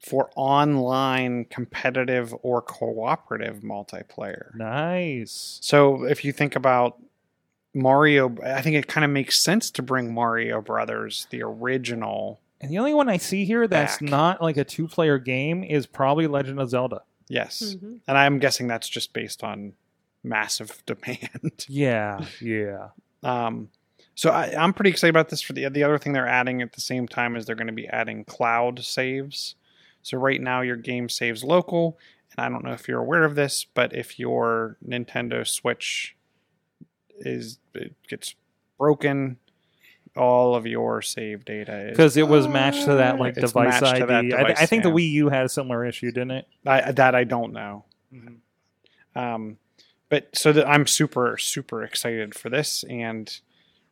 for 0.00 0.30
online 0.36 1.44
competitive 1.46 2.34
or 2.42 2.62
cooperative 2.62 3.60
multiplayer. 3.62 4.54
Nice. 4.54 5.58
So 5.62 6.04
if 6.04 6.24
you 6.24 6.32
think 6.32 6.54
about 6.56 7.00
Mario, 7.74 8.34
I 8.44 8.60
think 8.60 8.76
it 8.76 8.86
kind 8.86 9.04
of 9.04 9.10
makes 9.10 9.40
sense 9.40 9.70
to 9.72 9.82
bring 9.82 10.12
Mario 10.14 10.60
Brothers, 10.60 11.26
the 11.30 11.42
original. 11.42 12.40
And 12.60 12.70
the 12.70 12.78
only 12.78 12.94
one 12.94 13.08
I 13.08 13.16
see 13.18 13.44
here 13.44 13.66
that's 13.66 13.98
Back. 13.98 14.10
not 14.10 14.42
like 14.42 14.56
a 14.56 14.64
two 14.64 14.88
player 14.88 15.18
game 15.18 15.62
is 15.64 15.86
probably 15.86 16.26
Legend 16.26 16.60
of 16.60 16.70
Zelda. 16.70 17.02
Yes. 17.28 17.76
Mhm. 17.76 18.00
And 18.08 18.18
I'm 18.18 18.38
guessing 18.38 18.66
that's 18.68 18.88
just 18.88 19.12
based 19.12 19.42
on 19.44 19.74
massive 20.24 20.82
demand. 20.86 21.66
Yeah, 21.68 22.24
yeah. 22.40 22.88
Um, 23.22 23.68
so 24.14 24.30
I, 24.30 24.54
I'm 24.56 24.72
pretty 24.72 24.90
excited 24.90 25.10
about 25.10 25.28
this. 25.28 25.40
For 25.40 25.52
the 25.52 25.68
the 25.68 25.84
other 25.84 25.98
thing 25.98 26.12
they're 26.12 26.26
adding 26.26 26.60
at 26.62 26.72
the 26.72 26.80
same 26.80 27.06
time 27.06 27.36
is 27.36 27.46
they're 27.46 27.54
going 27.54 27.68
to 27.68 27.72
be 27.72 27.88
adding 27.88 28.24
cloud 28.24 28.84
saves. 28.84 29.54
So 30.02 30.18
right 30.18 30.40
now 30.40 30.60
your 30.60 30.76
game 30.76 31.08
saves 31.08 31.44
local, 31.44 31.98
and 32.36 32.44
I 32.44 32.48
don't 32.48 32.64
know 32.64 32.72
if 32.72 32.88
you're 32.88 33.00
aware 33.00 33.24
of 33.24 33.34
this, 33.34 33.66
but 33.74 33.94
if 33.94 34.18
your 34.18 34.76
Nintendo 34.86 35.46
Switch 35.46 36.16
is 37.20 37.58
it 37.74 37.94
gets 38.08 38.34
broken, 38.78 39.38
all 40.16 40.54
of 40.54 40.66
your 40.66 41.02
save 41.02 41.44
data 41.44 41.88
is 41.88 41.90
Because 41.90 42.16
it 42.16 42.28
was 42.28 42.48
matched 42.48 42.84
to 42.84 42.94
that 42.94 43.18
like 43.18 43.34
device 43.34 43.82
ID. 43.82 44.00
that 44.00 44.10
I 44.10 44.22
device, 44.22 44.60
I, 44.60 44.66
think 44.66 44.82
the. 44.82 44.90
Wii 44.90 45.10
U 45.12 45.28
had 45.28 45.46
a 45.46 45.48
similar 45.48 45.84
issue, 45.84 46.10
didn't 46.10 46.32
it? 46.32 46.48
I, 46.66 46.92
that 46.92 47.14
I 47.14 47.24
don't 47.24 47.52
know. 47.52 47.84
Um, 49.14 49.58
but 50.08 50.28
so 50.34 50.52
that 50.52 50.68
I'm 50.68 50.86
super 50.86 51.36
super 51.38 51.82
excited 51.82 52.34
for 52.34 52.48
this, 52.48 52.84
and 52.88 53.40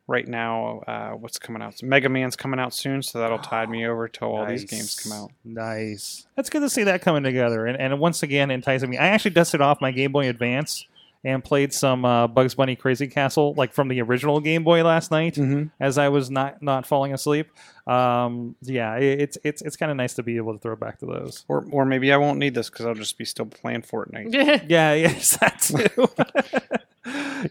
right 0.07 0.27
now, 0.27 0.79
uh, 0.87 1.09
what's 1.11 1.37
coming 1.37 1.61
out? 1.61 1.81
Mega 1.83 2.09
Man's 2.09 2.35
coming 2.35 2.59
out 2.59 2.73
soon, 2.73 3.01
so 3.01 3.19
that'll 3.19 3.39
tide 3.39 3.69
me 3.69 3.85
over 3.87 4.07
till 4.07 4.35
all 4.35 4.45
these 4.45 4.65
games 4.65 4.95
come 4.95 5.11
out. 5.11 5.31
Nice. 5.43 6.25
That's 6.35 6.49
good 6.49 6.61
to 6.61 6.69
see 6.69 6.83
that 6.83 7.01
coming 7.01 7.23
together, 7.23 7.65
and 7.65 7.79
and 7.79 7.99
once 7.99 8.23
again 8.23 8.51
enticing 8.51 8.89
me. 8.89 8.97
I 8.97 9.07
actually 9.07 9.31
dusted 9.31 9.61
off 9.61 9.81
my 9.81 9.91
Game 9.91 10.11
Boy 10.11 10.29
Advance 10.29 10.85
and 11.23 11.43
played 11.43 11.73
some 11.73 12.05
uh, 12.05 12.27
Bugs 12.27 12.55
Bunny 12.55 12.75
Crazy 12.75 13.07
Castle, 13.07 13.53
like 13.57 13.73
from 13.73 13.87
the 13.87 14.01
original 14.01 14.39
Game 14.39 14.63
Boy 14.63 14.83
last 14.83 15.11
night, 15.11 15.35
Mhm. 15.35 15.71
as 15.79 15.97
I 15.97 16.09
was 16.09 16.29
not 16.31 16.61
not 16.61 16.85
falling 16.85 17.13
asleep. 17.13 17.47
Um, 17.87 18.55
yeah, 18.61 18.95
it- 18.95 19.21
it's 19.21 19.37
it's 19.43 19.61
it's 19.61 19.75
kind 19.77 19.89
of 19.91 19.97
nice 19.97 20.13
to 20.15 20.23
be 20.23 20.37
able 20.37 20.53
to 20.53 20.59
throw 20.59 20.75
back 20.75 20.99
to 20.99 21.05
those. 21.05 21.45
Or 21.47 21.65
or 21.71 21.85
maybe 21.85 22.11
I 22.13 22.17
won't 22.17 22.39
need 22.39 22.53
this 22.55 22.69
because 22.69 22.85
I'll 22.85 22.93
just 22.95 23.17
be 23.17 23.25
still 23.25 23.45
playing 23.45 23.81
Fortnite. 23.81 24.33
Yeah, 24.69 24.93
yes, 24.93 25.37
that 25.37 25.59
too. 25.61 26.07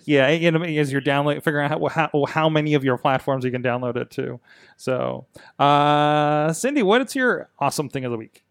yeah, 0.05 0.29
you 0.31 0.50
know, 0.50 0.62
as 0.62 0.92
you're 0.92 1.00
downloading, 1.00 1.40
figuring 1.42 1.70
out 1.70 1.81
how, 1.92 2.09
how 2.11 2.24
how 2.26 2.48
many 2.48 2.74
of 2.74 2.85
your 2.85 2.98
platforms 2.98 3.44
you 3.44 3.50
can 3.50 3.62
download 3.62 3.96
it 3.96 4.11
to. 4.12 4.40
So, 4.76 5.26
uh, 5.59 6.52
Cindy, 6.52 6.83
what 6.83 7.00
is 7.02 7.14
your 7.14 7.48
awesome 7.59 7.88
thing 7.88 8.05
of 8.05 8.11
the 8.12 8.18
week? 8.18 8.42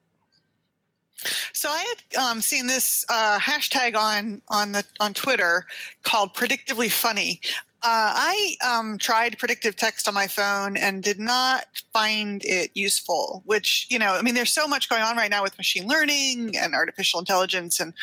So 1.53 1.69
I 1.69 1.85
had 2.13 2.21
um, 2.21 2.41
seen 2.41 2.67
this 2.67 3.05
uh, 3.09 3.39
hashtag 3.39 3.95
on 3.95 4.41
on 4.49 4.71
the 4.71 4.83
on 4.99 5.13
Twitter 5.13 5.65
called 6.03 6.33
"predictively 6.33 6.91
funny." 6.91 7.41
Uh, 7.87 8.11
I 8.15 8.55
um, 8.67 8.97
tried 8.97 9.37
predictive 9.37 9.75
text 9.75 10.07
on 10.07 10.15
my 10.15 10.25
phone 10.25 10.75
and 10.75 11.03
did 11.03 11.19
not 11.19 11.67
find 11.93 12.43
it 12.43 12.71
useful. 12.73 13.43
Which 13.45 13.85
you 13.91 13.99
know, 13.99 14.15
I 14.15 14.23
mean, 14.23 14.33
there's 14.33 14.51
so 14.51 14.67
much 14.67 14.89
going 14.89 15.03
on 15.03 15.15
right 15.15 15.29
now 15.29 15.43
with 15.43 15.55
machine 15.57 15.87
learning 15.87 16.57
and 16.57 16.73
artificial 16.73 17.19
intelligence 17.19 17.79
and 17.79 17.93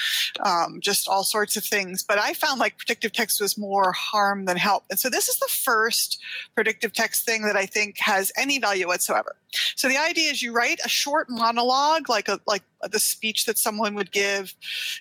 um, 0.45 0.79
just 0.81 1.09
all 1.09 1.25
sorts 1.25 1.57
of 1.57 1.65
things. 1.65 2.05
But 2.05 2.19
I 2.19 2.33
found 2.33 2.61
like 2.61 2.79
predictive 2.79 3.13
text 3.13 3.41
was 3.41 3.59
more 3.59 3.91
harm 3.91 4.45
than 4.45 4.57
help. 4.57 4.85
And 4.89 5.01
so 5.01 5.11
this 5.11 5.29
is 5.29 5.39
the 5.39 5.49
first 5.49 6.23
predictive 6.55 6.93
text 6.93 7.25
thing 7.25 7.43
that 7.43 7.57
I 7.57 7.67
think 7.67 7.99
has 7.99 8.31
any 8.37 8.61
value 8.61 8.87
whatsoever. 8.87 9.35
So 9.75 9.89
the 9.89 9.99
idea 9.99 10.31
is 10.31 10.43
you 10.43 10.53
write 10.53 10.79
a 10.85 10.89
short 10.89 11.29
monologue, 11.29 12.09
like 12.09 12.29
a 12.29 12.39
like 12.47 12.63
the 12.91 12.99
speech 12.99 13.47
that 13.47 13.59
someone 13.59 13.95
would 13.95 14.13
give, 14.13 14.55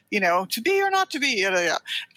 you 0.10 0.20
know, 0.20 0.46
to 0.50 0.62
be 0.62 0.82
or 0.82 0.90
not 0.90 1.10
to 1.12 1.20
be. 1.20 1.46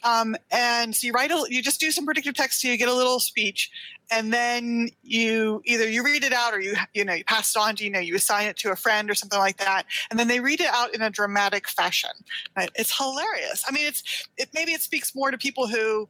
Um, 0.03 0.37
and 0.51 0.95
so 0.95 1.07
you 1.07 1.13
write 1.13 1.31
a, 1.31 1.45
you 1.49 1.63
just 1.63 1.81
do 1.81 1.91
some 1.91 2.05
predictive 2.05 2.35
text, 2.35 2.63
you 2.65 2.77
get 2.77 2.89
a 2.89 2.95
little 2.95 3.21
speech, 3.21 3.71
and 4.11 4.33
then 4.33 4.91
you 5.03 5.63
either 5.65 5.89
you 5.89 6.05
read 6.05 6.25
it 6.25 6.33
out 6.33 6.53
or 6.53 6.61
you 6.61 6.75
you 6.93 7.05
know 7.05 7.15
you 7.15 7.25
pass 7.25 7.57
it 7.57 7.59
on 7.59 7.77
to 7.77 7.85
you 7.85 7.91
know 7.91 7.99
you 7.99 8.15
assign 8.15 8.47
it 8.47 8.57
to 8.59 8.71
a 8.71 8.77
friend 8.77 9.11
or 9.11 9.15
something 9.15 9.39
like 9.39 9.57
that, 9.59 9.85
and 10.11 10.19
then 10.19 10.29
they 10.29 10.41
read 10.41 10.61
it 10.61 10.69
out 10.73 10.95
in 10.95 11.03
a 11.03 11.11
dramatic 11.11 11.69
fashion. 11.69 12.11
Right? 12.57 12.71
It's 12.75 12.97
hilarious. 12.97 13.65
I 13.67 13.73
mean, 13.73 13.87
it's 13.87 14.29
it 14.37 14.51
maybe 14.55 14.73
it 14.73 14.83
speaks 14.83 15.15
more 15.15 15.31
to 15.31 15.39
people 15.39 15.67
who. 15.67 16.09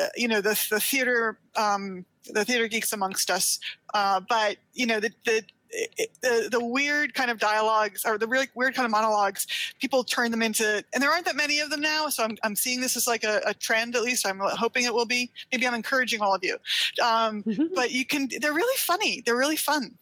Uh, 0.00 0.06
you 0.16 0.26
know 0.26 0.40
the 0.40 0.58
the 0.70 0.80
theater 0.80 1.38
um, 1.54 2.04
the 2.32 2.44
theater 2.44 2.66
geeks 2.66 2.92
amongst 2.92 3.30
us, 3.30 3.60
uh, 3.94 4.20
but 4.26 4.56
you 4.72 4.86
know 4.86 4.98
the 4.98 5.12
the 5.24 5.42
it, 5.70 6.10
the 6.20 6.48
the 6.50 6.64
weird 6.64 7.14
kind 7.14 7.30
of 7.30 7.38
dialogues 7.38 8.04
or 8.04 8.18
the 8.18 8.26
really 8.26 8.48
weird 8.54 8.74
kind 8.74 8.84
of 8.84 8.90
monologues 8.90 9.46
people 9.80 10.04
turn 10.04 10.30
them 10.30 10.42
into 10.42 10.82
and 10.94 11.02
there 11.02 11.10
aren't 11.10 11.24
that 11.24 11.36
many 11.36 11.58
of 11.60 11.70
them 11.70 11.80
now 11.80 12.08
so 12.08 12.22
i'm, 12.24 12.36
I'm 12.44 12.56
seeing 12.56 12.80
this 12.80 12.96
as 12.96 13.06
like 13.06 13.24
a, 13.24 13.40
a 13.46 13.54
trend 13.54 13.96
at 13.96 14.02
least 14.02 14.26
i'm 14.26 14.40
hoping 14.40 14.84
it 14.84 14.94
will 14.94 15.06
be 15.06 15.30
maybe 15.52 15.66
i'm 15.66 15.74
encouraging 15.74 16.20
all 16.20 16.34
of 16.34 16.42
you 16.44 16.56
um, 17.02 17.44
but 17.74 17.90
you 17.90 18.04
can 18.04 18.28
they're 18.40 18.54
really 18.54 18.76
funny 18.78 19.22
they're 19.24 19.36
really 19.36 19.56
fun 19.56 19.94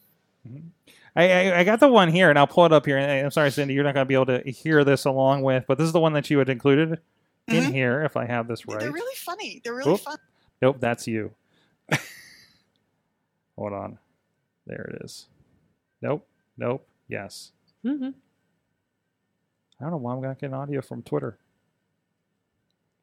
I, 1.15 1.31
I, 1.31 1.59
I 1.59 1.63
got 1.63 1.79
the 1.79 1.87
one 1.87 2.09
here, 2.09 2.29
and 2.29 2.37
I'll 2.37 2.45
pull 2.45 2.65
it 2.65 2.73
up 2.73 2.85
here. 2.85 2.97
And 2.97 3.09
I'm 3.25 3.31
sorry, 3.31 3.49
Cindy, 3.49 3.73
you're 3.73 3.85
not 3.85 3.93
going 3.93 4.03
to 4.03 4.07
be 4.07 4.15
able 4.15 4.25
to 4.25 4.41
hear 4.51 4.83
this 4.83 5.05
along 5.05 5.43
with, 5.43 5.63
but 5.65 5.77
this 5.77 5.85
is 5.85 5.93
the 5.93 5.99
one 6.01 6.11
that 6.11 6.29
you 6.29 6.37
had 6.39 6.49
included 6.49 6.99
in 7.47 7.63
Mhm. 7.63 7.71
here, 7.71 8.03
if 8.03 8.17
I 8.17 8.25
have 8.25 8.47
this 8.47 8.67
right. 8.67 8.79
they're 8.79 8.91
really 8.91 9.15
funny 9.15 9.61
they're 9.63 9.75
really 9.75 9.93
Oop. 9.93 9.99
fun 10.01 10.17
Nope, 10.61 10.77
that's 10.79 11.07
you. 11.07 11.33
Hold 13.57 13.73
on. 13.73 13.99
There 14.65 14.91
it 14.93 15.03
is. 15.05 15.27
Nope. 16.05 16.27
Nope. 16.55 16.87
Yes. 17.07 17.51
Mhm. 17.83 18.13
I 19.79 19.83
don't 19.83 19.89
know 19.89 19.97
why 19.97 20.13
I'm 20.13 20.21
not 20.21 20.37
getting 20.37 20.53
audio 20.53 20.81
from 20.81 21.01
Twitter. 21.01 21.39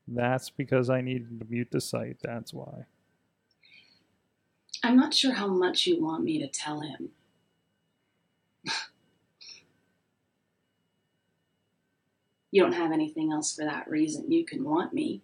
That's 0.06 0.50
because 0.50 0.88
I 0.88 1.00
needed 1.00 1.40
to 1.40 1.46
mute 1.48 1.72
the 1.72 1.80
site. 1.80 2.18
That's 2.22 2.54
why. 2.54 2.86
I'm 4.84 4.94
not 4.96 5.14
sure 5.14 5.32
how 5.32 5.48
much 5.48 5.84
you 5.88 6.00
want 6.00 6.22
me 6.22 6.38
to 6.38 6.46
tell 6.46 6.80
him. 6.80 7.10
you 12.52 12.62
don't 12.62 12.74
have 12.74 12.92
anything 12.92 13.32
else 13.32 13.52
for 13.56 13.64
that 13.64 13.90
reason. 13.90 14.30
You 14.30 14.44
can 14.44 14.62
want 14.62 14.92
me. 14.92 15.22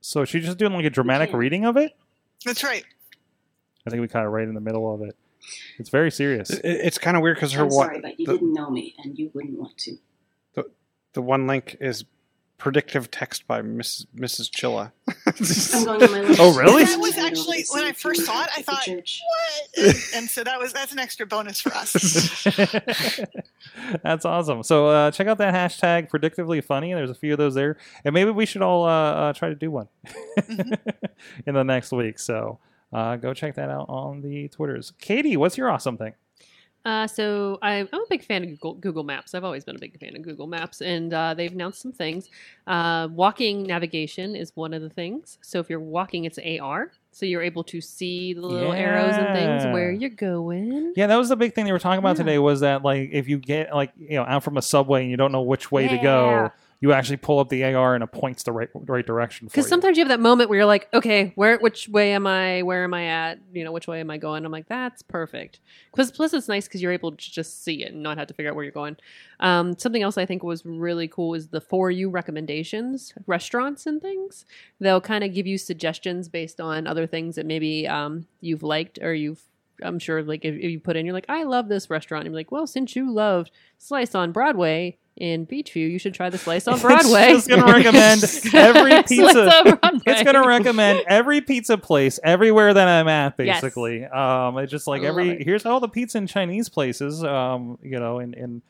So 0.00 0.24
she's 0.24 0.44
just 0.44 0.58
doing 0.58 0.74
like 0.74 0.84
a 0.84 0.90
dramatic 0.90 1.32
reading 1.32 1.64
of 1.64 1.76
it. 1.76 1.96
That's 2.44 2.62
right. 2.62 2.84
I 3.84 3.90
think 3.90 4.00
we 4.00 4.06
caught 4.06 4.24
it 4.24 4.28
right 4.28 4.46
in 4.46 4.54
the 4.54 4.60
middle 4.60 4.94
of 4.94 5.02
it. 5.02 5.16
It's 5.78 5.90
very 5.90 6.10
serious. 6.10 6.50
It- 6.50 6.60
it's 6.64 6.98
kind 6.98 7.16
of 7.16 7.22
weird 7.22 7.36
because 7.36 7.52
her 7.52 7.62
I'm 7.64 7.68
one 7.70 7.86
sorry, 7.88 8.00
but 8.00 8.18
you 8.20 8.26
the, 8.26 8.32
didn't 8.34 8.52
know 8.54 8.70
me, 8.70 8.94
and 9.02 9.18
you 9.18 9.30
wouldn't 9.34 9.58
want 9.58 9.76
to. 9.78 9.96
the 10.54 10.64
the 11.14 11.22
one 11.22 11.46
link 11.46 11.76
is 11.80 12.04
predictive 12.58 13.10
text 13.10 13.44
by 13.48 13.60
Mrs. 13.60 14.06
Mrs. 14.14 14.48
Chilla. 14.48 14.92
I'm 15.26 15.84
going 15.84 16.02
on 16.04 16.12
my 16.12 16.20
lunch. 16.20 16.38
Oh, 16.38 16.56
really? 16.56 16.84
That 16.84 17.00
was 17.00 17.18
actually 17.18 17.64
when 17.72 17.82
I 17.82 17.90
first 17.92 18.24
saw 18.24 18.44
it. 18.44 18.50
I 18.56 18.62
thought, 18.62 18.86
what? 18.86 19.04
And, 19.78 19.86
and 20.14 20.30
so 20.30 20.44
that 20.44 20.60
was 20.60 20.72
that's 20.72 20.92
an 20.92 21.00
extra 21.00 21.26
bonus 21.26 21.60
for 21.60 21.72
us. 21.74 21.92
That's 24.02 24.24
awesome. 24.24 24.62
So 24.62 24.86
uh, 24.88 25.10
check 25.10 25.26
out 25.26 25.38
that 25.38 25.54
hashtag 25.54 26.08
predictively 26.10 26.62
funny. 26.62 26.92
There's 26.94 27.10
a 27.10 27.14
few 27.14 27.32
of 27.32 27.38
those 27.38 27.54
there, 27.54 27.78
and 28.04 28.12
maybe 28.14 28.30
we 28.30 28.46
should 28.46 28.62
all 28.62 28.84
uh, 28.84 28.90
uh, 29.12 29.32
try 29.32 29.48
to 29.48 29.54
do 29.54 29.70
one 29.70 29.88
in 30.46 31.54
the 31.54 31.64
next 31.64 31.90
week. 31.92 32.18
So 32.18 32.58
uh, 32.92 33.16
go 33.16 33.32
check 33.34 33.54
that 33.56 33.70
out 33.70 33.86
on 33.88 34.20
the 34.22 34.48
Twitters. 34.48 34.92
Katie, 35.00 35.36
what's 35.36 35.56
your 35.56 35.70
awesome 35.70 35.96
thing? 35.96 36.14
Uh, 36.84 37.06
so 37.06 37.58
I, 37.62 37.74
I'm 37.92 38.00
a 38.02 38.06
big 38.10 38.24
fan 38.24 38.42
of 38.42 38.48
Google, 38.50 38.74
Google 38.74 39.04
Maps. 39.04 39.34
I've 39.36 39.44
always 39.44 39.64
been 39.64 39.76
a 39.76 39.78
big 39.78 39.96
fan 40.00 40.16
of 40.16 40.22
Google 40.22 40.48
Maps, 40.48 40.80
and 40.80 41.14
uh, 41.14 41.32
they've 41.32 41.52
announced 41.52 41.80
some 41.80 41.92
things. 41.92 42.28
Uh, 42.66 43.06
walking 43.12 43.62
navigation 43.62 44.34
is 44.34 44.50
one 44.56 44.74
of 44.74 44.82
the 44.82 44.90
things. 44.90 45.38
So 45.42 45.60
if 45.60 45.70
you're 45.70 45.78
walking, 45.78 46.24
it's 46.24 46.40
AR, 46.60 46.90
so 47.12 47.24
you're 47.24 47.42
able 47.42 47.62
to 47.64 47.80
see 47.80 48.32
the 48.34 48.40
little 48.40 48.72
arrows 48.72 49.14
and 49.14 49.32
things 49.32 49.72
where 49.72 49.92
you're 49.92 50.10
going. 50.10 50.92
Yeah, 50.96 51.06
that 51.06 51.14
was 51.16 51.28
the 51.28 51.36
big 51.36 51.54
thing 51.54 51.66
they 51.66 51.72
were 51.72 51.78
talking 51.78 52.00
about 52.00 52.16
Yeah. 52.16 52.24
today. 52.24 52.38
Was 52.40 52.60
that 52.60 52.82
like 52.82 53.10
if 53.12 53.28
you 53.28 53.38
get 53.38 53.72
like 53.72 53.92
you 53.96 54.16
know 54.16 54.24
out 54.24 54.42
from 54.42 54.56
a 54.56 54.62
subway 54.62 55.02
and 55.02 55.10
you 55.10 55.16
don't 55.16 55.30
know 55.30 55.42
which 55.42 55.70
way 55.70 55.86
to 55.86 55.98
go, 55.98 56.30
Yeah. 56.30 56.48
You 56.82 56.92
actually 56.92 57.16
pull 57.16 57.38
up 57.38 57.48
the 57.48 57.62
AR 57.62 57.94
and 57.94 58.02
it 58.02 58.10
points 58.10 58.42
the 58.42 58.50
right 58.50 58.68
right 58.74 59.06
direction. 59.06 59.46
Because 59.46 59.68
sometimes 59.68 59.96
you 59.96 60.02
have 60.02 60.08
that 60.08 60.18
moment 60.18 60.50
where 60.50 60.58
you're 60.58 60.66
like, 60.66 60.92
okay, 60.92 61.30
where, 61.36 61.56
which 61.58 61.88
way 61.88 62.12
am 62.12 62.26
I? 62.26 62.62
Where 62.62 62.82
am 62.82 62.92
I 62.92 63.06
at? 63.06 63.38
You 63.52 63.62
know, 63.62 63.70
which 63.70 63.86
way 63.86 64.00
am 64.00 64.10
I 64.10 64.18
going? 64.18 64.44
I'm 64.44 64.50
like, 64.50 64.66
that's 64.66 65.00
perfect. 65.00 65.60
Because 65.92 66.10
plus, 66.10 66.34
it's 66.34 66.48
nice 66.48 66.66
because 66.66 66.82
you're 66.82 66.92
able 66.92 67.12
to 67.12 67.16
just 67.16 67.62
see 67.62 67.84
it 67.84 67.92
and 67.92 68.02
not 68.02 68.18
have 68.18 68.26
to 68.26 68.34
figure 68.34 68.50
out 68.50 68.56
where 68.56 68.64
you're 68.64 68.72
going. 68.72 68.96
Um, 69.38 69.78
something 69.78 70.02
else 70.02 70.18
I 70.18 70.26
think 70.26 70.42
was 70.42 70.66
really 70.66 71.06
cool 71.06 71.34
is 71.34 71.48
the 71.48 71.60
for 71.60 71.88
you 71.88 72.10
recommendations, 72.10 73.14
restaurants 73.28 73.86
and 73.86 74.02
things. 74.02 74.44
They'll 74.80 75.00
kind 75.00 75.22
of 75.22 75.32
give 75.32 75.46
you 75.46 75.58
suggestions 75.58 76.28
based 76.28 76.60
on 76.60 76.88
other 76.88 77.06
things 77.06 77.36
that 77.36 77.46
maybe 77.46 77.86
um, 77.86 78.26
you've 78.40 78.64
liked 78.64 78.98
or 79.00 79.14
you've. 79.14 79.40
I'm 79.84 79.98
sure, 79.98 80.22
like 80.22 80.44
if, 80.44 80.54
if 80.54 80.70
you 80.70 80.80
put 80.80 80.96
in, 80.96 81.06
you're 81.06 81.14
like, 81.14 81.26
I 81.28 81.44
love 81.44 81.68
this 81.68 81.90
restaurant. 81.90 82.24
And 82.24 82.32
you're 82.32 82.38
like, 82.38 82.52
well, 82.52 82.66
since 82.66 82.94
you 82.94 83.12
loved 83.12 83.52
Slice 83.78 84.14
on 84.14 84.30
Broadway 84.30 84.98
in 85.16 85.46
Beechview, 85.46 85.90
you 85.90 85.98
should 85.98 86.14
try 86.14 86.30
the 86.30 86.38
Slice 86.38 86.66
on 86.66 86.80
Broadway. 86.80 87.32
It's 87.32 87.46
just 87.46 87.48
gonna 87.48 87.70
recommend 87.72 88.22
every 88.54 89.02
pizza. 89.02 89.78
It's 90.06 90.22
gonna 90.22 90.46
recommend 90.46 91.04
every 91.06 91.40
pizza 91.40 91.76
place 91.78 92.18
everywhere 92.24 92.72
that 92.72 92.88
I'm 92.88 93.08
at, 93.08 93.34
Yes. 93.38 93.60
basically. 93.60 94.04
Um, 94.06 94.58
it's 94.58 94.70
just 94.70 94.86
like 94.86 95.02
I 95.02 95.06
every 95.06 95.42
here's 95.44 95.66
all 95.66 95.80
the 95.80 95.88
pizza 95.88 96.18
and 96.18 96.28
Chinese 96.28 96.68
places. 96.68 97.22
Um, 97.22 97.78
you 97.82 98.00
know, 98.00 98.18
in 98.20 98.34
in 98.34 98.62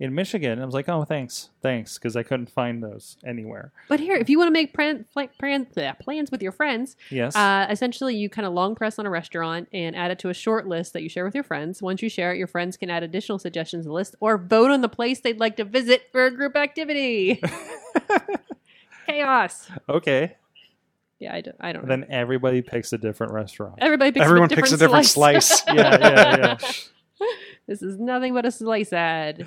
in 0.00 0.14
Michigan. 0.14 0.60
I 0.60 0.64
was 0.64 0.74
like, 0.74 0.88
oh, 0.88 1.04
thanks, 1.04 1.50
thanks, 1.62 1.98
because 1.98 2.16
I 2.16 2.22
couldn't 2.22 2.50
find 2.50 2.82
those 2.82 3.18
anywhere. 3.24 3.70
But 3.88 4.00
here, 4.00 4.16
if 4.16 4.30
you 4.30 4.38
want 4.38 4.48
to 4.48 4.52
make 4.52 4.72
plan, 4.74 5.04
plan, 5.12 5.28
plan, 5.38 5.66
plans 6.00 6.30
with 6.30 6.42
your 6.42 6.52
friends, 6.52 6.96
Yes. 7.10 7.36
uh, 7.36 7.66
essentially 7.70 8.16
you 8.16 8.30
kind 8.30 8.46
of 8.46 8.54
long 8.54 8.74
press 8.74 8.98
on 8.98 9.04
a 9.06 9.10
restaurant 9.10 9.68
and 9.72 9.94
add 9.94 10.10
it 10.10 10.18
to 10.20 10.30
a 10.30 10.34
short 10.34 10.66
list 10.66 10.94
that 10.94 11.02
you 11.02 11.08
share 11.10 11.24
with 11.24 11.34
your 11.34 11.44
friends. 11.44 11.82
Once 11.82 12.02
you 12.02 12.08
share 12.08 12.32
it, 12.32 12.38
your 12.38 12.46
friends 12.46 12.76
can 12.78 12.88
add 12.90 13.02
additional 13.02 13.38
suggestions 13.38 13.84
to 13.84 13.88
the 13.88 13.94
list 13.94 14.16
or 14.20 14.38
vote 14.38 14.70
on 14.70 14.80
the 14.80 14.88
place 14.88 15.20
they'd 15.20 15.38
like 15.38 15.56
to 15.56 15.64
visit 15.64 16.08
for 16.10 16.24
a 16.24 16.30
group 16.30 16.56
activity. 16.56 17.40
Chaos. 19.06 19.68
okay. 19.88 20.36
Yeah, 21.18 21.34
I 21.34 21.42
don't, 21.42 21.56
I 21.60 21.72
don't 21.72 21.82
know. 21.84 21.88
Then 21.88 22.06
everybody 22.08 22.62
picks 22.62 22.94
a 22.94 22.98
different 22.98 23.32
restaurant. 23.34 23.74
Everybody 23.80 24.12
picks 24.12 24.24
Everyone 24.24 24.46
a 24.50 24.56
picks 24.56 24.70
different 24.70 24.82
a 24.82 24.86
different 24.86 25.06
slice. 25.06 25.62
yeah, 25.68 25.74
yeah, 26.00 26.36
yeah. 26.38 26.58
this 27.70 27.82
is 27.82 27.98
nothing 28.00 28.34
but 28.34 28.44
a 28.44 28.50
slice 28.50 28.92
ad. 28.92 29.46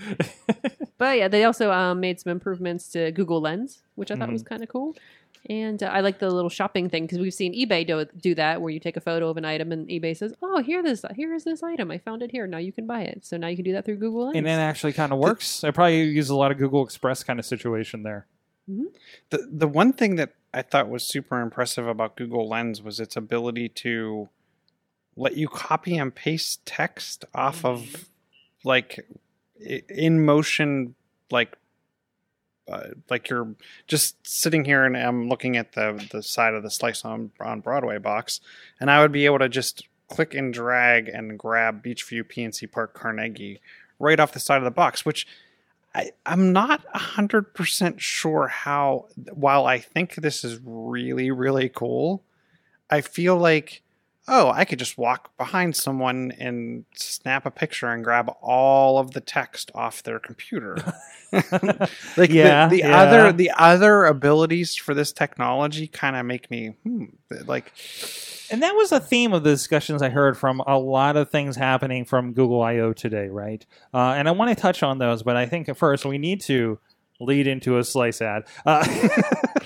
but 0.97 1.17
yeah, 1.17 1.27
they 1.27 1.43
also 1.43 1.71
um, 1.71 1.99
made 1.99 2.19
some 2.21 2.31
improvements 2.31 2.87
to 2.89 3.11
Google 3.11 3.41
Lens, 3.41 3.83
which 3.95 4.11
I 4.11 4.15
thought 4.15 4.23
Mm-hmm. 4.27 4.33
was 4.33 4.43
kind 4.43 4.63
of 4.63 4.69
cool. 4.69 4.95
And 5.49 5.83
uh, 5.83 5.87
I 5.87 5.99
like 5.99 6.19
the 6.19 6.29
little 6.29 6.49
shopping 6.49 6.87
thing 6.89 7.03
because 7.03 7.19
we've 7.19 7.33
seen 7.33 7.53
eBay 7.53 7.85
do, 7.85 8.05
do 8.17 8.33
that, 8.35 8.61
where 8.61 8.71
you 8.71 8.79
take 8.79 8.95
a 8.95 9.01
photo 9.01 9.27
of 9.27 9.35
an 9.35 9.43
item 9.43 9.73
and 9.73 9.89
eBay 9.89 10.15
says, 10.15 10.33
"Oh, 10.41 10.61
here 10.63 10.81
this 10.81 11.03
here 11.15 11.33
is 11.33 11.43
this 11.43 11.61
item. 11.61 11.91
I 11.91 11.97
found 11.97 12.23
it 12.23 12.31
here. 12.31 12.47
Now 12.47 12.59
you 12.59 12.71
can 12.71 12.87
buy 12.87 13.01
it." 13.01 13.25
So 13.25 13.35
now 13.35 13.47
you 13.47 13.57
can 13.57 13.65
do 13.65 13.73
that 13.73 13.83
through 13.83 13.97
Google 13.97 14.23
Lens. 14.27 14.37
and 14.37 14.47
it 14.47 14.51
actually 14.51 14.93
kind 14.93 15.11
of 15.11 15.19
works. 15.19 15.65
I 15.65 15.71
probably 15.71 16.03
use 16.03 16.29
a 16.29 16.35
lot 16.37 16.51
of 16.51 16.57
Google 16.57 16.81
Express 16.85 17.25
kind 17.25 17.39
of 17.39 17.45
situation 17.45 18.03
there. 18.03 18.25
The 19.31 19.39
the 19.51 19.67
one 19.67 19.91
thing 19.91 20.15
that 20.15 20.31
I 20.53 20.61
thought 20.61 20.87
was 20.87 21.03
super 21.03 21.41
impressive 21.41 21.85
about 21.87 22.15
Google 22.15 22.47
Lens 22.47 22.81
was 22.81 23.01
its 23.01 23.17
ability 23.17 23.67
to 23.83 24.29
let 25.17 25.35
you 25.35 25.49
copy 25.49 25.97
and 25.97 26.15
paste 26.15 26.65
text 26.65 27.25
off 27.35 27.65
of 27.65 28.07
like 28.63 29.05
in 29.89 30.25
motion 30.25 30.95
like 31.31 31.57
uh, 32.71 32.87
like 33.09 33.29
you're 33.29 33.55
just 33.87 34.15
sitting 34.25 34.63
here 34.63 34.85
and 34.85 34.95
I'm 34.95 35.27
looking 35.27 35.57
at 35.57 35.73
the 35.73 36.05
the 36.11 36.23
side 36.23 36.53
of 36.53 36.63
the 36.63 36.71
slice 36.71 37.03
on 37.03 37.31
on 37.39 37.59
Broadway 37.59 37.97
box 37.97 38.39
and 38.79 38.89
I 38.89 39.01
would 39.01 39.11
be 39.11 39.25
able 39.25 39.39
to 39.39 39.49
just 39.49 39.87
click 40.07 40.33
and 40.33 40.53
drag 40.53 41.09
and 41.09 41.37
grab 41.37 41.83
Beechview 41.83 42.23
PNC 42.23 42.71
Park 42.71 42.93
Carnegie 42.93 43.59
right 43.99 44.19
off 44.19 44.31
the 44.31 44.39
side 44.39 44.57
of 44.57 44.63
the 44.63 44.71
box 44.71 45.05
which 45.05 45.27
I, 45.95 46.11
I'm 46.25 46.51
not 46.53 46.85
100% 46.93 47.99
sure 47.99 48.47
how, 48.47 49.07
while 49.31 49.65
I 49.65 49.79
think 49.79 50.15
this 50.15 50.43
is 50.43 50.59
really, 50.63 51.29
really 51.29 51.69
cool, 51.69 52.23
I 52.89 53.01
feel 53.01 53.37
like, 53.37 53.83
oh, 54.27 54.49
I 54.51 54.65
could 54.65 54.79
just 54.79 54.97
walk 54.97 55.35
behind 55.37 55.75
someone 55.75 56.31
and 56.39 56.85
snap 56.95 57.45
a 57.45 57.51
picture 57.51 57.87
and 57.87 58.03
grab 58.03 58.31
all 58.41 58.97
of 58.97 59.11
the 59.11 59.21
text 59.21 59.71
off 59.75 60.03
their 60.03 60.19
computer. 60.19 60.77
like 62.15 62.29
Yeah, 62.29 62.67
the, 62.67 62.69
the 62.69 62.77
yeah. 62.77 62.97
other 63.01 63.33
the 63.33 63.51
other 63.57 64.05
abilities 64.05 64.75
for 64.75 64.93
this 64.93 65.11
technology 65.11 65.87
kind 65.87 66.15
of 66.15 66.25
make 66.25 66.51
me 66.51 66.75
hmm, 66.83 67.05
like 67.45 67.73
And 68.51 68.61
that 68.61 68.75
was 68.75 68.91
a 68.91 68.99
theme 68.99 69.33
of 69.33 69.43
the 69.43 69.49
discussions 69.49 70.03
I 70.03 70.09
heard 70.09 70.37
from 70.37 70.61
a 70.67 70.77
lot 70.77 71.17
of 71.17 71.31
things 71.31 71.55
happening 71.55 72.05
from 72.05 72.33
Google 72.33 72.61
I/O 72.61 72.93
today, 72.93 73.29
right? 73.29 73.65
Uh, 73.93 74.13
and 74.15 74.27
I 74.27 74.31
want 74.31 74.55
to 74.55 74.61
touch 74.61 74.83
on 74.83 74.99
those, 74.99 75.23
but 75.23 75.35
I 75.35 75.47
think 75.47 75.67
at 75.69 75.77
first 75.77 76.05
we 76.05 76.19
need 76.19 76.39
to 76.41 76.77
lead 77.23 77.47
into 77.47 77.77
a 77.77 77.83
slice 77.83 78.21
ad. 78.21 78.43
Uh, 78.65 78.85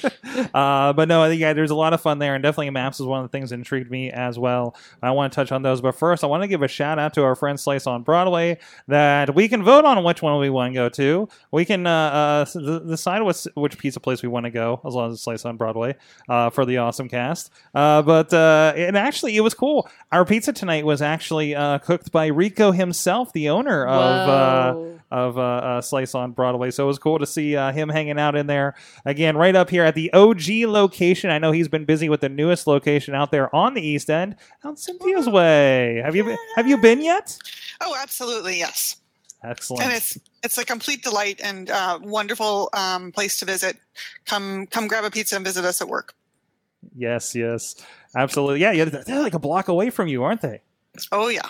uh, 0.53 0.93
but 0.93 1.07
no, 1.07 1.25
yeah, 1.25 1.53
there's 1.53 1.71
a 1.71 1.75
lot 1.75 1.93
of 1.93 2.01
fun 2.01 2.19
there, 2.19 2.35
and 2.35 2.43
definitely 2.43 2.69
Maps 2.69 2.99
is 2.99 3.05
one 3.05 3.23
of 3.23 3.29
the 3.29 3.37
things 3.37 3.49
that 3.49 3.55
intrigued 3.55 3.89
me 3.89 4.11
as 4.11 4.37
well. 4.37 4.75
I 5.01 5.11
want 5.11 5.33
to 5.33 5.35
touch 5.35 5.51
on 5.51 5.61
those, 5.61 5.81
but 5.81 5.95
first 5.95 6.23
I 6.23 6.27
want 6.27 6.43
to 6.43 6.47
give 6.47 6.63
a 6.63 6.67
shout 6.67 6.99
out 6.99 7.13
to 7.15 7.23
our 7.23 7.35
friend 7.35 7.59
Slice 7.59 7.87
on 7.87 8.03
Broadway 8.03 8.59
that 8.87 9.33
we 9.33 9.47
can 9.47 9.63
vote 9.63 9.85
on 9.85 10.03
which 10.03 10.21
one 10.21 10.39
we 10.39 10.49
want 10.49 10.73
to 10.73 10.75
go 10.75 10.89
to. 10.89 11.29
We 11.51 11.65
can 11.65 11.87
uh, 11.87 12.45
uh, 12.55 12.79
decide 12.79 13.21
which, 13.21 13.47
which 13.55 13.77
pizza 13.77 13.99
place 13.99 14.21
we 14.21 14.29
want 14.29 14.45
to 14.45 14.51
go, 14.51 14.81
as 14.85 14.93
long 14.93 15.09
as 15.09 15.15
it's 15.15 15.23
Slice 15.23 15.45
on 15.45 15.57
Broadway 15.57 15.95
uh, 16.29 16.49
for 16.49 16.65
the 16.65 16.77
awesome 16.77 17.09
cast. 17.09 17.51
Uh, 17.73 18.01
but 18.01 18.33
and 18.33 18.97
actually, 18.97 19.35
it 19.35 19.41
was 19.41 19.53
cool. 19.53 19.89
Our 20.11 20.25
pizza 20.25 20.53
tonight 20.53 20.85
was 20.85 21.01
actually 21.01 21.53
cooked 21.83 22.11
by 22.11 22.27
Rico 22.27 22.71
himself, 22.71 23.33
the 23.33 23.49
owner 23.49 23.85
of. 23.85 24.27
Whoa. 24.27 24.83
of 24.83 24.97
uh, 25.11 25.39
uh, 25.39 25.81
Slice 25.81 26.15
on 26.15 26.31
Broadway. 26.31 26.71
So 26.71 26.83
it 26.83 26.87
was 26.87 26.99
cool 26.99 27.19
to 27.19 27.25
see 27.25 27.55
uh, 27.55 27.71
him 27.71 27.89
hanging 27.89 28.19
out 28.19 28.35
in 28.35 28.47
there 28.47 28.75
again, 29.05 29.37
right 29.37 29.55
up 29.55 29.69
here 29.69 29.83
at 29.83 29.95
the 29.95 30.11
OG 30.13 30.47
location. 30.67 31.29
I 31.29 31.39
know 31.39 31.51
he's 31.51 31.67
been 31.67 31.85
busy 31.85 32.09
with 32.09 32.21
the 32.21 32.29
newest 32.29 32.67
location 32.67 33.15
out 33.15 33.31
there 33.31 33.53
on 33.55 33.73
the 33.73 33.81
East 33.81 34.09
End, 34.09 34.35
out 34.63 34.79
Cynthia's 34.79 35.29
Way. 35.29 36.01
Have 36.03 36.15
you 36.15 36.23
been, 36.23 36.37
have 36.55 36.67
you 36.67 36.77
been 36.77 37.01
yet? 37.01 37.37
Oh, 37.81 37.95
absolutely, 38.01 38.57
yes. 38.57 38.97
Excellent. 39.43 39.83
And 39.83 39.93
it's 39.93 40.17
it's 40.43 40.57
a 40.57 40.65
complete 40.65 41.03
delight 41.03 41.39
and 41.43 41.69
uh, 41.69 41.99
wonderful 42.01 42.69
um, 42.73 43.11
place 43.11 43.37
to 43.39 43.45
visit. 43.45 43.77
Come 44.25 44.65
come 44.67 44.87
grab 44.87 45.03
a 45.03 45.11
pizza 45.11 45.35
and 45.35 45.45
visit 45.45 45.63
us 45.63 45.79
at 45.81 45.87
work. 45.87 46.15
yes, 46.95 47.35
yes, 47.35 47.75
absolutely. 48.15 48.61
Yeah, 48.61 48.71
yeah, 48.71 48.85
they're 48.85 49.21
like 49.21 49.35
a 49.35 49.39
block 49.39 49.67
away 49.67 49.89
from 49.91 50.07
you, 50.07 50.23
aren't 50.23 50.41
they? 50.41 50.61
Oh 51.12 51.27
yeah, 51.27 51.41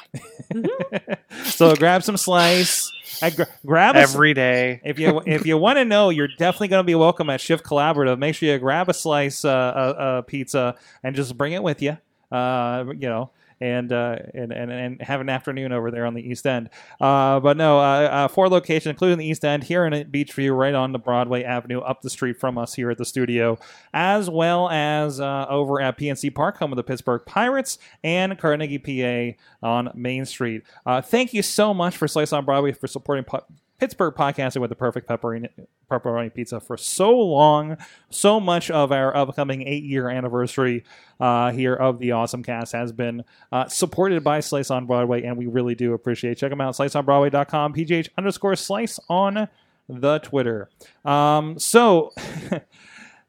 so 1.45 1.75
grab 1.75 2.03
some 2.03 2.17
slice. 2.17 2.91
I 3.21 3.29
gra- 3.31 3.47
grab 3.65 3.95
a, 3.95 3.99
every 3.99 4.33
day. 4.33 4.81
if 4.83 4.99
you 4.99 5.21
if 5.25 5.45
you 5.45 5.57
want 5.57 5.77
to 5.77 5.85
know, 5.85 6.09
you're 6.09 6.27
definitely 6.27 6.67
going 6.69 6.81
to 6.81 6.85
be 6.85 6.95
welcome 6.95 7.29
at 7.29 7.41
Shift 7.41 7.65
Collaborative. 7.65 8.19
Make 8.19 8.35
sure 8.35 8.49
you 8.49 8.57
grab 8.59 8.89
a 8.89 8.93
slice 8.93 9.43
uh, 9.45 9.49
uh, 9.49 9.51
uh, 9.51 10.21
pizza 10.21 10.75
and 11.03 11.15
just 11.15 11.37
bring 11.37 11.53
it 11.53 11.63
with 11.63 11.81
you. 11.81 11.97
Uh, 12.31 12.85
you 12.89 13.07
know, 13.07 13.31
and, 13.59 13.91
uh, 13.91 14.17
and 14.33 14.51
and 14.51 14.71
and 14.71 15.01
have 15.01 15.21
an 15.21 15.29
afternoon 15.29 15.71
over 15.71 15.91
there 15.91 16.05
on 16.05 16.13
the 16.13 16.21
East 16.21 16.45
End. 16.45 16.69
Uh, 16.99 17.39
but 17.39 17.57
no, 17.57 17.79
uh, 17.79 17.81
uh, 17.81 18.27
four 18.27 18.49
locations, 18.49 18.91
including 18.91 19.17
the 19.17 19.25
East 19.25 19.43
End, 19.43 19.63
here 19.63 19.85
in 19.85 19.93
Beechview, 20.11 20.55
right 20.55 20.73
on 20.73 20.91
the 20.91 20.99
Broadway 20.99 21.43
Avenue, 21.43 21.79
up 21.79 22.01
the 22.01 22.09
street 22.09 22.39
from 22.39 22.57
us 22.57 22.73
here 22.73 22.89
at 22.89 22.97
the 22.97 23.05
studio, 23.05 23.57
as 23.93 24.29
well 24.29 24.69
as 24.69 25.19
uh, 25.19 25.45
over 25.49 25.81
at 25.81 25.97
PNC 25.97 26.33
Park, 26.33 26.57
home 26.57 26.71
of 26.71 26.77
the 26.77 26.83
Pittsburgh 26.83 27.21
Pirates, 27.25 27.77
and 28.03 28.37
Carnegie, 28.37 28.77
PA, 28.77 29.67
on 29.67 29.91
Main 29.95 30.25
Street. 30.25 30.63
Uh, 30.85 31.01
thank 31.01 31.33
you 31.33 31.41
so 31.41 31.73
much 31.73 31.97
for 31.97 32.07
Slice 32.07 32.33
on 32.33 32.45
Broadway 32.45 32.71
for 32.71 32.87
supporting. 32.87 33.23
Po- 33.23 33.45
Pittsburgh 33.79 34.15
podcasting 34.15 34.59
with 34.59 34.69
the 34.69 34.75
perfect 34.75 35.07
pepperoni, 35.07 35.49
pepperoni 35.89 36.33
pizza 36.33 36.59
for 36.59 36.77
so 36.77 37.15
long. 37.15 37.77
So 38.09 38.39
much 38.39 38.71
of 38.71 38.91
our 38.91 39.15
upcoming 39.15 39.67
eight 39.67 39.83
year 39.83 40.09
anniversary 40.09 40.83
uh, 41.19 41.51
here 41.51 41.75
of 41.75 41.99
the 41.99 42.11
Awesome 42.11 42.41
Cast 42.41 42.73
has 42.73 42.91
been 42.91 43.23
uh, 43.51 43.67
supported 43.67 44.23
by 44.23 44.39
Slice 44.39 44.71
on 44.71 44.87
Broadway, 44.87 45.23
and 45.23 45.37
we 45.37 45.45
really 45.45 45.75
do 45.75 45.93
appreciate. 45.93 46.31
it. 46.31 46.35
Check 46.39 46.49
them 46.49 46.61
out, 46.61 46.73
sliceonbroadway.com, 46.75 47.73
pgh 47.73 48.09
underscore 48.17 48.55
slice 48.55 48.99
on 49.09 49.47
the 49.87 50.19
Twitter. 50.19 50.69
Um, 51.05 51.59
so. 51.59 52.13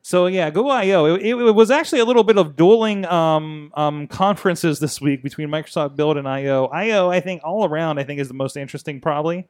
So 0.01 0.25
yeah, 0.27 0.49
Google 0.49 0.71
I/O. 0.71 1.17
It, 1.17 1.23
it, 1.23 1.55
was 1.55 1.71
actually 1.71 1.99
a 1.99 2.07
little 2.07 2.25
bit 2.25 2.39
of 2.39 2.57
dueling 2.57 3.05
um, 3.05 3.71
um, 3.75 4.07
conferences 4.07 4.81
this 4.81 5.03
week 5.03 5.23
between 5.23 5.49
Microsoft 5.51 5.97
Build 5.97 6.17
and 6.17 6.27
I/O. 6.27 6.65
I/O, 6.73 7.11
I 7.11 7.21
think 7.21 7.43
all 7.45 7.67
around, 7.67 7.99
I 7.99 8.05
think 8.05 8.19
is 8.19 8.29
the 8.29 8.33
most 8.33 8.57
interesting 8.57 9.03
probably 9.03 9.47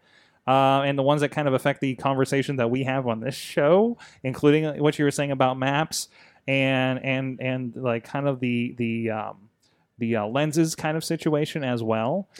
uh, 0.49 0.81
and 0.81 0.99
the 0.99 1.03
ones 1.03 1.21
that 1.21 1.29
kind 1.29 1.47
of 1.47 1.53
affect 1.53 1.83
the 1.83 1.95
conversation 1.97 2.57
that 2.57 2.71
we 2.71 2.85
have 2.85 3.07
on 3.07 3.21
this 3.21 3.35
show, 3.35 3.99
including 4.23 4.65
what 4.83 4.99
you 4.99 5.05
were 5.05 5.11
saying 5.11 5.31
about 5.31 5.59
maps 5.59 6.09
and 6.47 7.05
and 7.05 7.39
and 7.43 7.77
like 7.77 8.05
kind 8.05 8.27
of 8.27 8.41
the 8.41 8.75
the 8.79 9.11
um, 9.11 9.51
the 9.99 10.17
uh, 10.17 10.27
lenses 10.27 10.75
kind 10.75 10.97
of 10.97 11.05
situation 11.05 11.63
as 11.63 11.83
well. 11.83 12.31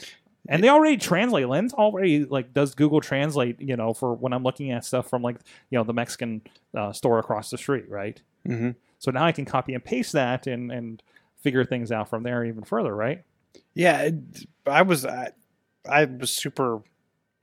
And 0.47 0.63
they 0.63 0.69
already 0.69 0.97
translate. 0.97 1.47
Lens 1.47 1.71
already 1.71 2.25
like 2.25 2.51
does 2.51 2.73
Google 2.73 2.99
Translate. 2.99 3.61
You 3.61 3.77
know, 3.77 3.93
for 3.93 4.15
when 4.15 4.33
I'm 4.33 4.41
looking 4.41 4.71
at 4.71 4.83
stuff 4.83 5.07
from 5.07 5.21
like 5.21 5.37
you 5.69 5.77
know 5.77 5.83
the 5.83 5.93
Mexican 5.93 6.41
uh, 6.75 6.91
store 6.91 7.19
across 7.19 7.51
the 7.51 7.59
street, 7.59 7.87
right? 7.89 8.19
Mm-hmm. 8.47 8.71
So 8.97 9.11
now 9.11 9.23
I 9.23 9.31
can 9.31 9.45
copy 9.45 9.75
and 9.75 9.85
paste 9.85 10.13
that 10.13 10.47
and 10.47 10.71
and 10.71 11.03
figure 11.43 11.63
things 11.63 11.91
out 11.91 12.09
from 12.09 12.23
there 12.23 12.43
even 12.43 12.63
further, 12.63 12.95
right? 12.95 13.23
Yeah, 13.75 14.01
it, 14.01 14.15
I 14.65 14.81
was 14.81 15.05
I, 15.05 15.33
I 15.87 16.05
was 16.05 16.31
super 16.31 16.81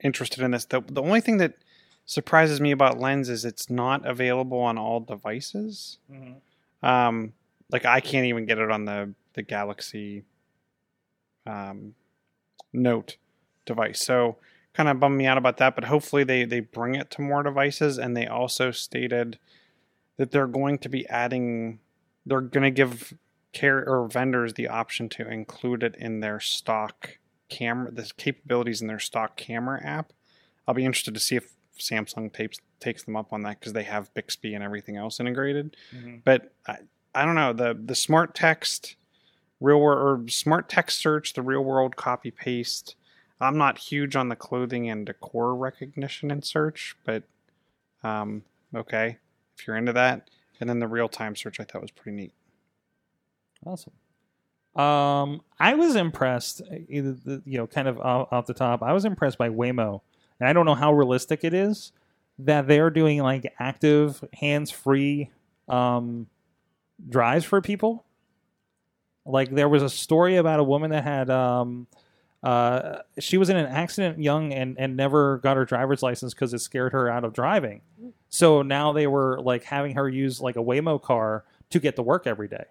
interested 0.03 0.43
in 0.43 0.51
this. 0.51 0.65
The, 0.65 0.81
the 0.81 1.01
only 1.01 1.21
thing 1.21 1.37
that 1.37 1.53
surprises 2.05 2.61
me 2.61 2.71
about 2.71 2.99
Lens 2.99 3.29
is 3.29 3.45
it's 3.45 3.69
not 3.69 4.05
available 4.05 4.59
on 4.59 4.77
all 4.77 4.99
devices. 4.99 5.99
Mm-hmm. 6.11 6.85
Um, 6.85 7.33
like 7.69 7.85
I 7.85 7.99
can't 7.99 8.25
even 8.25 8.45
get 8.45 8.59
it 8.59 8.71
on 8.71 8.85
the 8.85 9.13
the 9.33 9.43
Galaxy 9.43 10.23
um, 11.45 11.95
Note 12.73 13.17
device. 13.65 14.01
So 14.01 14.37
kind 14.73 14.89
of 14.89 14.99
bummed 14.99 15.17
me 15.17 15.25
out 15.25 15.37
about 15.37 15.57
that. 15.57 15.75
But 15.75 15.85
hopefully 15.85 16.23
they 16.23 16.45
they 16.45 16.59
bring 16.61 16.95
it 16.95 17.11
to 17.11 17.21
more 17.21 17.43
devices. 17.43 17.97
And 17.97 18.15
they 18.15 18.27
also 18.27 18.71
stated 18.71 19.39
that 20.17 20.31
they're 20.31 20.47
going 20.47 20.77
to 20.79 20.89
be 20.89 21.07
adding. 21.07 21.79
They're 22.25 22.41
going 22.41 22.63
to 22.63 22.71
give 22.71 23.13
care 23.53 23.87
or 23.87 24.07
vendors 24.07 24.53
the 24.53 24.67
option 24.67 25.09
to 25.09 25.27
include 25.27 25.81
it 25.81 25.95
in 25.95 26.19
their 26.19 26.39
stock 26.39 27.17
camera, 27.49 27.91
the 27.91 28.11
capabilities 28.17 28.81
in 28.81 28.87
their 28.87 28.99
stock 28.99 29.35
camera 29.37 29.83
app. 29.83 30.13
I'll 30.67 30.73
be 30.75 30.85
interested 30.85 31.13
to 31.13 31.19
see 31.19 31.35
if 31.35 31.53
Samsung 31.77 32.33
tapes 32.33 32.59
takes 32.79 33.03
them 33.03 33.15
up 33.15 33.31
on 33.31 33.43
that 33.43 33.59
because 33.59 33.73
they 33.73 33.83
have 33.83 34.13
Bixby 34.13 34.53
and 34.53 34.63
everything 34.63 34.97
else 34.97 35.19
integrated. 35.19 35.75
Mhm. 35.95 36.21
But 36.23 36.53
I, 36.67 36.77
I 37.15 37.25
don't 37.25 37.35
know 37.35 37.53
the 37.53 37.73
the 37.73 37.95
smart 37.95 38.35
text, 38.35 38.95
real 39.59 39.79
world 39.79 40.25
or 40.25 40.29
smart 40.29 40.69
text 40.69 40.99
search, 40.99 41.33
the 41.33 41.41
real 41.41 41.63
world 41.63 41.95
copy 41.95 42.31
paste. 42.31 42.95
I'm 43.39 43.57
not 43.57 43.77
huge 43.77 44.15
on 44.15 44.29
the 44.29 44.35
clothing 44.35 44.89
and 44.89 45.05
decor 45.05 45.55
recognition 45.55 46.31
and 46.31 46.43
search, 46.43 46.95
but 47.05 47.23
um, 48.03 48.43
okay 48.73 49.17
if 49.57 49.67
you're 49.67 49.75
into 49.77 49.93
that. 49.93 50.29
And 50.59 50.69
then 50.69 50.79
the 50.79 50.87
real 50.87 51.09
time 51.09 51.35
search 51.35 51.59
I 51.59 51.63
thought 51.63 51.81
was 51.81 51.91
pretty 51.91 52.15
neat. 52.15 52.33
Awesome. 53.65 53.93
Um, 54.77 55.41
I 55.59 55.73
was 55.73 55.95
impressed. 55.95 56.61
You 56.87 57.17
know, 57.45 57.67
kind 57.67 57.87
of 57.87 57.99
off, 57.99 58.27
off 58.31 58.45
the 58.45 58.53
top, 58.53 58.83
I 58.83 58.93
was 58.93 59.05
impressed 59.05 59.37
by 59.37 59.49
Waymo, 59.49 60.01
and 60.39 60.47
I 60.47 60.53
don't 60.53 60.65
know 60.65 60.75
how 60.75 60.93
realistic 60.93 61.43
it 61.43 61.53
is 61.53 61.91
that 62.39 62.67
they're 62.67 62.91
doing 62.91 63.19
like 63.19 63.51
active 63.57 64.23
hands-free 64.33 65.31
um, 65.67 66.27
drives 67.09 67.43
for 67.45 67.61
people. 67.61 68.05
Like 69.25 69.49
there 69.49 69.67
was 69.67 69.81
a 69.81 69.89
story 69.89 70.37
about 70.37 70.59
a 70.59 70.63
woman 70.63 70.91
that 70.91 71.03
had 71.03 71.29
um, 71.29 71.87
uh, 72.43 72.99
she 73.19 73.37
was 73.37 73.49
in 73.49 73.57
an 73.57 73.65
accident 73.65 74.21
young 74.21 74.53
and 74.53 74.77
and 74.79 74.95
never 74.95 75.39
got 75.39 75.57
her 75.57 75.65
driver's 75.65 76.03
license 76.03 76.33
because 76.33 76.53
it 76.53 76.59
scared 76.59 76.93
her 76.93 77.09
out 77.09 77.23
of 77.23 77.33
driving. 77.33 77.81
So 78.29 78.61
now 78.61 78.93
they 78.93 79.07
were 79.07 79.41
like 79.41 79.63
having 79.63 79.95
her 79.95 80.07
use 80.07 80.39
like 80.39 80.55
a 80.55 80.59
Waymo 80.59 81.01
car 81.01 81.43
to 81.71 81.79
get 81.79 81.95
to 81.95 82.03
work 82.03 82.27
every 82.27 82.47
day. 82.47 82.65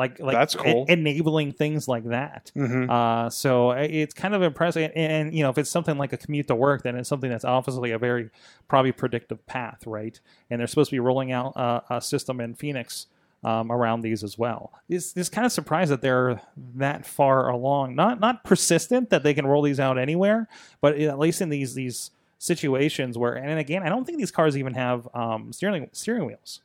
Like, 0.00 0.18
like 0.18 0.34
That's 0.34 0.54
cool. 0.54 0.86
en- 0.88 1.06
enabling 1.06 1.52
things 1.52 1.86
like 1.86 2.04
that. 2.04 2.50
Mm-hmm. 2.56 2.90
Uh, 2.90 3.28
so 3.28 3.72
it's 3.72 4.14
kind 4.14 4.34
of 4.34 4.40
impressive. 4.40 4.90
And, 4.96 5.12
and, 5.12 5.34
you 5.34 5.42
know, 5.42 5.50
if 5.50 5.58
it's 5.58 5.70
something 5.70 5.98
like 5.98 6.14
a 6.14 6.16
commute 6.16 6.48
to 6.48 6.54
work, 6.54 6.82
then 6.84 6.96
it's 6.96 7.08
something 7.08 7.28
that's 7.28 7.44
obviously 7.44 7.90
a 7.90 7.98
very 7.98 8.30
probably 8.66 8.92
predictive 8.92 9.44
path, 9.46 9.86
right? 9.86 10.18
And 10.48 10.58
they're 10.58 10.66
supposed 10.66 10.88
to 10.88 10.96
be 10.96 11.00
rolling 11.00 11.32
out 11.32 11.54
uh, 11.54 11.82
a 11.90 12.00
system 12.00 12.40
in 12.40 12.54
Phoenix 12.54 13.08
um, 13.44 13.70
around 13.70 14.00
these 14.00 14.24
as 14.24 14.38
well. 14.38 14.72
It's, 14.88 15.14
it's 15.16 15.28
kind 15.28 15.44
of 15.44 15.52
surprised 15.52 15.90
that 15.90 16.00
they're 16.00 16.40
that 16.76 17.04
far 17.04 17.50
along. 17.50 17.94
Not 17.94 18.20
not 18.20 18.42
persistent 18.44 19.10
that 19.10 19.22
they 19.22 19.34
can 19.34 19.46
roll 19.46 19.62
these 19.62 19.80
out 19.80 19.98
anywhere, 19.98 20.48
but 20.80 20.98
at 20.98 21.18
least 21.18 21.42
in 21.42 21.50
these 21.50 21.74
these 21.74 22.10
situations 22.38 23.18
where, 23.18 23.34
and 23.34 23.58
again, 23.58 23.82
I 23.82 23.90
don't 23.90 24.06
think 24.06 24.16
these 24.16 24.30
cars 24.30 24.56
even 24.56 24.74
have 24.74 25.06
um, 25.14 25.52
steering 25.52 25.90
steering 25.92 26.24
wheels. 26.26 26.62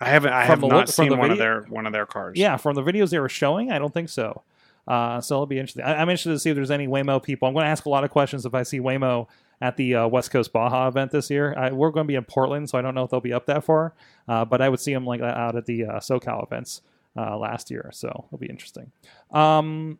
I 0.00 0.08
haven't. 0.08 0.32
I 0.32 0.44
have 0.44 0.60
the 0.60 0.68
not 0.68 0.88
seen 0.88 1.16
one 1.16 1.30
of 1.30 1.38
their 1.38 1.62
one 1.62 1.86
of 1.86 1.92
their 1.92 2.06
cars. 2.06 2.36
Yeah, 2.38 2.56
from 2.56 2.74
the 2.74 2.82
videos 2.82 3.10
they 3.10 3.18
were 3.18 3.28
showing, 3.28 3.70
I 3.70 3.78
don't 3.78 3.94
think 3.94 4.08
so. 4.08 4.42
Uh, 4.86 5.20
so 5.20 5.36
it'll 5.36 5.46
be 5.46 5.58
interesting. 5.58 5.84
I, 5.84 5.94
I'm 5.94 6.08
interested 6.08 6.30
to 6.30 6.38
see 6.38 6.50
if 6.50 6.56
there's 6.56 6.70
any 6.70 6.86
Waymo 6.86 7.22
people. 7.22 7.48
I'm 7.48 7.54
going 7.54 7.64
to 7.64 7.70
ask 7.70 7.86
a 7.86 7.88
lot 7.88 8.04
of 8.04 8.10
questions 8.10 8.46
if 8.46 8.54
I 8.54 8.62
see 8.62 8.78
Waymo 8.78 9.26
at 9.60 9.76
the 9.76 9.94
uh, 9.94 10.06
West 10.06 10.30
Coast 10.30 10.52
Baja 10.52 10.86
event 10.86 11.10
this 11.10 11.30
year. 11.30 11.54
I, 11.56 11.72
we're 11.72 11.90
going 11.90 12.04
to 12.04 12.08
be 12.08 12.14
in 12.14 12.24
Portland, 12.24 12.68
so 12.70 12.78
I 12.78 12.82
don't 12.82 12.94
know 12.94 13.04
if 13.04 13.10
they'll 13.10 13.20
be 13.20 13.32
up 13.32 13.46
that 13.46 13.64
far. 13.64 13.94
Uh, 14.28 14.44
but 14.44 14.60
I 14.60 14.68
would 14.68 14.80
see 14.80 14.92
them 14.92 15.06
like 15.06 15.20
out 15.20 15.56
at 15.56 15.66
the 15.66 15.86
uh, 15.86 15.92
SoCal 15.94 16.44
events 16.46 16.82
uh, 17.16 17.36
last 17.36 17.70
year, 17.70 17.90
so 17.92 18.26
it'll 18.28 18.38
be 18.38 18.50
interesting. 18.50 18.92
Um, 19.30 19.98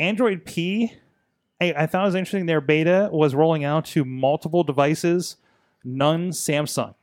Android 0.00 0.44
P, 0.44 0.92
I, 1.60 1.74
I 1.76 1.86
thought 1.86 2.02
it 2.02 2.06
was 2.06 2.14
interesting. 2.14 2.46
Their 2.46 2.60
beta 2.60 3.10
was 3.12 3.34
rolling 3.34 3.64
out 3.64 3.84
to 3.86 4.04
multiple 4.04 4.64
devices, 4.64 5.36
none 5.84 6.30
Samsung. 6.30 6.94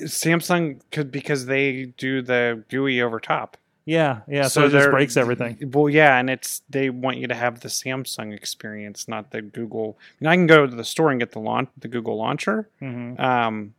Samsung 0.00 0.80
could 0.90 1.10
because 1.10 1.46
they 1.46 1.86
do 1.96 2.22
the 2.22 2.64
GUI 2.68 3.02
over 3.02 3.20
top. 3.20 3.56
Yeah, 3.84 4.20
yeah. 4.28 4.48
So, 4.48 4.66
it 4.66 4.70
just 4.70 4.90
breaks 4.90 5.16
everything. 5.16 5.70
Well, 5.72 5.88
yeah, 5.88 6.18
and 6.18 6.28
it's 6.28 6.60
they 6.68 6.90
want 6.90 7.16
you 7.16 7.26
to 7.26 7.34
have 7.34 7.60
the 7.60 7.68
Samsung 7.68 8.34
experience, 8.34 9.08
not 9.08 9.30
the 9.30 9.40
Google. 9.40 9.98
I, 10.22 10.26
I 10.26 10.36
can 10.36 10.46
go 10.46 10.66
to 10.66 10.76
the 10.76 10.84
store 10.84 11.10
and 11.10 11.18
get 11.18 11.32
the 11.32 11.40
launch, 11.40 11.70
the 11.78 11.88
Google 11.88 12.18
launcher. 12.18 12.68
hmm 12.80 13.14
Um, 13.18 13.74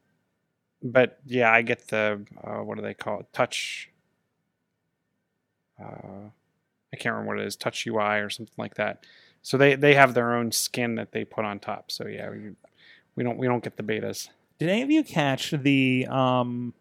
but 0.82 1.20
yeah, 1.26 1.52
I 1.52 1.62
get 1.62 1.90
the 1.90 2.26
uh, 2.44 2.64
what 2.64 2.78
do 2.78 2.82
they 2.82 2.96
call 2.96 3.20
it? 3.20 3.28
Touch. 3.34 3.90
Uh, 5.80 6.30
I 6.92 6.98
can't 6.98 7.14
remember 7.14 7.36
what 7.36 7.44
it 7.44 7.48
is. 7.48 7.56
Touch 7.56 7.86
UI 7.86 8.20
or 8.20 8.32
something 8.32 8.56
like 8.58 8.76
that. 8.76 9.06
So 9.44 9.58
they 9.58 9.76
they 9.76 9.94
have 9.94 10.16
their 10.16 10.36
own 10.36 10.52
skin 10.52 10.96
that 10.96 11.12
they 11.12 11.24
put 11.24 11.46
on 11.46 11.60
top. 11.60 11.92
So 11.92 12.08
yeah, 12.08 12.30
we, 12.30 12.52
we 13.16 13.24
don't 13.24 13.38
we 13.38 13.48
don't 13.48 13.64
get 13.64 13.78
the 13.78 13.84
betas. 13.84 14.30
Did 14.60 14.70
any 14.70 14.82
of 14.82 14.92
you 14.92 15.04
catch 15.04 15.52
the? 15.52 16.06
Um, 16.10 16.74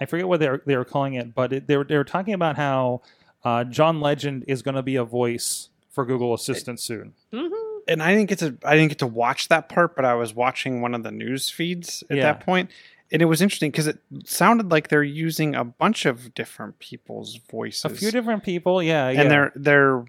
I 0.00 0.06
forget 0.06 0.26
what 0.28 0.40
they 0.40 0.48
were, 0.48 0.62
they 0.66 0.76
were 0.76 0.84
calling 0.84 1.14
it, 1.14 1.34
but 1.34 1.52
it, 1.52 1.66
they 1.66 1.76
were 1.76 1.84
they 1.84 1.96
were 1.96 2.04
talking 2.04 2.34
about 2.34 2.56
how 2.56 3.02
uh, 3.44 3.64
John 3.64 4.00
Legend 4.00 4.44
is 4.48 4.62
going 4.62 4.74
to 4.74 4.82
be 4.82 4.96
a 4.96 5.04
voice 5.04 5.68
for 5.90 6.04
Google 6.04 6.34
Assistant 6.34 6.80
soon. 6.80 7.14
Mm-hmm. 7.32 7.54
and 7.88 8.02
I 8.02 8.14
didn't 8.14 8.28
get 8.28 8.38
to 8.40 8.56
I 8.64 8.74
didn't 8.76 8.88
get 8.88 8.98
to 9.00 9.06
watch 9.06 9.48
that 9.48 9.68
part, 9.68 9.94
but 9.96 10.04
I 10.04 10.14
was 10.14 10.34
watching 10.34 10.80
one 10.82 10.94
of 10.94 11.02
the 11.02 11.10
news 11.12 11.48
feeds 11.50 12.02
at 12.10 12.16
Yeah. 12.16 12.22
that 12.24 12.40
point, 12.44 12.70
and 13.12 13.22
it 13.22 13.26
was 13.26 13.40
interesting 13.42 13.70
because 13.70 13.86
it 13.86 13.98
sounded 14.24 14.70
like 14.70 14.88
they're 14.88 15.02
using 15.02 15.54
a 15.54 15.64
bunch 15.64 16.06
of 16.06 16.34
different 16.34 16.78
people's 16.80 17.38
voices, 17.50 17.84
A 17.84 17.90
few 17.90 18.10
different 18.10 18.42
people, 18.42 18.82
yeah, 18.82 19.08
yeah. 19.10 19.20
and 19.20 19.30
they're 19.30 19.52
they're 19.54 20.04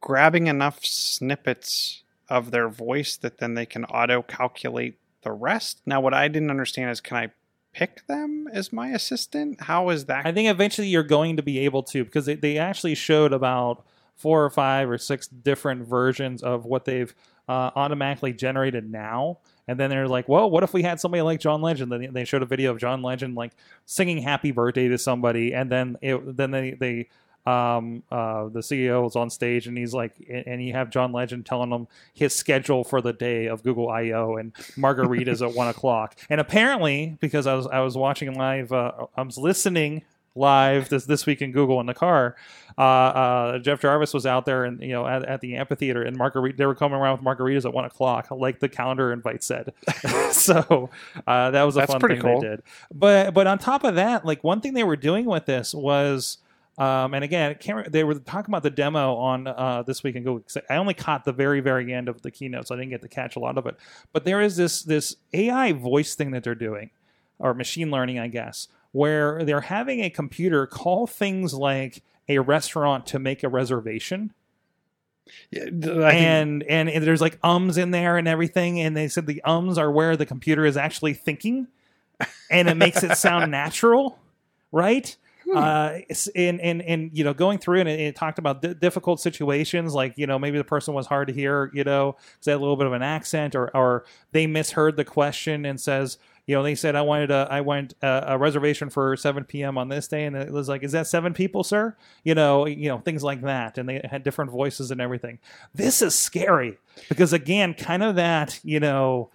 grabbing 0.00 0.46
enough 0.46 0.84
snippets 0.84 2.02
of 2.28 2.50
their 2.50 2.68
voice 2.68 3.16
that 3.16 3.38
then 3.38 3.54
they 3.54 3.66
can 3.66 3.84
auto 3.86 4.22
calculate 4.22 4.98
the 5.26 5.32
rest. 5.32 5.82
Now, 5.84 6.00
what 6.00 6.14
I 6.14 6.28
didn't 6.28 6.50
understand 6.50 6.90
is, 6.90 7.00
can 7.00 7.16
I 7.16 7.30
pick 7.74 8.06
them 8.06 8.48
as 8.52 8.72
my 8.72 8.90
assistant? 8.90 9.60
How 9.62 9.90
is 9.90 10.06
that? 10.06 10.24
I 10.24 10.32
think 10.32 10.48
eventually 10.48 10.86
you're 10.86 11.02
going 11.02 11.36
to 11.36 11.42
be 11.42 11.58
able 11.58 11.82
to 11.84 12.04
because 12.04 12.26
they, 12.26 12.36
they 12.36 12.58
actually 12.58 12.94
showed 12.94 13.32
about 13.32 13.84
four 14.14 14.44
or 14.44 14.50
five 14.50 14.88
or 14.88 14.98
six 14.98 15.26
different 15.26 15.86
versions 15.86 16.42
of 16.42 16.64
what 16.64 16.84
they've 16.84 17.12
uh, 17.48 17.70
automatically 17.74 18.32
generated 18.32 18.90
now. 18.90 19.38
And 19.68 19.80
then 19.80 19.90
they're 19.90 20.06
like, 20.06 20.28
well, 20.28 20.48
what 20.48 20.62
if 20.62 20.72
we 20.72 20.82
had 20.82 21.00
somebody 21.00 21.22
like 21.22 21.40
John 21.40 21.60
Legend? 21.60 21.90
Then 21.90 22.12
they 22.12 22.24
showed 22.24 22.42
a 22.42 22.46
video 22.46 22.70
of 22.70 22.78
John 22.78 23.02
Legend 23.02 23.34
like 23.34 23.52
singing 23.84 24.18
"Happy 24.18 24.52
Birthday" 24.52 24.86
to 24.86 24.96
somebody, 24.96 25.52
and 25.52 25.70
then 25.70 25.96
it, 26.00 26.36
then 26.36 26.52
they 26.52 26.70
they 26.70 27.08
um, 27.46 28.02
uh, 28.10 28.48
the 28.48 28.60
CEO 28.60 29.02
was 29.02 29.14
on 29.16 29.30
stage 29.30 29.66
and 29.66 29.78
he's 29.78 29.94
like, 29.94 30.14
and 30.28 30.64
you 30.64 30.72
have 30.72 30.90
John 30.90 31.12
Legend 31.12 31.46
telling 31.46 31.70
him 31.70 31.86
his 32.12 32.34
schedule 32.34 32.82
for 32.84 33.00
the 33.00 33.12
day 33.12 33.46
of 33.46 33.62
Google 33.62 33.88
I/O 33.88 34.36
and 34.36 34.52
margaritas 34.76 35.46
at 35.46 35.54
one 35.54 35.68
o'clock. 35.68 36.16
And 36.28 36.40
apparently, 36.40 37.16
because 37.20 37.46
I 37.46 37.54
was 37.54 37.66
I 37.66 37.80
was 37.80 37.96
watching 37.96 38.34
live, 38.34 38.72
uh, 38.72 39.06
I 39.16 39.22
was 39.22 39.38
listening 39.38 40.02
live 40.36 40.88
this 40.90 41.06
this 41.06 41.24
week 41.24 41.40
in 41.40 41.52
Google 41.52 41.80
in 41.80 41.86
the 41.86 41.94
car. 41.94 42.36
Uh, 42.78 42.82
uh, 42.82 43.58
Jeff 43.58 43.80
Jarvis 43.80 44.12
was 44.12 44.26
out 44.26 44.44
there 44.44 44.64
and 44.64 44.82
you 44.82 44.90
know 44.90 45.06
at, 45.06 45.24
at 45.24 45.40
the 45.40 45.56
amphitheater 45.56 46.02
and 46.02 46.14
margarita 46.16 46.58
they 46.58 46.66
were 46.66 46.74
coming 46.74 46.98
around 46.98 47.12
with 47.16 47.24
margaritas 47.24 47.64
at 47.64 47.72
one 47.72 47.84
o'clock, 47.84 48.30
like 48.30 48.60
the 48.60 48.68
calendar 48.68 49.12
invite 49.12 49.42
said. 49.42 49.72
so 50.32 50.90
uh, 51.26 51.50
that 51.52 51.62
was 51.62 51.76
a 51.76 51.80
That's 51.80 51.92
fun 51.92 52.00
thing 52.02 52.20
cool. 52.20 52.40
they 52.40 52.48
did. 52.48 52.62
But 52.92 53.32
but 53.34 53.46
on 53.46 53.58
top 53.58 53.84
of 53.84 53.94
that, 53.94 54.24
like 54.24 54.44
one 54.44 54.60
thing 54.60 54.74
they 54.74 54.84
were 54.84 54.96
doing 54.96 55.24
with 55.26 55.46
this 55.46 55.74
was. 55.74 56.38
Um, 56.78 57.14
and 57.14 57.24
again, 57.24 57.50
I 57.52 57.54
can't, 57.54 57.78
re- 57.78 57.88
they 57.88 58.04
were 58.04 58.14
talking 58.16 58.50
about 58.50 58.62
the 58.62 58.70
demo 58.70 59.14
on 59.16 59.46
uh, 59.46 59.82
this 59.86 60.02
week 60.02 60.14
and. 60.16 60.24
'cause 60.26 60.58
I 60.68 60.76
only 60.76 60.92
caught 60.94 61.24
the 61.24 61.32
very, 61.32 61.60
very 61.60 61.92
end 61.92 62.08
of 62.08 62.20
the 62.22 62.30
keynote, 62.30 62.68
so 62.68 62.74
I 62.74 62.78
didn't 62.78 62.90
get 62.90 63.00
to 63.02 63.08
catch 63.08 63.34
a 63.36 63.38
lot 63.38 63.56
of 63.56 63.66
it. 63.66 63.76
But 64.12 64.24
there 64.24 64.40
is 64.42 64.56
this 64.56 64.82
this 64.82 65.16
AI 65.32 65.72
voice 65.72 66.14
thing 66.14 66.32
that 66.32 66.44
they're 66.44 66.54
doing, 66.54 66.90
or 67.38 67.54
machine 67.54 67.90
learning, 67.90 68.18
I 68.18 68.28
guess, 68.28 68.68
where 68.92 69.42
they're 69.44 69.62
having 69.62 70.00
a 70.04 70.10
computer 70.10 70.66
call 70.66 71.06
things 71.06 71.54
like 71.54 72.02
a 72.28 72.40
restaurant 72.40 73.06
to 73.06 73.18
make 73.18 73.42
a 73.42 73.48
reservation 73.48 74.34
Yeah, 75.50 75.64
th- 75.70 75.74
I 75.86 76.10
think- 76.10 76.26
and, 76.26 76.62
and 76.64 76.88
and 76.90 77.04
there's 77.04 77.20
like 77.20 77.38
ums 77.42 77.78
in 77.78 77.90
there 77.90 78.16
and 78.18 78.26
everything 78.28 78.80
and 78.80 78.96
they 78.96 79.08
said 79.08 79.26
the 79.26 79.40
ums 79.44 79.78
are 79.78 79.90
where 79.90 80.16
the 80.16 80.26
computer 80.26 80.66
is 80.66 80.76
actually 80.76 81.14
thinking 81.14 81.68
and 82.50 82.68
it 82.68 82.76
makes 82.76 83.02
it 83.02 83.16
sound 83.16 83.50
natural 83.52 84.18
right 84.72 85.16
uh 85.54 85.92
it's- 85.94 86.28
and 86.34 86.60
and 86.60 86.82
and 86.82 87.10
you 87.12 87.22
know 87.22 87.32
going 87.34 87.58
through 87.58 87.80
it, 87.80 87.86
it 87.86 88.16
talked 88.16 88.38
about 88.38 88.62
di 88.62 88.74
difficult 88.74 89.20
situations 89.20 89.94
like 89.94 90.12
you 90.16 90.26
know 90.26 90.38
maybe 90.38 90.58
the 90.58 90.64
person 90.64 90.92
was 90.94 91.06
hard 91.06 91.28
to 91.28 91.34
hear 91.34 91.70
you 91.72 91.84
know 91.84 92.12
'cause 92.12 92.44
they 92.44 92.52
had 92.52 92.58
a 92.58 92.60
little 92.60 92.76
bit 92.76 92.86
of 92.86 92.92
an 92.92 93.02
accent 93.02 93.54
or 93.54 93.74
or 93.76 94.04
they 94.32 94.46
misheard 94.46 94.96
the 94.96 95.04
question 95.04 95.64
and 95.64 95.80
says 95.80 96.18
you 96.46 96.54
know 96.54 96.62
they 96.62 96.74
said 96.74 96.96
i 96.96 97.02
wanted 97.02 97.30
a 97.30 97.46
i 97.50 97.60
want 97.60 97.94
a, 98.02 98.24
a 98.28 98.38
reservation 98.38 98.90
for 98.90 99.16
7 99.16 99.44
p.m 99.44 99.78
on 99.78 99.88
this 99.88 100.08
day 100.08 100.24
and 100.24 100.34
it 100.36 100.50
was 100.52 100.68
like 100.68 100.82
is 100.82 100.92
that 100.92 101.06
seven 101.06 101.32
people 101.32 101.62
sir? 101.64 101.96
You 102.24 102.34
know 102.34 102.66
you 102.66 102.88
know 102.88 102.98
things 102.98 103.22
like 103.22 103.42
that. 103.42 103.78
And 103.78 103.88
they 103.88 104.00
had 104.10 104.24
different 104.24 104.50
voices 104.50 104.90
and 104.90 105.00
everything. 105.00 105.38
This 105.74 106.02
is 106.02 106.14
scary 106.18 106.78
because 107.08 107.32
again 107.32 107.74
kind 107.74 108.02
of 108.02 108.16
that 108.16 108.58
you 108.64 108.80
know 108.80 109.30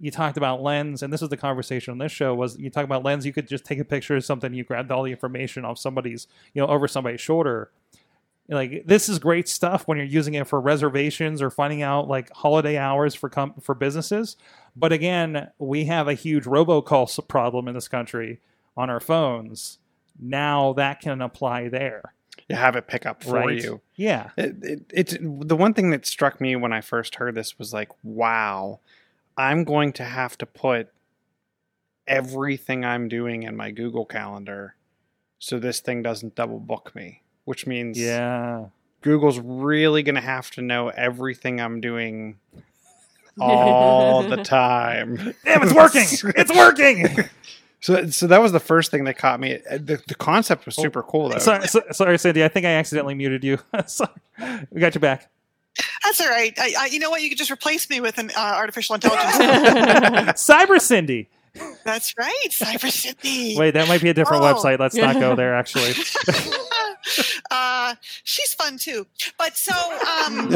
you 0.00 0.10
talked 0.10 0.36
about 0.36 0.62
lens 0.62 1.02
and 1.02 1.12
this 1.12 1.22
is 1.22 1.28
the 1.28 1.36
conversation 1.36 1.92
on 1.92 1.98
this 1.98 2.10
show 2.10 2.34
was 2.34 2.58
you 2.58 2.70
talk 2.70 2.84
about 2.84 3.04
lens 3.04 3.26
you 3.26 3.32
could 3.32 3.46
just 3.46 3.64
take 3.64 3.78
a 3.78 3.84
picture 3.84 4.16
of 4.16 4.24
something 4.24 4.54
you 4.54 4.64
grabbed 4.64 4.90
all 4.90 5.02
the 5.02 5.10
information 5.10 5.64
off 5.64 5.78
somebody's 5.78 6.26
you 6.54 6.62
know 6.62 6.68
over 6.68 6.88
somebody's 6.88 7.20
shoulder. 7.20 7.70
Like 8.48 8.84
this 8.86 9.08
is 9.08 9.20
great 9.20 9.48
stuff 9.48 9.86
when 9.86 9.96
you're 9.96 10.06
using 10.06 10.34
it 10.34 10.48
for 10.48 10.60
reservations 10.60 11.40
or 11.40 11.50
finding 11.50 11.82
out 11.82 12.08
like 12.08 12.32
holiday 12.32 12.76
hours 12.76 13.14
for 13.14 13.28
com- 13.28 13.54
for 13.60 13.76
businesses. 13.76 14.36
But 14.74 14.92
again 14.92 15.50
we 15.58 15.84
have 15.84 16.08
a 16.08 16.14
huge 16.14 16.44
robocall 16.44 17.28
problem 17.28 17.68
in 17.68 17.74
this 17.74 17.88
country 17.88 18.40
on 18.76 18.90
our 18.90 19.00
phones. 19.00 19.78
Now 20.18 20.72
that 20.72 21.00
can 21.00 21.20
apply 21.20 21.68
there. 21.68 22.14
You 22.48 22.56
have 22.56 22.74
it 22.74 22.88
pick 22.88 23.06
up 23.06 23.22
for 23.22 23.34
right? 23.34 23.62
you. 23.62 23.80
yeah. 23.94 24.30
It, 24.36 24.56
it, 24.62 24.82
it's 24.92 25.16
the 25.20 25.56
one 25.56 25.72
thing 25.72 25.90
that 25.90 26.04
struck 26.04 26.40
me 26.40 26.56
when 26.56 26.72
I 26.72 26.80
first 26.80 27.14
heard 27.16 27.36
this 27.36 27.58
was 27.58 27.72
like, 27.72 27.90
wow, 28.02 28.80
I'm 29.40 29.64
going 29.64 29.94
to 29.94 30.04
have 30.04 30.36
to 30.38 30.46
put 30.46 30.88
everything 32.06 32.84
I'm 32.84 33.08
doing 33.08 33.44
in 33.44 33.56
my 33.56 33.70
Google 33.70 34.04
Calendar 34.04 34.74
so 35.38 35.58
this 35.58 35.80
thing 35.80 36.02
doesn't 36.02 36.34
double 36.34 36.60
book 36.60 36.92
me, 36.94 37.22
which 37.46 37.66
means 37.66 37.98
yeah 37.98 38.66
Google's 39.00 39.38
really 39.38 40.02
going 40.02 40.16
to 40.16 40.20
have 40.20 40.50
to 40.52 40.60
know 40.60 40.88
everything 40.88 41.58
I'm 41.58 41.80
doing 41.80 42.38
all 43.40 44.22
the 44.24 44.36
time. 44.44 45.34
damn 45.46 45.62
it's 45.62 45.72
working 45.72 46.04
it's 46.36 46.54
working 46.54 47.06
So, 47.82 48.10
so 48.10 48.26
that 48.26 48.42
was 48.42 48.52
the 48.52 48.60
first 48.60 48.90
thing 48.90 49.04
that 49.04 49.16
caught 49.16 49.40
me. 49.40 49.56
The, 49.70 50.02
the 50.06 50.14
concept 50.14 50.66
was 50.66 50.78
oh, 50.78 50.82
super 50.82 51.02
cool, 51.02 51.30
though. 51.30 51.38
sorry, 51.38 51.66
so, 51.66 51.82
sorry 51.92 52.18
cindy 52.18 52.44
i 52.44 52.48
think 52.48 52.66
i 52.66 52.72
accidentally 52.72 53.14
muted 53.14 53.42
you 53.42 53.58
sorry. 53.86 54.10
we 54.70 54.82
got 54.82 54.94
you 54.94 55.00
back 55.00 55.30
That's 56.04 56.20
all 56.20 56.28
right. 56.28 56.52
I, 56.58 56.74
I, 56.78 56.86
you 56.86 56.98
know 56.98 57.10
what? 57.10 57.22
You 57.22 57.28
could 57.28 57.38
just 57.38 57.50
replace 57.50 57.88
me 57.90 58.00
with 58.00 58.18
an 58.18 58.30
uh, 58.36 58.40
artificial 58.56 58.94
intelligence. 58.94 59.36
cyber 60.40 60.80
cindy 60.80 61.28
That's 61.84 62.14
right, 62.18 62.48
Cyber 62.50 62.90
Sydney. 62.90 63.56
wait 63.58 63.72
that 63.72 63.88
might 63.88 64.00
be 64.02 64.08
a 64.08 64.14
different 64.14 64.42
Oh. 64.44 64.54
website 64.54 64.78
let's 64.78 64.94
not 64.94 65.16
go 65.18 65.34
there 65.40 65.54
actually 65.54 65.92
uh, 67.50 67.94
she's 68.24 68.54
fun 68.54 68.78
too. 68.78 69.06
But 69.38 69.56
so, 69.56 69.72
um, 69.72 70.48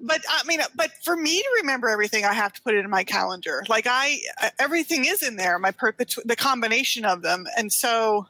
but 0.00 0.20
I 0.28 0.42
mean, 0.46 0.60
but 0.74 0.90
for 1.02 1.16
me 1.16 1.40
to 1.42 1.48
remember 1.60 1.88
everything, 1.88 2.24
I 2.24 2.32
have 2.32 2.52
to 2.54 2.62
put 2.62 2.74
it 2.74 2.84
in 2.84 2.90
my 2.90 3.04
calendar. 3.04 3.64
Like 3.68 3.86
I, 3.88 4.20
everything 4.58 5.04
is 5.04 5.22
in 5.22 5.36
there. 5.36 5.58
My 5.58 5.70
per, 5.72 5.92
the, 5.92 6.22
the 6.24 6.36
combination 6.36 7.04
of 7.04 7.22
them, 7.22 7.46
and 7.56 7.72
so 7.72 8.26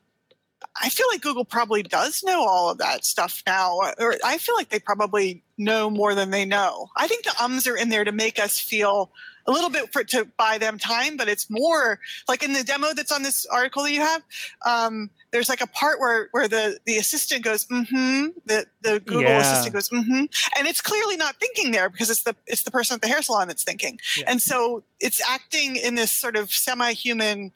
I 0.80 0.88
feel 0.88 1.06
like 1.10 1.20
Google 1.20 1.44
probably 1.44 1.82
does 1.82 2.22
know 2.24 2.44
all 2.44 2.70
of 2.70 2.78
that 2.78 3.04
stuff 3.04 3.42
now, 3.46 3.78
or 3.98 4.14
I 4.24 4.38
feel 4.38 4.56
like 4.56 4.70
they 4.70 4.80
probably 4.80 5.42
know 5.56 5.88
more 5.88 6.14
than 6.14 6.30
they 6.30 6.44
know. 6.44 6.88
I 6.96 7.06
think 7.06 7.24
the 7.24 7.34
ums 7.42 7.66
are 7.66 7.76
in 7.76 7.88
there 7.88 8.04
to 8.04 8.12
make 8.12 8.40
us 8.40 8.58
feel 8.58 9.12
a 9.46 9.52
little 9.52 9.70
bit 9.70 9.92
for 9.92 10.02
to 10.04 10.24
buy 10.38 10.58
them 10.58 10.78
time, 10.78 11.16
but 11.16 11.28
it's 11.28 11.48
more 11.50 12.00
like 12.28 12.42
in 12.42 12.54
the 12.54 12.64
demo 12.64 12.94
that's 12.94 13.12
on 13.12 13.22
this 13.22 13.44
article 13.46 13.82
that 13.82 13.92
you 13.92 14.00
have. 14.00 14.22
Um, 14.64 15.10
there's 15.32 15.48
like 15.48 15.60
a 15.60 15.66
part 15.66 16.00
where 16.00 16.28
where 16.32 16.48
the 16.48 16.78
the 16.86 16.96
assistant 16.96 17.44
goes, 17.44 17.66
mm-hmm. 17.66 18.28
The 18.46 18.66
the 18.82 19.00
Google 19.00 19.22
Yeah. 19.22 19.40
assistant 19.40 19.74
goes, 19.74 19.90
mm-hmm. 19.90 20.24
And 20.58 20.66
it's 20.66 20.80
clearly 20.80 21.16
not 21.16 21.36
thinking 21.36 21.72
there 21.72 21.90
because 21.90 22.10
it's 22.10 22.22
the 22.22 22.34
it's 22.46 22.62
the 22.62 22.70
person 22.70 22.94
at 22.94 23.02
the 23.02 23.08
hair 23.08 23.22
salon 23.22 23.48
that's 23.48 23.64
thinking. 23.64 24.00
Yeah. 24.16 24.24
And 24.28 24.40
so 24.40 24.82
it's 24.98 25.20
acting 25.28 25.76
in 25.76 25.94
this 25.94 26.10
sort 26.10 26.36
of 26.36 26.50
semi-human, 26.52 27.52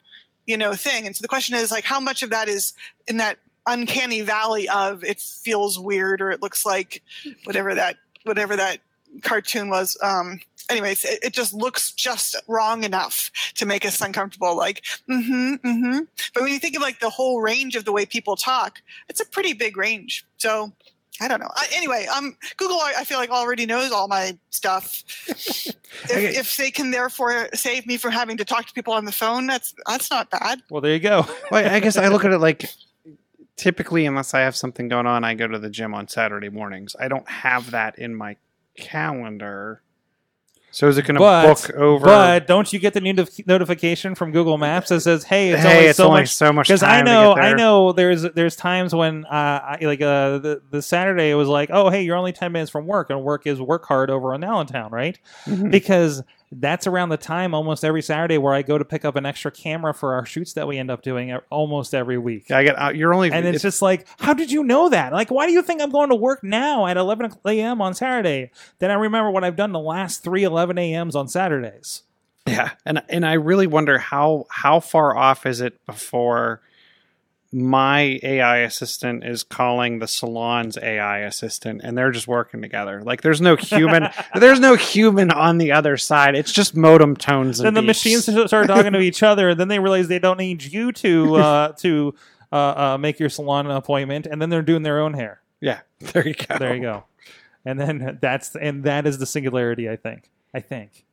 you 0.49 0.57
know, 0.57 0.73
thing. 0.73 1.05
And 1.05 1.15
so 1.15 1.21
the 1.21 1.27
question 1.27 1.55
is 1.55 1.69
like 1.69 1.83
how 1.83 1.99
much 1.99 2.23
of 2.23 2.31
that 2.31 2.49
is 2.49 2.73
in 3.07 3.17
that 3.17 3.37
uncanny 3.67 4.21
valley 4.21 4.67
of 4.67 5.03
it 5.03 5.19
feels 5.19 5.77
weird 5.77 6.21
or 6.21 6.31
it 6.31 6.41
looks 6.41 6.65
like 6.65 7.03
whatever 7.43 7.75
that 7.75 7.97
whatever 8.23 8.55
that 8.55 8.79
cartoon 9.21 9.69
was. 9.69 9.95
Um 10.01 10.39
anyways, 10.67 11.05
it, 11.05 11.19
it 11.21 11.33
just 11.33 11.53
looks 11.53 11.91
just 11.91 12.35
wrong 12.47 12.83
enough 12.83 13.29
to 13.55 13.65
make 13.67 13.85
us 13.85 14.01
uncomfortable. 14.01 14.57
Like, 14.57 14.83
mm-hmm, 15.07 15.55
mm-hmm. 15.55 15.99
But 16.33 16.43
when 16.43 16.51
you 16.51 16.59
think 16.59 16.75
of 16.75 16.81
like 16.81 16.99
the 16.99 17.09
whole 17.11 17.41
range 17.41 17.75
of 17.75 17.85
the 17.85 17.91
way 17.91 18.07
people 18.07 18.35
talk, 18.35 18.81
it's 19.07 19.21
a 19.21 19.25
pretty 19.25 19.53
big 19.53 19.77
range. 19.77 20.25
So 20.37 20.71
I 21.21 21.27
don't 21.27 21.39
know. 21.39 21.49
I, 21.53 21.67
anyway, 21.75 22.05
um, 22.15 22.35
Google, 22.57 22.77
I, 22.77 22.93
I 22.99 23.03
feel 23.03 23.17
like 23.17 23.29
already 23.29 23.65
knows 23.65 23.91
all 23.91 24.07
my 24.07 24.37
stuff. 24.49 25.03
if, 25.27 25.75
Okay. 26.11 26.35
if 26.35 26.55
they 26.57 26.71
can 26.71 26.91
therefore 26.91 27.49
save 27.53 27.85
me 27.87 27.97
from 27.97 28.11
having 28.11 28.37
to 28.37 28.45
talk 28.45 28.65
to 28.67 28.73
people 28.73 28.93
on 28.93 29.05
the 29.05 29.11
phone, 29.11 29.47
that's 29.47 29.73
that's 29.87 30.09
not 30.11 30.29
bad. 30.29 30.61
well 30.69 30.81
there 30.81 30.93
you 30.93 30.99
go 30.99 31.25
well, 31.51 31.67
I 31.73 31.79
guess 31.79 31.97
I 31.97 32.07
look 32.07 32.23
at 32.25 32.31
it 32.31 32.37
like 32.39 32.69
typically, 33.57 34.05
unless 34.05 34.33
I 34.33 34.39
have 34.41 34.55
something 34.55 34.87
going 34.87 35.05
on, 35.07 35.23
I 35.25 35.33
go 35.33 35.47
to 35.47 35.59
the 35.59 35.69
gym 35.69 35.93
on 35.93 36.07
Saturday 36.07 36.47
mornings. 36.49 36.95
I 36.99 37.07
don't 37.09 37.27
have 37.29 37.71
that 37.71 37.99
in 37.99 38.15
my 38.15 38.37
calendar. 38.77 39.81
So 40.79 40.87
is 40.87 40.97
it 40.97 41.01
going 41.01 41.15
to 41.15 41.19
But- 41.19 41.45
book 41.45 41.75
over? 41.75 42.05
But 42.05 42.47
don't 42.47 42.71
you 42.71 42.79
get 42.79 42.93
the 42.93 43.01
notif- 43.01 43.45
notification 43.45 44.15
from 44.15 44.31
Google 44.31 44.57
Maps 44.57 44.87
that 44.87 45.01
says, 45.01 45.25
"Hey, 45.25 45.49
it's 45.49 45.61
hey, 45.61 45.75
only 45.75 45.85
it's 45.89 45.97
so 45.97 46.07
only 46.07 46.21
much." 46.21 46.33
so 46.33 46.53
much 46.53 46.67
Because 46.69 46.83
I 46.83 47.01
know, 47.01 47.35
to 47.35 47.41
get 47.41 47.41
there. 47.47 47.53
I 47.53 47.57
know. 47.57 47.91
There's 47.91 48.21
there's 48.21 48.55
times 48.55 48.95
when 48.95 49.25
uh, 49.25 49.29
I, 49.29 49.77
like 49.81 50.01
uh, 50.01 50.37
the 50.37 50.61
the 50.71 50.81
Saturday 50.81 51.31
it 51.31 51.35
was 51.35 51.49
like, 51.49 51.69
"Oh, 51.69 51.89
hey, 51.89 52.03
you're 52.03 52.15
only 52.15 52.31
ten 52.31 52.53
minutes 52.53 52.71
from 52.71 52.85
work, 52.87 53.09
and 53.09 53.21
work 53.23 53.45
is 53.45 53.59
work 53.59 53.85
hard 53.87 54.09
over 54.09 54.33
on 54.33 54.41
Allentown, 54.41 54.89
right?" 54.89 55.19
Mhm. 55.45 55.69
Because 55.69 56.23
that's 56.51 56.87
around 56.87 57.09
the 57.09 57.17
time 57.17 57.53
almost 57.53 57.85
every 57.85 58.01
Saturday 58.01 58.37
where 58.37 58.53
I 58.53 58.63
go 58.63 58.77
to 58.77 58.85
pick 58.85 59.05
up 59.05 59.15
an 59.15 59.25
extra 59.25 59.51
camera 59.51 59.93
for 59.93 60.13
our 60.15 60.25
shoots 60.25 60.53
that 60.53 60.67
we 60.67 60.77
end 60.77 60.89
up 60.89 61.03
doing 61.03 61.37
almost 61.49 61.93
every 61.93 62.17
week. 62.17 62.49
I 62.49 62.63
get. 62.63 62.73
Uh, 62.73 62.89
you're 62.89 63.13
only. 63.13 63.31
And 63.31 63.45
it's 63.45 63.61
just 63.61 63.81
like, 63.81 64.07
how 64.19 64.33
did 64.33 64.51
you 64.51 64.63
know 64.63 64.89
that? 64.89 65.13
Like, 65.13 65.29
why 65.29 65.45
do 65.45 65.51
you 65.51 65.61
think 65.61 65.81
I'm 65.81 65.91
going 65.91 66.09
to 66.09 66.15
work 66.15 66.43
now 66.43 66.87
at 66.87 66.97
11 66.97 67.33
a.m. 67.45 67.81
on 67.81 67.93
Saturday? 67.93 68.51
Then 68.79 68.89
I 68.89 68.95
remember 68.95 69.29
what 69.29 69.43
I've 69.43 69.55
done 69.55 69.71
the 69.71 69.79
last 69.79 70.23
three 70.23 70.43
11 70.43 70.77
a.m.s 70.77 71.15
on 71.15 71.27
Saturdays. 71.27 72.03
Yeah, 72.47 72.71
and 72.85 73.03
and 73.09 73.25
I 73.25 73.33
really 73.33 73.67
wonder 73.67 73.99
how 73.99 74.47
how 74.49 74.79
far 74.79 75.15
off 75.15 75.45
is 75.45 75.61
it 75.61 75.85
before 75.85 76.61
my 77.51 78.19
AI 78.21 78.59
assistant 78.59 79.23
is 79.23 79.43
calling 79.43 79.99
the 79.99 80.07
salon's 80.07 80.77
AI 80.77 81.19
assistant, 81.19 81.81
and 81.83 81.97
they're 81.97 82.11
just 82.11 82.27
working 82.27 82.61
together. 82.61 83.01
Like 83.01 83.21
there's 83.21 83.41
no 83.41 83.55
human, 83.55 84.09
there's 84.35 84.59
no 84.59 84.75
human 84.75 85.31
on 85.31 85.57
the 85.57 85.71
other 85.71 85.97
side. 85.97 86.35
It's 86.35 86.51
just 86.51 86.75
modem 86.75 87.15
tones 87.15 87.59
and 87.59 87.65
then 87.65 87.73
the 87.73 87.81
beeps. 87.81 87.87
machines 88.25 88.47
start 88.47 88.67
talking 88.67 88.93
to 88.93 88.99
each 88.99 89.23
other, 89.23 89.49
and 89.49 89.59
then 89.59 89.67
they 89.67 89.79
realize 89.79 90.07
they 90.07 90.19
don't 90.19 90.37
need 90.37 90.61
you 90.63 90.91
to 90.91 91.35
uh, 91.37 91.71
to 91.73 92.13
uh, 92.51 92.55
uh, 92.55 92.97
make 92.99 93.19
your 93.19 93.29
salon 93.29 93.69
appointment, 93.69 94.27
and 94.27 94.41
then 94.41 94.49
they're 94.49 94.61
doing 94.61 94.83
their 94.83 94.99
own 94.99 95.13
hair. 95.13 95.41
Yeah, 95.59 95.79
there 95.99 96.27
you 96.27 96.35
go. 96.35 96.57
There 96.57 96.75
you 96.75 96.81
go. 96.81 97.05
And 97.65 97.79
then 97.79 98.19
that's 98.21 98.55
and 98.55 98.83
that 98.83 99.07
is 99.07 99.17
the 99.17 99.25
singularity. 99.25 99.89
I 99.89 99.95
think. 99.95 100.29
I 100.53 100.59
think. 100.59 101.05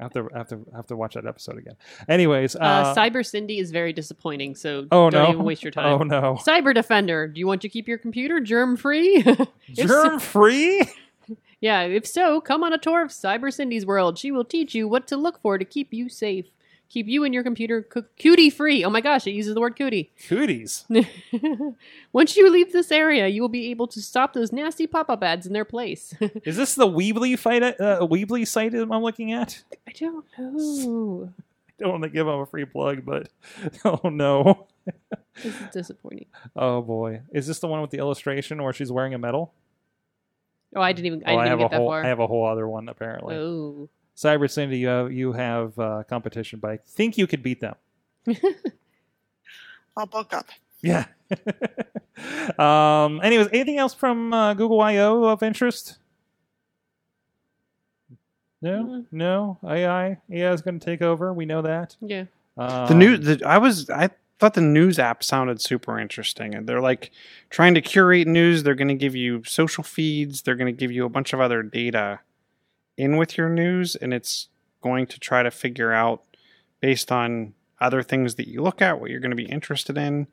I 0.00 0.04
have 0.04 0.12
to 0.14 0.28
I 0.34 0.38
have 0.38 0.48
to 0.48 0.66
I 0.72 0.76
have 0.76 0.86
to 0.86 0.96
watch 0.96 1.14
that 1.14 1.26
episode 1.26 1.58
again. 1.58 1.74
Anyways, 2.08 2.56
uh, 2.56 2.58
Uh, 2.58 2.94
Cyber 2.94 3.24
Cindy 3.24 3.58
is 3.58 3.70
very 3.70 3.92
disappointing, 3.92 4.54
so 4.54 4.86
oh 4.90 5.10
don't 5.10 5.24
no, 5.24 5.30
even 5.30 5.44
waste 5.44 5.62
your 5.62 5.70
time. 5.70 6.00
Oh 6.00 6.04
no, 6.04 6.38
Cyber 6.40 6.74
Defender, 6.74 7.28
do 7.28 7.38
you 7.38 7.46
want 7.46 7.62
to 7.62 7.68
keep 7.68 7.86
your 7.86 7.98
computer 7.98 8.40
germ 8.40 8.76
free? 8.76 9.24
germ 9.72 10.18
free. 10.18 10.82
yeah, 11.60 11.82
if 11.82 12.06
so, 12.06 12.40
come 12.40 12.64
on 12.64 12.72
a 12.72 12.78
tour 12.78 13.02
of 13.02 13.10
Cyber 13.10 13.52
Cindy's 13.52 13.84
world. 13.86 14.18
She 14.18 14.30
will 14.30 14.44
teach 14.44 14.74
you 14.74 14.88
what 14.88 15.06
to 15.08 15.16
look 15.16 15.40
for 15.42 15.58
to 15.58 15.64
keep 15.64 15.92
you 15.92 16.08
safe. 16.08 16.46
Keep 16.92 17.08
you 17.08 17.24
and 17.24 17.32
your 17.32 17.42
computer 17.42 17.80
cu- 17.80 18.04
cootie 18.20 18.50
free. 18.50 18.84
Oh 18.84 18.90
my 18.90 19.00
gosh, 19.00 19.26
it 19.26 19.30
uses 19.30 19.54
the 19.54 19.60
word 19.62 19.76
cootie. 19.78 20.12
Cooties. 20.28 20.84
Once 22.12 22.36
you 22.36 22.50
leave 22.50 22.70
this 22.70 22.92
area, 22.92 23.28
you 23.28 23.40
will 23.40 23.48
be 23.48 23.70
able 23.70 23.86
to 23.86 24.02
stop 24.02 24.34
those 24.34 24.52
nasty 24.52 24.86
pop-up 24.86 25.22
ads 25.22 25.46
in 25.46 25.54
their 25.54 25.64
place. 25.64 26.14
Is 26.44 26.58
this 26.58 26.74
the 26.74 26.86
Weebly 26.86 27.38
fight? 27.38 27.62
Uh, 27.62 28.00
Weebly 28.02 28.46
site 28.46 28.74
I'm 28.74 28.90
looking 28.90 29.32
at? 29.32 29.64
I 29.88 29.92
don't 29.92 30.26
know. 30.36 31.32
I 31.66 31.72
don't 31.78 31.92
want 31.92 32.02
to 32.02 32.10
give 32.10 32.26
them 32.26 32.40
a 32.40 32.44
free 32.44 32.66
plug, 32.66 33.06
but 33.06 33.30
oh 33.86 34.10
no. 34.10 34.66
This 35.42 35.46
is 35.46 35.70
disappointing. 35.72 36.26
Oh 36.54 36.82
boy. 36.82 37.22
Is 37.32 37.46
this 37.46 37.58
the 37.58 37.68
one 37.68 37.80
with 37.80 37.90
the 37.90 37.98
illustration 37.98 38.62
where 38.62 38.74
she's 38.74 38.92
wearing 38.92 39.14
a 39.14 39.18
medal? 39.18 39.54
Oh, 40.76 40.82
I 40.82 40.92
didn't 40.92 41.06
even. 41.06 41.22
I 41.24 41.32
oh, 41.32 41.36
didn't 41.36 41.40
I 41.40 41.48
have 41.48 41.58
even 41.60 41.66
a 41.66 41.70
that 41.70 41.76
whole 41.76 41.88
far. 41.88 42.04
I 42.04 42.08
have 42.08 42.18
a 42.20 42.26
whole 42.26 42.46
other 42.46 42.68
one 42.68 42.90
apparently. 42.90 43.34
oh, 43.36 43.88
Cyber 44.16 44.50
Cindy, 44.50 44.78
you 44.78 44.88
have, 44.88 45.12
you 45.12 45.32
have 45.32 45.78
uh, 45.78 46.02
competition, 46.08 46.58
but 46.60 46.70
I 46.70 46.78
think 46.86 47.16
you 47.18 47.26
could 47.26 47.42
beat 47.42 47.60
them. 47.60 47.74
I'll 49.96 50.06
bulk 50.06 50.32
up. 50.34 50.46
Yeah. 50.82 51.06
um. 52.58 53.20
Anyways, 53.22 53.48
anything 53.52 53.78
else 53.78 53.94
from 53.94 54.32
uh, 54.32 54.54
Google 54.54 54.80
I/O 54.80 55.24
of 55.24 55.42
interest? 55.42 55.98
No, 58.60 58.84
Mm. 58.84 59.06
no. 59.10 59.58
AI, 59.64 60.18
AI 60.30 60.52
is 60.52 60.62
going 60.62 60.78
to 60.78 60.84
take 60.84 61.02
over. 61.02 61.32
We 61.32 61.46
know 61.46 61.62
that. 61.62 61.96
yeah. 62.00 62.24
Um, 62.56 62.86
The 62.86 62.94
new, 62.94 63.16
the, 63.16 63.44
I 63.44 63.58
was, 63.58 63.90
I 63.90 64.10
thought 64.38 64.54
the 64.54 64.60
news 64.60 64.98
app 65.00 65.24
sounded 65.24 65.60
super 65.60 65.98
interesting. 65.98 66.54
And 66.54 66.68
they're 66.68 66.80
like 66.80 67.10
trying 67.50 67.74
to 67.74 67.80
curate 67.80 68.28
news. 68.28 68.62
They're 68.62 68.76
going 68.76 68.86
to 68.88 68.94
give 68.94 69.16
you 69.16 69.42
social 69.44 69.82
feeds. 69.82 70.42
They're 70.42 70.54
going 70.54 70.72
to 70.72 70.78
give 70.78 70.92
you 70.92 71.04
a 71.04 71.08
bunch 71.08 71.32
of 71.32 71.40
other 71.40 71.62
data 71.64 72.20
in 72.96 73.16
with 73.16 73.36
your 73.36 73.48
news, 73.48 73.96
and 73.96 74.12
it's 74.12 74.48
going 74.82 75.06
to 75.06 75.18
try 75.20 75.42
to 75.42 75.50
figure 75.50 75.92
out 75.92 76.22
based 76.80 77.10
on 77.12 77.54
other 77.80 78.02
things 78.02 78.34
that 78.36 78.48
you 78.48 78.62
look 78.62 78.82
at 78.82 79.00
what 79.00 79.10
you're 79.10 79.20
going 79.20 79.30
to 79.30 79.36
be 79.36 79.44
interested 79.44 79.96
in. 79.98 80.26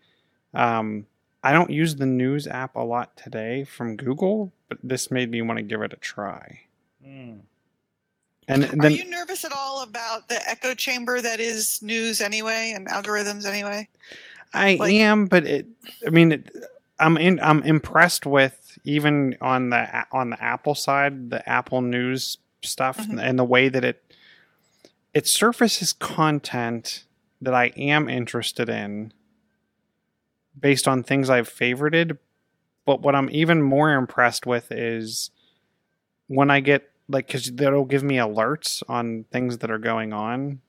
Um, 0.54 1.06
I 1.44 1.54
don't 1.54 1.70
use 1.70 1.96
the 1.96 2.06
news 2.06 2.48
app 2.48 2.76
a 2.76 2.82
lot 2.82 3.16
today 3.16 3.64
from 3.64 3.96
Google, 3.96 4.52
but 4.68 4.78
this 4.84 5.10
made 5.10 5.32
me 5.32 5.42
want 5.42 5.58
to 5.58 5.64
give 5.64 5.82
it 5.82 5.94
a 5.94 5.98
try. 5.98 6.62
Mm. 7.06 7.40
And 8.48 8.84
Are 8.84 8.90
you 8.90 9.08
nervous 9.10 9.46
at 9.46 9.52
all 9.52 9.84
about 9.84 10.28
the 10.28 10.40
echo 10.50 10.74
chamber 10.74 11.22
that 11.22 11.40
is 11.40 11.82
news 11.84 12.20
anyway 12.20 12.74
and 12.76 12.88
algorithms 12.88 13.46
anyway? 13.46 13.88
I 14.54 14.76
Like- 14.76 14.92
am, 14.94 15.28
but 15.28 15.46
it. 15.46 15.68
I 16.06 16.10
mean, 16.10 16.32
it, 16.32 16.52
I'm 17.00 17.16
in. 17.18 17.40
I'm 17.42 17.62
impressed 17.64 18.26
with 18.26 18.78
even 18.84 19.38
on 19.40 19.70
the 19.70 20.06
on 20.12 20.32
the 20.32 20.44
Apple 20.44 20.74
side, 20.74 21.30
the 21.30 21.48
Apple 21.48 21.82
News 21.82 22.40
stuff, 22.64 22.98
Mhm. 22.98 23.22
and 23.22 23.40
the 23.40 23.44
way 23.44 23.70
that 23.70 23.84
it 23.84 24.04
it 25.12 25.26
surfaces 25.26 25.92
content 25.92 27.04
that 27.42 27.54
I 27.54 27.68
am 27.76 28.08
interested 28.08 28.70
in, 28.70 29.12
based 30.60 30.88
on 30.88 31.02
things 31.02 31.30
I've 31.32 31.50
favorited. 31.50 32.20
But 32.86 33.02
what 33.02 33.16
I'm 33.16 33.30
even 33.32 33.62
more 33.64 33.92
impressed 33.94 34.46
with 34.46 34.72
is 34.72 35.32
when 36.28 36.52
I 36.52 36.60
get 36.60 36.92
like 37.08 37.26
because 37.28 37.52
that'll 37.52 37.86
give 37.86 38.04
me 38.04 38.18
alerts 38.18 38.84
on 38.88 39.26
things 39.32 39.58
that 39.60 39.72
are 39.72 39.80
going 39.80 40.14
on, 40.14 40.62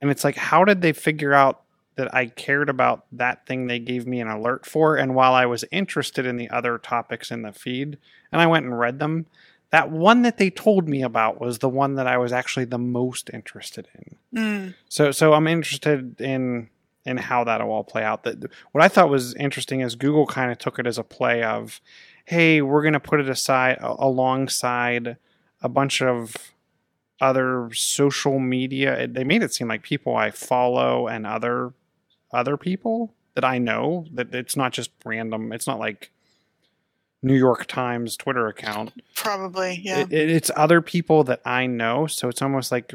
and 0.00 0.10
it's 0.10 0.24
like, 0.24 0.36
how 0.36 0.64
did 0.64 0.80
they 0.80 0.92
figure 0.94 1.34
out 1.34 1.62
that 1.96 2.14
I 2.14 2.26
cared 2.26 2.68
about 2.68 3.06
that 3.12 3.46
thing 3.46 3.66
they 3.66 3.78
gave 3.78 4.06
me 4.06 4.20
an 4.20 4.28
alert 4.28 4.66
for. 4.66 4.96
And 4.96 5.14
while 5.14 5.32
I 5.32 5.46
was 5.46 5.64
interested 5.72 6.26
in 6.26 6.36
the 6.36 6.50
other 6.50 6.76
topics 6.76 7.30
in 7.30 7.40
the 7.40 7.52
feed, 7.52 7.96
and 8.30 8.40
I 8.40 8.46
went 8.46 8.66
and 8.66 8.78
read 8.78 8.98
them, 8.98 9.24
that 9.70 9.90
one 9.90 10.22
that 10.22 10.38
they 10.38 10.50
told 10.50 10.88
me 10.88 11.02
about 11.02 11.40
was 11.40 11.58
the 11.58 11.68
one 11.68 11.94
that 11.96 12.06
I 12.06 12.18
was 12.18 12.32
actually 12.32 12.66
the 12.66 12.78
most 12.78 13.30
interested 13.32 13.88
in. 13.94 14.16
Mm. 14.38 14.74
So, 14.88 15.10
so 15.10 15.32
I'm 15.32 15.46
interested 15.46 16.20
in 16.20 16.70
in 17.04 17.16
how 17.16 17.44
that'll 17.44 17.70
all 17.70 17.84
play 17.84 18.02
out. 18.02 18.24
That 18.24 18.44
what 18.72 18.82
I 18.82 18.88
thought 18.88 19.08
was 19.08 19.34
interesting 19.34 19.80
is 19.80 19.94
Google 19.94 20.26
kind 20.26 20.50
of 20.50 20.58
took 20.58 20.78
it 20.78 20.86
as 20.86 20.98
a 20.98 21.04
play 21.04 21.42
of, 21.42 21.80
hey, 22.24 22.60
we're 22.60 22.82
going 22.82 22.94
to 22.94 23.00
put 23.00 23.20
it 23.20 23.28
aside 23.28 23.78
alongside 23.80 25.16
a 25.62 25.68
bunch 25.68 26.02
of 26.02 26.34
other 27.20 27.70
social 27.72 28.38
media. 28.38 29.06
They 29.06 29.24
made 29.24 29.42
it 29.42 29.54
seem 29.54 29.68
like 29.68 29.82
people 29.82 30.16
I 30.16 30.30
follow 30.32 31.06
and 31.06 31.26
other 31.26 31.72
other 32.32 32.56
people 32.56 33.14
that 33.34 33.44
I 33.44 33.58
know. 33.58 34.06
That 34.12 34.34
it's 34.34 34.56
not 34.56 34.72
just 34.72 34.90
random. 35.04 35.52
It's 35.52 35.66
not 35.66 35.78
like 35.78 36.10
New 37.26 37.34
York 37.34 37.66
Times 37.66 38.16
Twitter 38.16 38.46
account. 38.46 38.92
Probably, 39.16 39.80
yeah. 39.82 40.02
It, 40.02 40.12
it, 40.12 40.30
it's 40.30 40.48
other 40.54 40.80
people 40.80 41.24
that 41.24 41.40
I 41.44 41.66
know. 41.66 42.06
So 42.06 42.28
it's 42.28 42.40
almost 42.40 42.70
like, 42.70 42.94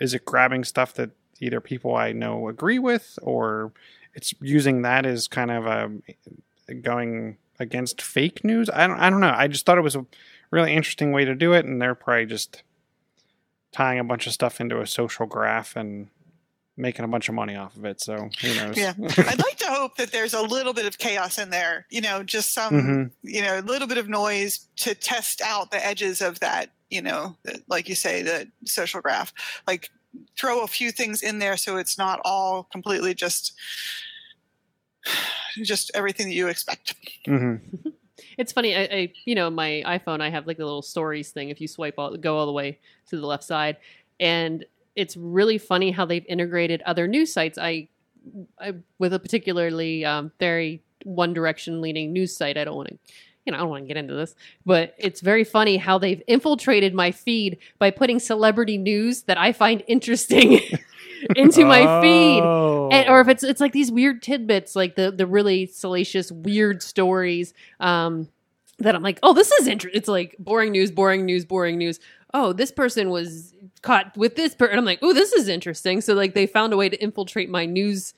is 0.00 0.14
it 0.14 0.24
grabbing 0.24 0.64
stuff 0.64 0.94
that 0.94 1.10
either 1.38 1.60
people 1.60 1.94
I 1.94 2.12
know 2.12 2.48
agree 2.48 2.78
with, 2.78 3.18
or 3.20 3.72
it's 4.14 4.32
using 4.40 4.80
that 4.82 5.04
as 5.04 5.28
kind 5.28 5.50
of 5.50 5.66
a 5.66 6.74
going 6.74 7.36
against 7.60 8.00
fake 8.00 8.44
news? 8.44 8.70
I 8.70 8.86
don't. 8.86 8.98
I 8.98 9.10
don't 9.10 9.20
know. 9.20 9.34
I 9.36 9.46
just 9.46 9.66
thought 9.66 9.76
it 9.76 9.82
was 9.82 9.96
a 9.96 10.06
really 10.50 10.72
interesting 10.72 11.12
way 11.12 11.26
to 11.26 11.34
do 11.34 11.52
it, 11.52 11.66
and 11.66 11.82
they're 11.82 11.94
probably 11.94 12.24
just 12.24 12.62
tying 13.72 13.98
a 13.98 14.04
bunch 14.04 14.26
of 14.26 14.32
stuff 14.32 14.58
into 14.58 14.80
a 14.80 14.86
social 14.86 15.26
graph 15.26 15.76
and 15.76 16.08
making 16.76 17.04
a 17.04 17.08
bunch 17.08 17.28
of 17.28 17.34
money 17.34 17.54
off 17.54 17.76
of 17.76 17.84
it. 17.84 18.00
So 18.00 18.16
who 18.40 18.54
knows? 18.54 18.76
Yeah. 18.78 18.94
I'd 19.18 19.38
like 19.38 19.56
to 19.58 19.66
hope 19.66 19.96
that 19.96 20.10
there's 20.12 20.34
a 20.34 20.42
little 20.42 20.72
bit 20.72 20.86
of 20.86 20.98
chaos 20.98 21.38
in 21.38 21.50
there, 21.50 21.86
you 21.90 22.00
know, 22.00 22.22
just 22.22 22.52
some, 22.54 22.72
Mhm. 22.72 23.10
you 23.22 23.42
know, 23.42 23.58
a 23.58 23.62
little 23.62 23.86
bit 23.88 23.98
of 23.98 24.08
noise 24.08 24.68
to 24.76 24.94
test 24.94 25.40
out 25.42 25.70
the 25.70 25.84
edges 25.84 26.20
of 26.22 26.40
that, 26.40 26.70
you 26.90 27.02
know, 27.02 27.36
the, 27.44 27.62
like 27.68 27.88
you 27.88 27.94
say, 27.94 28.22
the 28.22 28.48
social 28.64 29.00
graph. 29.00 29.32
Like 29.66 29.90
throw 30.38 30.62
a 30.62 30.66
few 30.66 30.90
things 30.92 31.22
in 31.22 31.38
there 31.38 31.56
so 31.56 31.76
it's 31.78 31.96
not 31.96 32.20
all 32.24 32.64
completely 32.64 33.14
just 33.14 33.52
just 35.62 35.90
everything 35.94 36.26
that 36.28 36.34
you 36.34 36.48
expect. 36.48 36.94
hmm 37.26 37.56
It's 38.38 38.52
funny. 38.52 38.74
I, 38.74 38.82
I, 38.82 39.12
you 39.26 39.34
know, 39.34 39.50
my 39.50 39.82
iPhone, 39.86 40.20
I 40.22 40.30
have 40.30 40.46
like 40.46 40.56
the 40.56 40.64
little 40.64 40.80
stories 40.82 41.30
thing. 41.30 41.50
If 41.50 41.60
you 41.60 41.68
swipe 41.68 41.94
all, 41.98 42.16
go 42.16 42.36
all 42.38 42.46
the 42.46 42.52
way 42.52 42.78
to 43.08 43.18
the 43.20 43.26
left 43.26 43.44
side, 43.44 43.76
and 44.20 44.64
it's 44.96 45.16
really 45.16 45.58
funny 45.58 45.90
how 45.90 46.04
they've 46.04 46.26
integrated 46.28 46.82
other 46.82 47.06
news 47.06 47.32
sites. 47.32 47.58
I, 47.58 47.88
I 48.60 48.74
with 48.98 49.12
a 49.12 49.18
particularly 49.18 50.04
um, 50.04 50.32
very 50.38 50.82
one 51.04 51.32
direction 51.34 51.80
leaning 51.80 52.12
news 52.12 52.36
site. 52.36 52.56
I 52.56 52.64
don't 52.64 52.76
want 52.76 52.88
to. 52.88 52.98
You 53.44 53.50
know, 53.50 53.58
I 53.58 53.60
don't 53.62 53.70
want 53.70 53.82
to 53.82 53.88
get 53.88 53.96
into 53.96 54.14
this, 54.14 54.36
but 54.64 54.94
it's 54.98 55.20
very 55.20 55.42
funny 55.42 55.76
how 55.76 55.98
they've 55.98 56.22
infiltrated 56.28 56.94
my 56.94 57.10
feed 57.10 57.58
by 57.80 57.90
putting 57.90 58.20
celebrity 58.20 58.78
news 58.78 59.22
that 59.24 59.36
I 59.36 59.52
find 59.52 59.82
interesting 59.88 60.60
into 61.36 61.64
my 61.64 62.00
feed 62.00 62.40
Oh. 62.44 62.88
and, 62.92 63.08
or 63.08 63.20
if 63.20 63.26
it's 63.26 63.42
it's 63.42 63.60
like 63.60 63.72
these 63.72 63.90
weird 63.90 64.22
tidbits 64.22 64.76
like 64.76 64.94
the 64.94 65.10
the 65.10 65.26
really 65.26 65.66
salacious 65.66 66.30
weird 66.32 66.82
stories 66.82 67.54
um 67.80 68.28
that 68.78 68.96
i'm 68.96 69.02
like 69.04 69.20
oh 69.22 69.32
this 69.32 69.52
is 69.52 69.68
interesting 69.68 69.96
it's 69.96 70.08
like 70.08 70.34
boring 70.40 70.72
news 70.72 70.90
boring 70.90 71.24
news 71.24 71.44
boring 71.44 71.78
news 71.78 72.00
oh 72.34 72.52
this 72.52 72.72
person 72.72 73.10
was 73.10 73.54
caught 73.82 74.16
with 74.16 74.36
this 74.36 74.54
person 74.54 74.78
i'm 74.78 74.84
like 74.84 75.00
oh 75.02 75.12
this 75.12 75.32
is 75.32 75.48
interesting. 75.48 76.00
So 76.00 76.14
like 76.14 76.34
they 76.34 76.46
found 76.46 76.72
a 76.72 76.76
way 76.76 76.88
to 76.88 77.02
infiltrate 77.02 77.50
my 77.50 77.66
news 77.66 78.14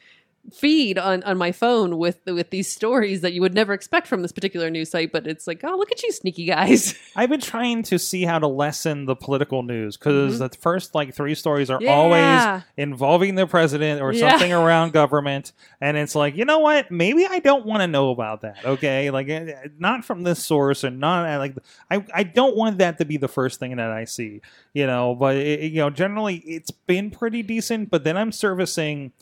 feed 0.53 0.99
on 0.99 1.23
on 1.23 1.39
my 1.39 1.51
phone 1.53 1.97
with 1.97 2.21
with 2.27 2.51
these 2.51 2.71
stories 2.71 3.23
that 3.23 3.33
you 3.33 3.41
would 3.41 3.55
never 3.55 3.73
expect 3.73 4.07
from 4.07 4.21
this 4.21 4.31
particular 4.31 4.69
news 4.69 4.91
site 4.91 5.11
but 5.11 5.27
it's 5.27 5.47
like 5.47 5.63
oh 5.65 5.75
look 5.79 5.91
at 5.91 6.03
you 6.03 6.13
sneaky 6.13 6.45
guys 6.45 6.95
I've 7.17 7.31
been 7.31 7.41
trying 7.41 7.83
to 7.85 7.99
see 7.99 8.25
how 8.25 8.39
to 8.39 8.47
lessen 8.47 9.07
the 9.07 9.17
political 9.17 9.63
news 9.63 9.97
because 9.97 10.39
Mhm. 10.39 10.51
the 10.51 10.59
first 10.59 10.95
like 10.95 11.15
three 11.15 11.35
stories 11.35 11.71
are 11.71 11.79
Yeah. 11.81 11.93
always 11.93 12.63
involving 12.77 13.37
the 13.37 13.47
president 13.47 14.03
or 14.03 14.13
Yeah. 14.13 14.31
something 14.33 14.53
around 14.53 14.93
government, 14.93 15.53
and 15.81 15.97
it's 15.97 16.15
like 16.15 16.37
you 16.37 16.45
know 16.45 16.59
what? 16.59 16.91
Maybe 16.91 17.25
I 17.27 17.39
don't 17.39 17.65
want 17.65 17.81
to 17.81 17.87
know 17.87 18.11
about 18.11 18.43
that. 18.43 18.65
Okay, 18.65 19.11
like 19.11 19.29
eh, 19.31 19.55
not 19.79 20.05
from 20.05 20.25
this 20.25 20.45
source 20.45 20.85
and 20.85 21.01
not 21.01 21.27
eh, 21.27 21.39
like 21.39 21.55
I 21.91 22.05
I 22.15 22.23
don't 22.23 22.55
want 22.55 22.79
that 22.79 22.99
to 22.99 23.05
be 23.07 23.17
the 23.17 23.29
first 23.29 23.59
thing 23.61 23.77
that 23.77 23.91
I 23.91 24.05
see. 24.05 24.43
You 24.75 24.87
know, 24.87 25.15
but 25.15 25.37
it- 25.37 25.73
you 25.73 25.79
know 25.79 25.89
generally 25.91 26.37
it's 26.47 26.71
been 26.71 27.11
pretty 27.11 27.43
decent. 27.43 27.89
But 27.91 28.05
then 28.05 28.17
I'm 28.19 28.31
servicing 28.33 29.13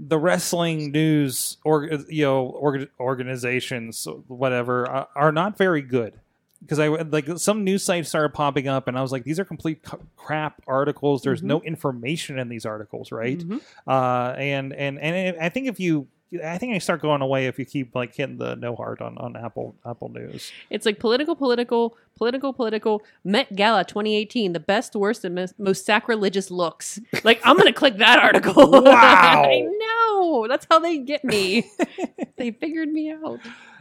the 0.00 0.18
wrestling 0.18 0.92
news 0.92 1.56
or 1.64 1.84
you 2.08 2.24
know 2.24 2.46
org- 2.46 2.88
organizations 3.00 4.06
whatever 4.28 4.88
are, 4.88 5.08
are 5.16 5.32
not 5.32 5.58
very 5.58 5.82
good 5.82 6.14
because 6.62 6.78
I 6.78 6.88
like 6.88 7.26
some 7.36 7.62
news 7.64 7.84
sites 7.84 8.08
started 8.08 8.34
popping 8.34 8.66
up, 8.68 8.88
and 8.88 8.98
I 8.98 9.02
was 9.02 9.12
like, 9.12 9.22
these 9.24 9.38
are 9.38 9.44
complete 9.44 9.86
c- 9.86 9.96
crap 10.16 10.60
articles. 10.66 11.22
There's 11.22 11.40
Mhm. 11.40 11.44
no 11.44 11.60
information 11.62 12.38
in 12.38 12.48
these 12.48 12.66
articles, 12.66 13.12
right? 13.12 13.38
Mhm. 13.38 13.60
Uh, 13.86 14.34
and 14.36 14.72
and 14.72 14.98
and 14.98 15.36
I 15.40 15.48
think 15.50 15.68
if 15.68 15.78
you 15.78 16.08
I 16.44 16.58
think 16.58 16.74
they 16.74 16.78
start 16.78 17.00
going 17.00 17.22
away 17.22 17.46
if 17.46 17.58
you 17.58 17.64
keep 17.64 17.94
like 17.94 18.14
hitting 18.14 18.36
the 18.36 18.54
no 18.54 18.76
hard 18.76 19.00
on, 19.00 19.16
on 19.18 19.34
Apple 19.34 19.74
Apple 19.86 20.10
News. 20.10 20.52
It's 20.68 20.84
like 20.84 20.98
political, 20.98 21.34
political, 21.34 21.96
political, 22.16 22.52
political. 22.52 23.02
Met 23.24 23.56
Gala 23.56 23.84
2018, 23.84 24.52
the 24.52 24.60
best, 24.60 24.94
worst, 24.94 25.24
and 25.24 25.34
most, 25.34 25.58
most 25.58 25.86
sacrilegious 25.86 26.50
looks. 26.50 27.00
Like 27.24 27.40
I'm 27.44 27.56
gonna 27.56 27.72
click 27.72 27.96
that 27.98 28.18
article. 28.18 28.70
Wow. 28.82 29.44
I 29.46 29.60
know. 29.60 30.46
That's 30.48 30.66
how 30.70 30.78
they 30.80 30.98
get 30.98 31.24
me. 31.24 31.64
they 32.36 32.50
figured 32.50 32.90
me 32.90 33.10
out. 33.10 33.40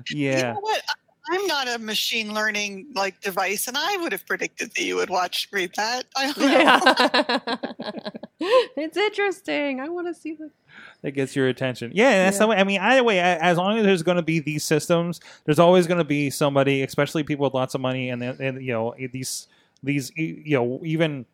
You 0.10 0.28
Yeah. 0.30 0.54
know 0.54 0.60
what? 0.62 0.82
I'm 1.30 1.46
not 1.48 1.68
a 1.68 1.78
machine 1.80 2.34
learning 2.34 2.88
like 2.96 3.20
device, 3.22 3.68
and 3.68 3.78
I 3.78 3.98
would 3.98 4.12
have 4.12 4.26
predicted 4.26 4.72
that 4.76 4.82
you 4.82 4.96
would 4.96 5.10
watch 5.10 5.48
read 5.52 5.72
that. 5.76 6.06
I 6.16 6.32
don't 6.32 6.38
know. 6.40 6.48
Yeah. 6.48 8.10
it's 8.78 8.98
interesting. 8.98 9.80
I 9.80 9.90
want 9.90 10.08
to 10.08 10.14
see 10.14 10.34
the. 10.34 10.50
that 11.02 11.12
gets 11.12 11.36
your 11.36 11.48
attention. 11.48 11.92
Yeah, 11.94 12.10
and 12.12 12.28
that's 12.28 12.36
Yeah. 12.36 12.40
the 12.46 12.48
way. 12.48 12.56
I 12.58 12.64
mean, 12.64 12.80
either 12.80 13.04
way, 13.04 13.20
as 13.20 13.58
long 13.58 13.78
as 13.78 13.84
there's 13.84 14.04
going 14.04 14.18
to 14.18 14.22
be 14.24 14.40
these 14.40 14.64
systems, 14.64 15.20
there's 15.46 15.60
always 15.60 15.88
going 15.88 15.98
to 15.98 16.04
be 16.04 16.30
somebody, 16.30 16.84
especially 16.84 17.24
people 17.24 17.44
with 17.46 17.54
lots 17.54 17.76
of 17.76 17.82
money, 17.82 18.10
and, 18.10 18.22
then- 18.22 18.38
and 18.40 18.62
you 18.64 18.72
know 18.74 18.96
these 19.12 19.48
these 19.84 20.12
you 20.16 20.58
know 20.58 20.80
even 20.84 21.26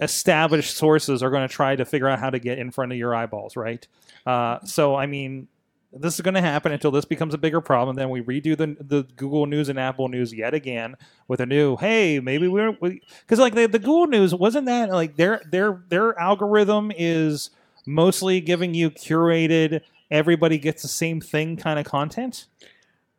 established 0.00 0.76
sources 0.76 1.22
are 1.22 1.30
going 1.30 1.46
to 1.46 1.52
try 1.54 1.76
to 1.76 1.84
figure 1.84 2.08
out 2.08 2.18
how 2.18 2.30
to 2.30 2.38
get 2.38 2.58
in 2.58 2.70
front 2.70 2.90
of 2.92 2.98
your 2.98 3.14
eyeballs, 3.14 3.56
right? 3.56 3.86
Uh, 4.26 4.58
so, 4.64 4.94
I 4.94 5.06
mean. 5.06 5.48
This 5.94 6.14
is 6.14 6.20
going 6.20 6.34
to 6.34 6.40
happen 6.40 6.72
until 6.72 6.90
this 6.90 7.04
becomes 7.04 7.34
a 7.34 7.38
bigger 7.38 7.60
problem. 7.60 7.96
Then 7.96 8.10
we 8.10 8.22
redo 8.22 8.56
the 8.56 8.76
the 8.80 9.02
Google 9.16 9.46
News 9.46 9.68
and 9.68 9.78
Apple 9.78 10.08
News 10.08 10.32
yet 10.32 10.54
again 10.54 10.96
with 11.28 11.40
a 11.40 11.46
new. 11.46 11.76
Hey, 11.76 12.18
maybe 12.20 12.48
we're 12.48 12.72
because 12.72 13.38
like 13.38 13.54
the, 13.54 13.66
the 13.66 13.78
Google 13.78 14.06
News 14.06 14.34
wasn't 14.34 14.66
that 14.66 14.90
like 14.90 15.16
their 15.16 15.42
their 15.50 15.82
their 15.88 16.18
algorithm 16.18 16.92
is 16.96 17.50
mostly 17.84 18.40
giving 18.40 18.74
you 18.74 18.90
curated 18.90 19.80
everybody 20.10 20.56
gets 20.56 20.82
the 20.82 20.88
same 20.88 21.20
thing 21.20 21.56
kind 21.56 21.80
of 21.80 21.84
content 21.84 22.46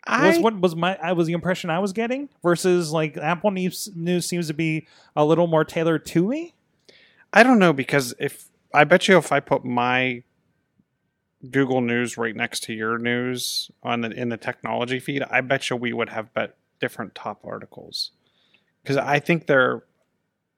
was 0.08 0.38
I, 0.38 0.42
what 0.42 0.60
was 0.60 0.76
my 0.76 0.98
I 1.02 1.14
was 1.14 1.28
the 1.28 1.34
impression 1.34 1.70
I 1.70 1.80
was 1.80 1.94
getting 1.94 2.30
versus 2.42 2.92
like 2.92 3.18
Apple 3.18 3.52
News 3.52 3.90
news 3.96 4.26
seems 4.26 4.48
to 4.48 4.54
be 4.54 4.88
a 5.16 5.24
little 5.24 5.48
more 5.48 5.64
tailored 5.64 6.06
to 6.08 6.28
me. 6.28 6.54
I 7.32 7.44
don't 7.44 7.60
know 7.60 7.74
because 7.74 8.14
if 8.20 8.50
I 8.74 8.84
bet 8.84 9.08
you 9.08 9.18
if 9.18 9.32
I 9.32 9.40
put 9.40 9.64
my 9.64 10.24
Google 11.50 11.82
News 11.82 12.18
right 12.18 12.36
next 12.36 12.64
to 12.64 12.74
your 12.74 12.98
news 12.98 13.70
on 13.82 14.02
the 14.02 14.12
in 14.12 14.30
the 14.30 14.38
technology 14.38 15.00
feed, 15.00 15.24
I 15.24 15.42
bet 15.42 15.70
you 15.70 15.76
we 15.76 15.94
would 15.94 16.10
have 16.10 16.34
bet 16.34 16.56
different 16.80 17.16
top 17.16 17.42
articles 17.44 18.12
because 18.82 18.98
I 18.98 19.20
think 19.20 19.48
they're 19.48 19.84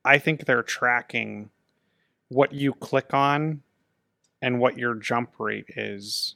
I 0.04 0.20
think 0.20 0.46
they're 0.46 0.64
tracking 0.64 1.50
what 2.30 2.54
you 2.54 2.74
click 2.74 3.14
on 3.14 3.62
and 4.42 4.60
what 4.60 4.78
your 4.78 4.96
jump 4.96 5.32
rate 5.40 5.66
is. 5.76 6.36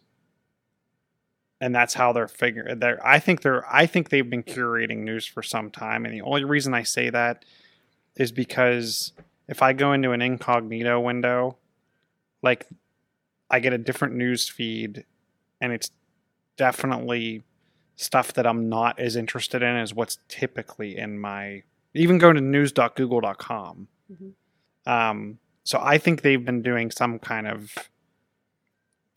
And 1.62 1.76
that's 1.76 1.94
how 1.94 2.14
they're 2.14 2.28
figuring. 2.28 2.80
They're, 2.80 3.06
I 3.06 3.20
think 3.20 3.42
they're. 3.42 3.66
I 3.72 3.86
think 3.86 4.10
they've 4.10 4.30
been 4.30 4.44
curating 4.44 5.00
news 5.00 5.26
for 5.26 5.44
some 5.44 5.70
time, 5.70 6.06
and 6.06 6.14
the 6.14 6.22
only 6.22 6.46
reason 6.46 6.74
I 6.74 6.84
say 6.84 7.10
that 7.10 7.44
is 8.16 8.32
because 8.32 9.12
if 9.50 9.62
I 9.62 9.74
go 9.74 9.92
into 9.92 10.12
an 10.12 10.22
incognito 10.22 11.02
window, 11.02 11.58
like 12.42 12.66
I 13.50 13.60
get 13.60 13.74
a 13.74 13.78
different 13.78 14.16
news 14.16 14.48
feed 14.48 15.06
and 15.62 15.72
it's 15.74 15.92
definitely 16.58 17.44
stuff 17.96 18.34
that 18.34 18.46
I'm 18.48 18.70
not 18.70 19.00
as 19.00 19.16
interested 19.16 19.62
in 19.62 19.76
as 19.76 19.94
what's 19.94 20.20
typically 20.28 20.98
in 20.98 21.20
my 21.20 21.64
even 21.94 22.18
going 22.18 22.36
to 22.36 22.42
news.google.com. 22.42 23.88
Mhm. 24.12 24.34
Um, 24.86 25.40
so 25.64 25.80
I 25.82 25.98
think 25.98 26.22
they've 26.22 26.44
been 26.44 26.62
doing 26.62 26.92
some 26.92 27.20
kind 27.20 27.48
of 27.48 27.90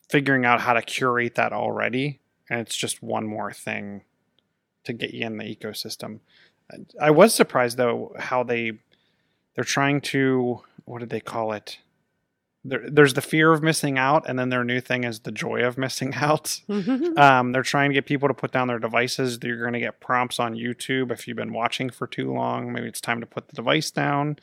figuring 0.09 0.45
out 0.45 0.61
how 0.61 0.73
to 0.73 0.81
curate 0.81 1.35
that 1.35 1.53
already, 1.53 2.19
and 2.49 2.59
it's 2.59 2.75
just 2.75 3.01
one 3.01 3.25
more 3.25 3.51
thing 3.53 4.03
to 4.83 4.93
get 4.93 5.13
you 5.13 5.25
in 5.25 5.37
the 5.37 5.43
ecosystem. 5.55 6.19
I 6.99 7.11
was 7.11 7.33
surprised 7.33 7.77
though 7.77 8.15
how 8.17 8.43
they 8.43 8.73
they're 9.55 9.63
trying 9.63 10.01
to 10.01 10.61
what 10.85 10.99
did 10.99 11.09
they 11.09 11.19
call 11.19 11.53
it? 11.53 11.77
There, 12.65 12.89
there's 12.89 13.13
the 13.13 13.21
fear 13.21 13.51
of 13.51 13.61
missing 13.61 13.97
out, 13.97 14.27
and 14.27 14.39
then 14.39 14.49
their 14.49 14.63
new 14.63 14.79
thing 14.79 15.03
is 15.03 15.21
the 15.21 15.31
joy 15.31 15.63
of 15.63 15.77
missing 15.77 16.13
out. 16.15 16.61
Um, 17.15 17.51
they're 17.51 17.63
trying 17.63 17.89
to 17.89 17.93
get 17.93 18.05
people 18.05 18.27
to 18.27 18.33
put 18.33 18.51
down 18.51 18.67
their 18.67 18.79
devices. 18.79 19.37
You're 19.41 19.59
going 19.59 19.73
to 19.73 19.79
get 19.79 19.99
prompts 19.99 20.39
on 20.39 20.55
YouTube 20.55 21.11
if 21.11 21.27
you've 21.27 21.37
been 21.37 21.53
watching 21.53 21.89
for 21.89 22.07
too 22.07 22.33
long. 22.33 22.71
Maybe 22.73 22.87
it's 22.87 23.01
time 23.01 23.19
to 23.19 23.27
put 23.27 23.47
the 23.47 23.53
device 23.53 23.91
down. 23.91 24.37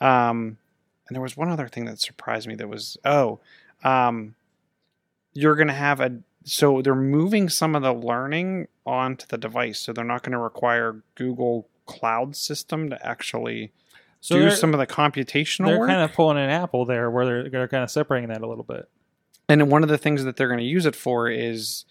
Um, 0.00 0.58
and 1.06 1.14
there 1.14 1.22
was 1.22 1.36
one 1.36 1.50
other 1.50 1.68
thing 1.68 1.84
that 1.86 2.00
surprised 2.00 2.48
me. 2.48 2.54
That 2.54 2.68
was 2.68 2.96
oh, 3.04 3.40
um, 3.84 4.34
you're 5.32 5.56
going 5.56 5.68
to 5.68 5.74
have 5.74 6.00
a 6.00 6.20
so 6.44 6.80
they're 6.80 6.94
moving 6.94 7.48
some 7.48 7.74
of 7.74 7.82
the 7.82 7.92
learning 7.92 8.68
onto 8.86 9.26
the 9.26 9.38
device. 9.38 9.80
So 9.80 9.92
they're 9.92 10.04
not 10.04 10.22
going 10.22 10.32
to 10.32 10.38
require 10.38 11.02
Google 11.14 11.68
Cloud 11.86 12.36
System 12.36 12.90
to 12.90 13.06
actually 13.06 13.72
So 14.20 14.38
do 14.38 14.50
some 14.50 14.74
of 14.74 14.80
the 14.80 14.86
computational 14.86 15.66
they're 15.66 15.78
work. 15.78 15.88
kind 15.88 16.02
of 16.02 16.12
pulling 16.12 16.38
an 16.38 16.50
Apple 16.50 16.84
there, 16.84 17.10
where 17.10 17.24
they're, 17.24 17.50
they're 17.50 17.68
kind 17.68 17.84
of 17.84 17.90
separating 17.90 18.28
that 18.30 18.42
a 18.42 18.48
little 18.48 18.64
bit. 18.64 18.88
And 19.48 19.70
one 19.70 19.82
of 19.82 19.88
the 19.88 19.98
things 19.98 20.24
that 20.24 20.36
they're 20.36 20.48
going 20.48 20.58
to 20.60 20.64
use 20.64 20.86
it 20.86 20.96
for 20.96 21.30
is 21.30 21.84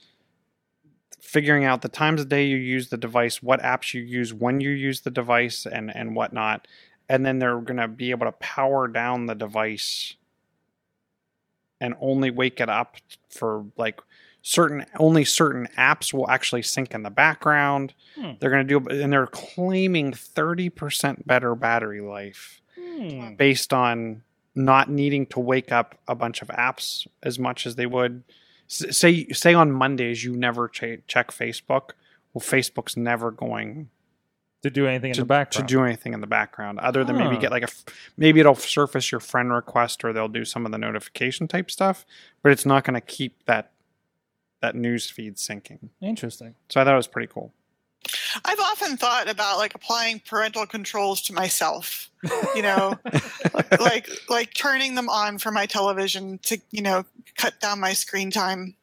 figuring 1.19 1.65
out 1.65 1.81
the 1.81 1.89
times 1.89 2.21
of 2.21 2.29
day 2.29 2.45
you 2.45 2.57
use 2.57 2.89
the 2.89 2.97
device, 2.97 3.41
what 3.41 3.61
apps 3.61 3.93
you 3.93 4.01
use 4.01 4.33
when 4.33 4.61
you 4.61 4.69
use 4.69 5.01
the 5.01 5.11
device, 5.11 5.65
and 5.65 5.93
and 5.95 6.15
whatnot. 6.15 6.67
And 7.09 7.25
then 7.25 7.39
they're 7.39 7.61
going 7.61 7.77
to 7.77 7.87
be 7.87 8.11
able 8.11 8.25
to 8.25 8.33
power 8.33 8.87
down 8.87 9.27
the 9.27 9.35
device 9.35 10.15
and 11.79 11.95
only 12.01 12.29
wake 12.29 12.59
it 12.59 12.69
up 12.69 12.97
for 13.29 13.65
like 13.77 14.01
certain 14.49 14.85
only 14.97 15.25
certain 15.25 15.67
apps 15.77 16.13
will 16.13 16.29
actually 16.29 16.61
sync 16.61 16.93
in 16.93 17.03
the 17.03 17.09
background. 17.09 17.93
Hmm. 18.15 18.31
They're 18.39 18.49
going 18.49 18.65
to 18.65 18.79
do 18.79 18.87
and 19.03 19.11
they're 19.11 19.27
claiming 19.27 20.13
30% 20.13 21.25
better 21.27 21.53
battery 21.55 22.01
life 22.01 22.61
Hmm. 22.77 23.35
based 23.35 23.73
on 23.73 24.23
not 24.55 24.89
needing 24.89 25.25
to 25.27 25.39
wake 25.39 25.71
up 25.71 25.99
a 26.07 26.15
bunch 26.15 26.41
of 26.41 26.47
apps 26.47 27.05
as 27.21 27.37
much 27.37 27.67
as 27.67 27.75
they 27.75 27.85
would. 27.85 28.23
S- 28.69 28.97
say 28.97 29.27
say 29.29 29.53
on 29.53 29.71
Mondays 29.71 30.23
you 30.23 30.35
never 30.35 30.67
che- 30.69 30.99
check 31.07 31.31
Facebook. 31.31 31.91
Well, 32.33 32.41
Facebook's 32.41 32.95
never 32.95 33.31
going 33.31 33.89
To 34.63 34.69
do 34.69 34.87
anything 34.87 35.09
in 35.11 35.15
to, 35.15 35.21
the 35.21 35.25
background. 35.25 35.67
to 35.67 35.73
do 35.75 35.83
anything 35.83 36.13
in 36.13 36.21
the 36.21 36.27
background 36.27 36.79
other 36.79 37.03
than 37.03 37.17
maybe 37.17 37.37
get 37.37 37.51
like 37.51 37.63
a 37.63 37.67
maybe 38.15 38.39
it'll 38.39 38.55
surface 38.55 39.11
your 39.11 39.19
friend 39.21 39.51
request 39.51 40.03
or 40.05 40.13
they'll 40.13 40.27
do 40.27 40.45
some 40.45 40.65
of 40.65 40.71
the 40.71 40.77
notification 40.77 41.47
type 41.47 41.69
stuff, 41.69 42.05
but 42.41 42.51
it's 42.51 42.65
not 42.65 42.83
going 42.83 42.93
to 42.95 43.01
keep 43.01 43.43
that 43.45 43.71
that 44.67 44.75
news 44.75 45.09
feed 45.09 45.35
syncing. 45.37 45.89
Interesting. 46.01 46.55
So 46.69 46.81
I 46.81 46.83
thought 46.83 46.93
it 46.93 46.97
was 46.97 47.07
pretty 47.07 47.31
cool. 47.31 47.53
I've 48.45 48.59
often 48.59 48.95
thought 48.97 49.29
about 49.29 49.57
like 49.57 49.75
applying 49.75 50.19
parental 50.19 50.65
controls 50.65 51.21
to 51.23 51.33
myself. 51.33 52.09
You 52.55 52.61
know, 52.61 52.97
like 53.79 54.09
like 54.29 54.53
turning 54.53 54.95
them 54.95 55.09
on 55.09 55.37
for 55.39 55.51
my 55.51 55.65
television 55.65 56.39
to 56.43 56.59
you 56.71 56.81
know 56.81 57.05
cut 57.37 57.59
down 57.59 57.79
my 57.79 57.93
screen 57.93 58.29
time. 58.31 58.75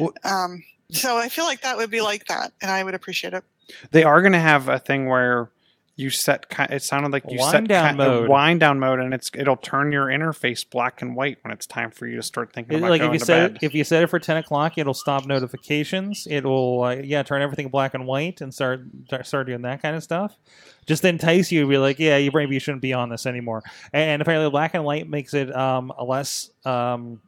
Well- 0.00 0.14
Um, 0.24 0.64
so 0.90 1.16
I 1.16 1.28
feel 1.28 1.44
like 1.44 1.62
that 1.62 1.76
would 1.78 1.90
be 1.90 2.00
like 2.02 2.26
that, 2.26 2.52
and 2.60 2.70
I 2.70 2.84
would 2.84 2.94
appreciate 2.94 3.32
it. 3.32 3.44
They 3.92 4.02
are 4.04 4.20
going 4.20 4.32
to 4.34 4.38
have 4.40 4.68
a 4.68 4.78
thing 4.78 5.06
where 5.06 5.48
you 5.94 6.08
set 6.08 6.46
it 6.70 6.82
sounded 6.82 7.12
like 7.12 7.22
you 7.28 7.38
Wind 7.38 7.50
set 7.50 7.68
down 7.68 7.94
a 7.94 7.96
mode. 7.98 8.28
wind 8.28 8.60
down 8.60 8.80
mode 8.80 8.98
and 8.98 9.12
it's 9.12 9.30
it'll 9.34 9.58
turn 9.58 9.92
your 9.92 10.06
interface 10.06 10.68
black 10.68 11.02
and 11.02 11.14
white 11.14 11.36
when 11.44 11.52
it's 11.52 11.66
time 11.66 11.90
for 11.90 12.06
you 12.06 12.16
to 12.16 12.22
start 12.22 12.50
thinking 12.52 12.74
It- 12.74 12.78
about 12.78 12.90
like 12.90 13.00
if 13.00 13.04
going 13.04 13.12
you 13.12 13.18
to 13.18 13.24
set 13.26 13.52
bed. 13.54 13.62
it, 13.62 13.66
if 13.66 13.74
you 13.74 13.84
set 13.84 14.02
it 14.02 14.06
for 14.06 14.18
ten 14.18 14.38
o'clock, 14.38 14.78
it'll 14.78 14.94
stop 14.94 15.26
notifications. 15.26 16.26
It 16.30 16.44
will 16.44 16.84
uh, 16.84 16.94
yeah 16.96 17.22
turn 17.22 17.42
everything 17.42 17.68
black 17.68 17.92
and 17.92 18.06
white 18.06 18.40
and 18.40 18.54
start 18.54 18.80
start- 19.22 19.46
doing 19.46 19.62
that 19.62 19.82
kind 19.82 19.94
of 19.94 20.02
stuff. 20.02 20.38
Just 20.86 21.02
to 21.02 21.08
entice 21.08 21.52
you, 21.52 21.62
to 21.62 21.68
be 21.68 21.76
like, 21.78 21.98
yeah, 21.98 22.16
you 22.16 22.30
maybe 22.32 22.54
you 22.54 22.60
shouldn't 22.60 22.82
be 22.82 22.92
on 22.94 23.08
this 23.10 23.26
anymore. 23.26 23.62
And 23.92 24.20
apparently, 24.22 24.50
black 24.50 24.72
and 24.74 24.84
white 24.84 25.08
makes 25.08 25.34
it 25.34 25.54
um, 25.54 25.92
a 25.98 26.04
less 26.04 26.50
um, 26.64 27.20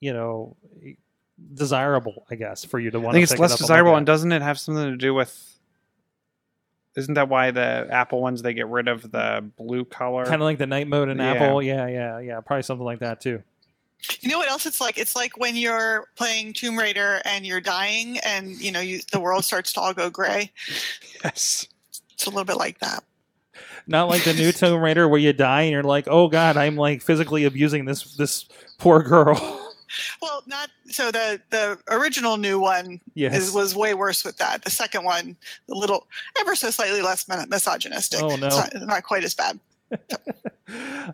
you 0.00 0.12
know 0.12 0.56
desirable, 1.54 2.26
I 2.30 2.34
guess, 2.36 2.64
for 2.64 2.78
you 2.78 2.90
to 2.90 2.98
I 2.98 3.00
want. 3.00 3.14
think 3.14 3.24
it's 3.24 3.32
it 3.32 3.38
less 3.38 3.52
up 3.52 3.58
desirable 3.58 3.96
and 3.96 4.06
doesn't 4.06 4.32
it 4.32 4.42
have 4.42 4.58
something 4.60 4.84
to 4.84 4.96
do 4.96 5.14
with 5.14 5.53
isn't 6.96 7.14
that 7.14 7.28
why 7.28 7.50
the 7.50 7.86
Apple 7.90 8.20
ones 8.20 8.42
they 8.42 8.54
get 8.54 8.68
rid 8.68 8.88
of 8.88 9.10
the 9.10 9.44
blue 9.56 9.84
color? 9.84 10.24
kind 10.24 10.40
of 10.40 10.46
like 10.46 10.58
the 10.58 10.66
night 10.66 10.86
mode 10.88 11.08
in 11.08 11.18
Yeah. 11.18 11.32
Apple. 11.32 11.62
Yeah, 11.62 11.86
yeah, 11.88 12.18
yeah. 12.20 12.40
Probably 12.40 12.62
something 12.62 12.84
like 12.84 13.00
that 13.00 13.20
too. 13.20 13.42
You 14.20 14.28
know 14.28 14.38
what 14.38 14.50
else 14.50 14.66
it's 14.66 14.80
like? 14.82 14.98
It's 14.98 15.16
like 15.16 15.38
when 15.38 15.56
you're 15.56 16.06
playing 16.16 16.52
Tomb 16.52 16.78
Raider 16.78 17.22
and 17.24 17.46
you're 17.46 17.60
dying, 17.60 18.18
and 18.18 18.50
you 18.60 18.70
know 18.70 18.80
you, 18.80 19.00
the 19.12 19.20
world 19.20 19.44
starts 19.44 19.72
to 19.74 19.80
all 19.80 19.94
go 19.94 20.10
gray. 20.10 20.52
yes. 21.24 21.66
It's 22.12 22.26
a 22.26 22.30
little 22.30 22.44
bit 22.44 22.58
like 22.58 22.78
that. 22.80 23.02
Not 23.86 24.08
like 24.08 24.24
the 24.24 24.34
new 24.34 24.52
Tomb 24.52 24.80
Raider 24.80 25.08
where 25.08 25.18
you 25.20 25.32
die 25.32 25.62
and 25.62 25.72
you're 25.72 25.82
like, 25.82 26.06
oh 26.08 26.28
god, 26.28 26.56
I'm 26.56 26.76
like 26.76 27.02
physically 27.02 27.44
abusing 27.44 27.86
this 27.86 28.14
this 28.16 28.44
poor 28.78 29.02
girl. 29.02 29.60
Well, 30.20 30.42
not 30.46 30.70
so 30.86 31.10
the 31.10 31.40
the 31.50 31.78
original 31.88 32.36
new 32.36 32.58
one 32.58 33.00
yes. 33.14 33.36
is, 33.36 33.52
was 33.52 33.74
way 33.74 33.94
worse 33.94 34.24
with 34.24 34.36
that. 34.38 34.62
The 34.64 34.70
second 34.70 35.04
one, 35.04 35.36
a 35.70 35.74
little 35.74 36.06
ever 36.40 36.54
so 36.54 36.70
slightly 36.70 37.02
less 37.02 37.26
misogynistic. 37.48 38.22
Oh, 38.22 38.36
no. 38.36 38.48
Not, 38.48 38.72
not 38.74 39.02
quite 39.02 39.24
as 39.24 39.34
bad. 39.34 39.58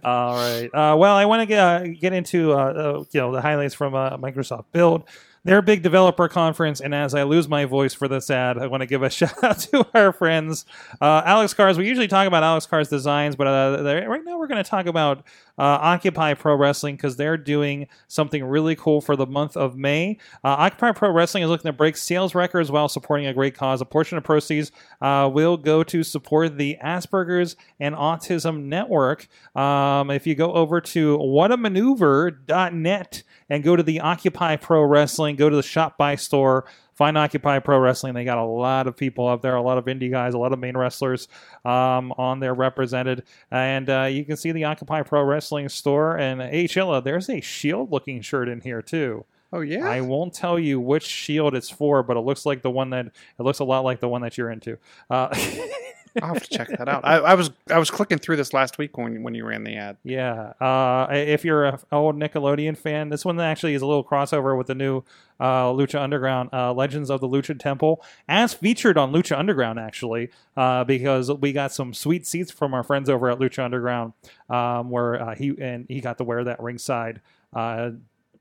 All 0.04 0.34
right. 0.34 0.70
Uh, 0.72 0.96
well, 0.96 1.16
I 1.16 1.24
want 1.24 1.40
to 1.40 1.46
get 1.46 1.58
uh, 1.58 1.86
get 1.88 2.12
into 2.12 2.52
uh, 2.52 2.56
uh, 2.56 3.04
you 3.10 3.20
know 3.20 3.32
the 3.32 3.40
highlights 3.40 3.74
from 3.74 3.94
uh, 3.94 4.16
Microsoft 4.16 4.66
Build. 4.72 5.04
their 5.44 5.62
big 5.62 5.82
developer 5.82 6.28
conference. 6.28 6.80
And 6.80 6.94
as 6.94 7.14
I 7.14 7.22
lose 7.22 7.48
my 7.48 7.64
voice 7.64 7.94
for 7.94 8.08
this 8.08 8.30
ad, 8.30 8.58
I 8.58 8.66
want 8.66 8.82
to 8.82 8.86
give 8.86 9.02
a 9.02 9.10
shout 9.10 9.42
out 9.42 9.58
to 9.60 9.86
our 9.94 10.12
friends, 10.12 10.66
uh, 11.00 11.22
Alex 11.24 11.54
Cars. 11.54 11.78
We 11.78 11.88
usually 11.88 12.08
talk 12.08 12.26
about 12.26 12.42
Alex 12.42 12.66
Cars 12.66 12.88
designs, 12.88 13.36
but 13.36 13.46
uh, 13.46 13.82
right 14.08 14.24
now 14.24 14.38
we're 14.38 14.46
going 14.46 14.62
to 14.62 14.68
talk 14.68 14.86
about 14.86 15.24
uh, 15.60 15.78
Occupy 15.82 16.34
Pro 16.34 16.54
Wrestling 16.54 16.96
because 16.96 17.16
they're 17.16 17.36
doing 17.36 17.86
something 18.08 18.42
really 18.42 18.74
cool 18.74 19.02
for 19.02 19.14
the 19.14 19.26
month 19.26 19.58
of 19.58 19.76
May. 19.76 20.16
Uh, 20.42 20.56
Occupy 20.58 20.92
Pro 20.92 21.10
Wrestling 21.10 21.42
is 21.42 21.50
looking 21.50 21.68
to 21.68 21.74
break 21.74 21.98
sales 21.98 22.34
records 22.34 22.70
while 22.70 22.88
supporting 22.88 23.26
a 23.26 23.34
great 23.34 23.54
cause. 23.54 23.82
A 23.82 23.84
portion 23.84 24.16
of 24.16 24.24
proceeds 24.24 24.72
uh, 25.02 25.28
will 25.30 25.58
go 25.58 25.82
to 25.82 26.02
support 26.02 26.56
the 26.56 26.78
Asperger's 26.82 27.56
and 27.78 27.94
Autism 27.94 28.64
Network. 28.64 29.28
Um, 29.54 30.10
if 30.10 30.26
you 30.26 30.34
go 30.34 30.54
over 30.54 30.80
to 30.80 31.18
whatamaneuver.net 31.18 33.22
and 33.50 33.62
go 33.62 33.76
to 33.76 33.82
the 33.82 34.00
Occupy 34.00 34.56
Pro 34.56 34.82
Wrestling, 34.82 35.36
go 35.36 35.50
to 35.50 35.56
the 35.56 35.62
Shop 35.62 35.98
By 35.98 36.14
store, 36.14 36.64
find 37.00 37.16
Occupy 37.16 37.60
Pro 37.60 37.78
Wrestling. 37.78 38.12
They 38.12 38.24
got 38.24 38.36
a 38.36 38.44
lot 38.44 38.86
of 38.86 38.94
people 38.94 39.26
up 39.26 39.40
there, 39.40 39.56
a 39.56 39.62
lot 39.62 39.78
of 39.78 39.86
indie 39.86 40.10
guys, 40.10 40.34
a 40.34 40.38
lot 40.38 40.52
of 40.52 40.58
main 40.58 40.76
wrestlers 40.76 41.28
um, 41.64 42.12
on 42.18 42.40
there 42.40 42.52
represented. 42.52 43.22
And 43.50 43.88
uh, 43.88 44.02
you 44.02 44.22
can 44.22 44.36
see 44.36 44.52
the 44.52 44.64
Occupy 44.64 45.00
Pro 45.04 45.22
Wrestling 45.22 45.70
store. 45.70 46.18
And 46.18 46.42
hey, 46.42 46.66
Chilla, 46.66 47.02
there's 47.02 47.30
a 47.30 47.40
shield 47.40 47.90
looking 47.90 48.20
shirt 48.20 48.50
in 48.50 48.60
here 48.60 48.82
too. 48.82 49.24
Oh 49.50 49.62
yeah. 49.62 49.88
I 49.88 50.02
won't 50.02 50.34
tell 50.34 50.58
you 50.58 50.78
which 50.78 51.06
shield 51.06 51.54
it's 51.54 51.70
for, 51.70 52.02
but 52.02 52.18
it 52.18 52.20
looks 52.20 52.44
like 52.44 52.60
the 52.60 52.70
one 52.70 52.90
that 52.90 53.06
it 53.06 53.42
looks 53.42 53.60
a 53.60 53.64
lot 53.64 53.82
like 53.82 54.00
the 54.00 54.08
one 54.08 54.20
that 54.20 54.36
you're 54.36 54.50
into. 54.50 54.76
Uh, 55.08 55.34
I'll 56.22 56.34
have 56.34 56.42
to 56.42 56.56
check 56.56 56.68
that 56.68 56.88
out. 56.88 57.04
I, 57.04 57.16
I 57.18 57.34
was 57.34 57.50
I 57.70 57.78
was 57.78 57.90
clicking 57.90 58.18
through 58.18 58.36
this 58.36 58.52
last 58.52 58.78
week 58.78 58.96
when 58.98 59.22
when 59.22 59.34
you 59.34 59.44
ran 59.44 59.64
the 59.64 59.76
ad. 59.76 59.96
Yeah. 60.04 60.52
Uh, 60.60 61.06
if 61.10 61.44
you're 61.44 61.64
an 61.64 61.78
old 61.92 62.16
Nickelodeon 62.16 62.76
fan, 62.76 63.08
this 63.08 63.24
one 63.24 63.40
actually 63.40 63.74
is 63.74 63.82
a 63.82 63.86
little 63.86 64.04
crossover 64.04 64.56
with 64.56 64.66
the 64.66 64.74
new 64.74 65.02
uh, 65.38 65.66
Lucha 65.66 66.00
Underground 66.00 66.50
uh, 66.52 66.72
Legends 66.72 67.10
of 67.10 67.20
the 67.20 67.28
Lucha 67.28 67.58
Temple, 67.58 68.02
as 68.28 68.52
featured 68.52 68.98
on 68.98 69.12
Lucha 69.12 69.38
Underground, 69.38 69.78
actually, 69.78 70.30
uh, 70.56 70.84
because 70.84 71.30
we 71.32 71.52
got 71.52 71.72
some 71.72 71.94
sweet 71.94 72.26
seats 72.26 72.50
from 72.50 72.74
our 72.74 72.82
friends 72.82 73.08
over 73.08 73.30
at 73.30 73.38
Lucha 73.38 73.64
Underground, 73.64 74.12
um, 74.48 74.90
where 74.90 75.20
uh, 75.20 75.34
he 75.34 75.54
and 75.60 75.86
he 75.88 76.00
got 76.00 76.18
to 76.18 76.24
wear 76.24 76.44
that 76.44 76.60
ringside. 76.60 77.20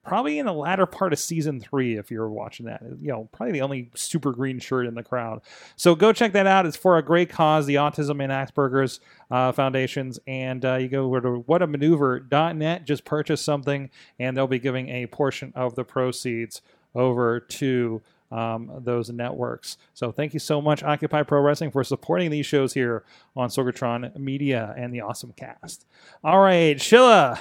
Probably 0.06 0.40
in 0.40 0.46
the 0.46 0.54
latter 0.54 0.86
part 0.86 1.14
of 1.14 1.20
season 1.20 1.60
three, 1.60 1.98
if 1.98 2.10
you're 2.10 2.30
watching 2.30 2.66
that, 2.68 2.82
you 3.00 3.10
know, 3.10 3.28
probably 3.32 3.54
the 3.54 3.62
only 3.62 3.92
super 3.96 4.32
green 4.32 4.58
shirt 4.58 4.88
in 4.88 4.96
the 4.96 5.04
crowd. 5.04 5.42
So 5.76 5.94
go 5.94 6.14
check 6.14 6.32
that 6.34 6.48
out. 6.48 6.66
It's 6.66 6.78
for 6.78 6.98
a 6.98 7.04
great 7.04 7.30
cause, 7.30 7.66
the 7.66 7.76
Autism 7.76 8.24
and 8.24 8.32
Asperger's 8.32 9.02
uh, 9.30 9.52
Foundations. 9.52 10.18
And 10.26 10.64
uh, 10.64 10.76
you 10.76 10.88
go 10.88 11.06
over 11.06 11.22
to 11.22 11.44
whatamaneuver.net, 11.48 12.86
just 12.86 13.04
purchase 13.04 13.42
something, 13.42 13.90
and 14.18 14.36
they'll 14.36 14.48
be 14.48 14.60
giving 14.60 14.90
a 14.90 15.06
portion 15.08 15.52
of 15.56 15.76
the 15.76 15.84
proceeds 15.84 16.62
over 16.96 17.40
to 17.40 18.02
um, 18.32 18.72
those 18.84 19.10
networks. 19.10 19.78
So 19.94 20.12
thank 20.12 20.34
you 20.34 20.40
so 20.40 20.62
much, 20.62 20.84
Occupy 20.84 21.24
Pro 21.24 21.42
Wrestling, 21.42 21.72
for 21.72 21.84
supporting 21.84 22.32
these 22.32 22.46
shows 22.46 22.74
here 22.74 23.04
on 23.36 23.50
Sorgatron 23.50 24.16
Media 24.18 24.74
and 24.78 24.94
the 24.94 25.02
Awesome 25.02 25.34
Cast. 25.34 25.86
All 26.24 26.40
right, 26.40 26.78
Shilla. 26.78 27.40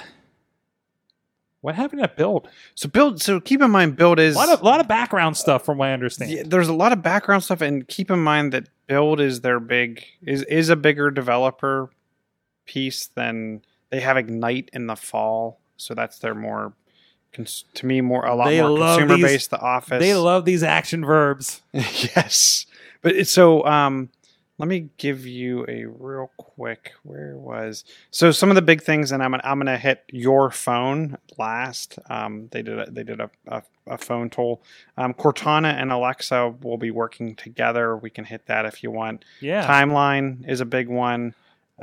What 1.61 1.75
happened 1.75 2.01
at 2.01 2.15
Build? 2.15 2.47
So 2.75 2.87
build. 2.87 3.21
So 3.21 3.39
keep 3.41 3.61
in 3.61 3.69
mind, 3.71 3.97
build 3.97 4.19
is 4.19 4.35
A 4.35 4.37
lot 4.39 4.49
of, 4.49 4.61
lot 4.63 4.79
of 4.79 4.87
background 4.87 5.35
stuff, 5.35 5.65
from 5.65 5.77
what 5.77 5.89
I 5.89 5.93
understand. 5.93 6.31
Yeah, 6.31 6.43
there's 6.45 6.69
a 6.69 6.73
lot 6.73 6.93
of 6.93 7.01
background 7.01 7.43
stuff, 7.43 7.59
and 7.61 7.87
keep 7.87 8.09
in 8.09 8.19
mind 8.19 8.53
that 8.53 8.69
build 8.87 9.19
is 9.19 9.41
their 9.41 9.59
big 9.59 10.05
is 10.21 10.43
is 10.43 10.69
a 10.69 10.75
bigger 10.77 11.11
developer 11.11 11.89
piece 12.65 13.07
than 13.07 13.61
they 13.89 13.99
have 13.99 14.15
Ignite 14.17 14.69
in 14.73 14.87
the 14.87 14.95
fall, 14.95 15.59
so 15.75 15.93
that's 15.93 16.19
their 16.19 16.35
more 16.35 16.73
cons- 17.33 17.65
to 17.73 17.85
me 17.85 17.99
more 18.01 18.25
a 18.25 18.35
lot 18.35 18.45
They 18.47 18.61
more 18.61 18.69
love 18.69 18.99
consumer 18.99 19.15
these- 19.17 19.25
based. 19.25 19.49
The 19.49 19.59
Office, 19.59 19.99
They 19.99 20.13
love 20.15 20.45
these 20.45 20.63
action 20.63 21.03
verbs. 21.03 21.61
yes, 21.73 22.65
but 23.01 23.15
it's 23.15 23.31
so. 23.31 23.65
Um, 23.65 24.09
let 24.59 24.67
me 24.67 24.89
give 24.97 25.25
you 25.25 25.65
a 25.67 25.85
real 25.85 26.31
quick. 26.37 26.91
Where 27.03 27.35
was 27.37 27.85
so 28.11 28.31
some 28.31 28.49
of 28.49 28.55
the 28.55 28.61
big 28.61 28.83
things, 28.83 29.11
and 29.11 29.23
I'm 29.23 29.31
gonna, 29.31 29.43
I'm 29.43 29.57
gonna 29.57 29.77
hit 29.77 30.03
your 30.11 30.51
phone 30.51 31.17
last. 31.37 31.97
Um, 32.09 32.49
they 32.51 32.61
did 32.61 32.77
a, 32.77 32.91
they 32.91 33.03
did 33.03 33.21
a, 33.21 33.31
a, 33.47 33.63
a 33.87 33.97
phone 33.97 34.29
toll. 34.29 34.61
Um, 34.97 35.13
Cortana 35.13 35.73
and 35.73 35.91
Alexa 35.91 36.55
will 36.61 36.77
be 36.77 36.91
working 36.91 37.35
together. 37.35 37.95
We 37.95 38.09
can 38.09 38.25
hit 38.25 38.45
that 38.47 38.65
if 38.65 38.83
you 38.83 38.91
want. 38.91 39.23
Yeah. 39.39 39.65
Timeline 39.65 40.47
is 40.47 40.59
a 40.59 40.65
big 40.65 40.89
one. 40.89 41.33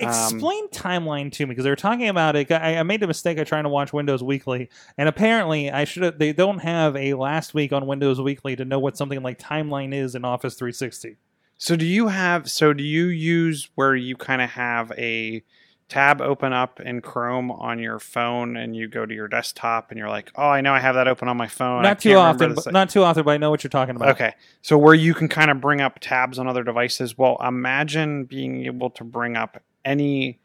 Um, 0.03 0.09
Explain 0.11 0.69
timeline 0.69 1.33
to 1.33 1.47
me 1.47 1.51
because 1.51 1.65
they 1.65 1.71
were 1.71 1.77
talking 1.77 2.09
about 2.09 2.37
it. 2.37 2.53
I, 2.53 2.77
I 2.77 2.83
made 2.83 3.03
a 3.03 3.07
mistake 3.07 3.39
of 3.39 3.49
trying 3.49 3.65
to 3.65 3.71
watch 3.71 3.95
Windows 3.95 4.23
Weekly, 4.23 4.69
and 4.99 5.09
apparently 5.09 5.71
I 5.71 5.85
should. 5.85 6.03
have 6.03 6.19
They 6.19 6.35
don't 6.35 6.59
have 6.59 6.95
a 6.97 7.15
last 7.15 7.55
week 7.55 7.73
on 7.73 7.87
Windows 7.87 8.21
Weekly 8.21 8.55
to 8.57 8.67
know 8.67 8.79
what 8.79 8.99
something 8.99 9.23
like 9.23 9.39
timeline 9.39 9.95
is 9.95 10.15
in 10.15 10.27
Office 10.27 10.55
360. 10.57 11.17
So 11.59 11.77
do 11.77 11.87
you 11.87 12.09
have 12.09 12.51
so 12.51 12.73
do 12.73 12.83
you 12.85 13.07
use 13.07 13.69
where 13.75 13.95
you 13.97 14.17
kind 14.17 14.43
of 14.43 14.51
have 14.51 14.93
a 14.93 15.43
tab 15.89 16.21
open 16.21 16.53
up 16.53 16.81
in 16.81 17.01
Chrome 17.01 17.51
on 17.51 17.79
your 17.79 17.99
phone 17.99 18.57
and 18.57 18.75
you 18.75 18.89
go 18.89 19.07
to 19.07 19.15
your 19.15 19.29
desktop 19.29 19.91
and 19.91 19.99
you're 19.99 20.09
like, 20.09 20.33
"Oh, 20.35 20.49
I 20.49 20.61
know 20.61 20.75
I 20.75 20.81
have 20.81 20.97
that 20.97 21.07
open 21.09 21.29
on 21.29 21.37
my 21.37 21.47
phone." 21.47 21.83
Not 21.83 22.01
too 22.01 22.17
often, 22.17 22.55
but 22.55 22.73
not 22.73 22.91
too 22.91 23.05
often, 23.05 23.23
but 23.23 23.31
I 23.31 23.37
know 23.37 23.51
what 23.51 23.63
you're 23.63 23.71
talking 23.71 23.95
about. 23.97 24.11
Okay. 24.11 24.35
So 24.63 24.77
where 24.77 24.95
you 24.95 25.15
can 25.15 25.29
kind 25.29 25.51
of 25.51 25.61
bring 25.61 25.81
up 25.81 25.99
tabs 26.01 26.39
on 26.39 26.49
other 26.49 26.65
devices. 26.65 27.17
Well, 27.17 27.37
imagine 27.41 28.25
being 28.25 28.67
able 28.67 28.91
to 28.91 29.05
bring 29.05 29.37
up 29.37 29.63
any 29.85 30.41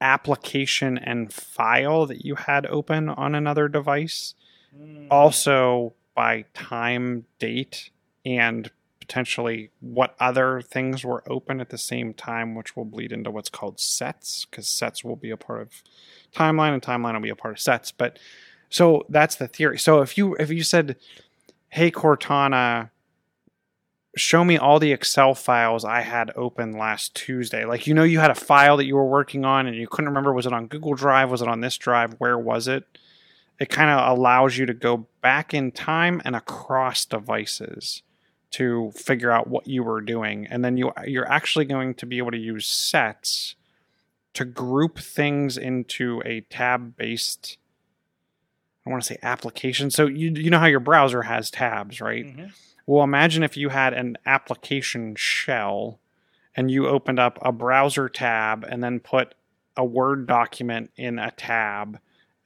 application 0.00 0.98
and 0.98 1.32
file 1.32 2.04
that 2.06 2.24
you 2.24 2.34
had 2.34 2.66
open 2.66 3.08
on 3.08 3.34
another 3.34 3.68
device 3.68 4.34
Mm. 4.76 5.06
also 5.10 5.94
by 6.14 6.44
time, 6.52 7.24
date, 7.38 7.90
and 8.24 8.70
potentially 9.06 9.70
what 9.80 10.16
other 10.18 10.60
things 10.60 11.04
were 11.04 11.22
open 11.30 11.60
at 11.60 11.70
the 11.70 11.78
same 11.78 12.12
time, 12.12 12.54
which 12.54 12.76
will 12.76 12.84
bleed 12.84 13.12
into 13.12 13.30
what's 13.30 13.48
called 13.48 13.78
sets, 13.78 14.44
because 14.44 14.68
sets 14.68 15.04
will 15.04 15.16
be 15.16 15.30
a 15.30 15.36
part 15.36 15.62
of 15.62 15.82
timeline 16.34 16.72
and 16.72 16.82
timeline 16.82 17.14
will 17.14 17.20
be 17.20 17.30
a 17.30 17.36
part 17.36 17.54
of 17.54 17.60
sets. 17.60 17.92
But 17.92 18.18
so 18.68 19.06
that's 19.08 19.36
the 19.36 19.48
theory. 19.48 19.78
So 19.78 20.00
if 20.00 20.18
you 20.18 20.34
if 20.36 20.50
you 20.50 20.62
said, 20.62 20.96
Hey 21.68 21.90
Cortana, 21.90 22.90
show 24.16 24.44
me 24.44 24.58
all 24.58 24.80
the 24.80 24.92
Excel 24.92 25.34
files 25.34 25.84
I 25.84 26.00
had 26.00 26.32
open 26.34 26.72
last 26.72 27.14
Tuesday. 27.14 27.64
Like 27.64 27.86
you 27.86 27.94
know 27.94 28.04
you 28.04 28.18
had 28.18 28.30
a 28.30 28.34
file 28.34 28.76
that 28.76 28.86
you 28.86 28.96
were 28.96 29.06
working 29.08 29.44
on 29.44 29.66
and 29.66 29.76
you 29.76 29.86
couldn't 29.86 30.08
remember 30.08 30.32
was 30.32 30.46
it 30.46 30.52
on 30.52 30.66
Google 30.66 30.94
Drive, 30.94 31.30
was 31.30 31.42
it 31.42 31.48
on 31.48 31.60
this 31.60 31.78
drive, 31.78 32.14
where 32.18 32.38
was 32.38 32.66
it? 32.66 32.84
it 33.58 33.70
kind 33.70 33.90
of 33.90 34.18
allows 34.18 34.58
you 34.58 34.66
to 34.66 34.74
go 34.74 35.06
back 35.22 35.54
in 35.54 35.72
time 35.72 36.20
and 36.24 36.36
across 36.36 37.04
devices 37.04 38.02
to 38.56 38.90
figure 38.92 39.30
out 39.30 39.48
what 39.48 39.66
you 39.66 39.82
were 39.82 40.00
doing. 40.00 40.46
And 40.46 40.64
then 40.64 40.76
you 40.76 40.92
you're 41.06 41.30
actually 41.30 41.66
going 41.66 41.94
to 41.94 42.06
be 42.06 42.18
able 42.18 42.30
to 42.30 42.38
use 42.38 42.66
sets 42.66 43.54
to 44.32 44.44
group 44.44 44.98
things 44.98 45.56
into 45.58 46.22
a 46.24 46.40
tab 46.42 46.96
based 46.96 47.58
I 48.86 48.90
want 48.90 49.02
to 49.02 49.06
say 49.06 49.18
application. 49.22 49.90
So 49.90 50.06
you 50.06 50.30
you 50.30 50.48
know 50.48 50.58
how 50.58 50.66
your 50.66 50.80
browser 50.80 51.22
has 51.22 51.50
tabs 51.50 52.00
right? 52.00 52.24
Mhm. 52.24 52.52
well 52.86 53.04
imagine 53.04 53.42
if 53.42 53.56
you 53.56 53.68
had 53.68 53.92
an 53.92 54.16
application 54.24 55.14
shell 55.16 55.98
and 56.54 56.70
you 56.70 56.86
opened 56.88 57.18
up 57.18 57.38
a 57.42 57.52
browser 57.52 58.08
tab 58.08 58.64
and 58.64 58.82
then 58.82 59.00
put 59.00 59.34
a 59.76 59.84
word 59.84 60.26
document 60.26 60.90
in 60.96 61.18
a 61.18 61.30
tab 61.30 61.98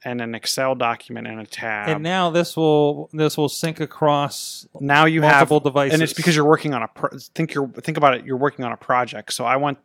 and 0.03 0.21
an 0.21 0.33
Excel 0.33 0.75
document 0.75 1.27
and 1.27 1.39
a 1.39 1.45
tab. 1.45 1.89
And 1.89 2.03
now 2.03 2.29
this 2.29 2.57
will 2.57 3.09
this 3.13 3.37
will 3.37 3.49
sync 3.49 3.79
across 3.79 4.67
now 4.79 5.05
you 5.05 5.21
multiple 5.21 5.57
have 5.57 5.63
devices, 5.63 5.93
and 5.93 6.03
it's 6.03 6.13
because 6.13 6.35
you're 6.35 6.45
working 6.45 6.73
on 6.73 6.83
a 6.83 6.87
pro- 6.87 7.17
think 7.35 7.53
you're 7.53 7.67
think 7.67 7.97
about 7.97 8.15
it 8.15 8.25
you're 8.25 8.37
working 8.37 8.65
on 8.65 8.71
a 8.71 8.77
project. 8.77 9.33
So 9.33 9.45
i 9.45 9.55
want 9.55 9.77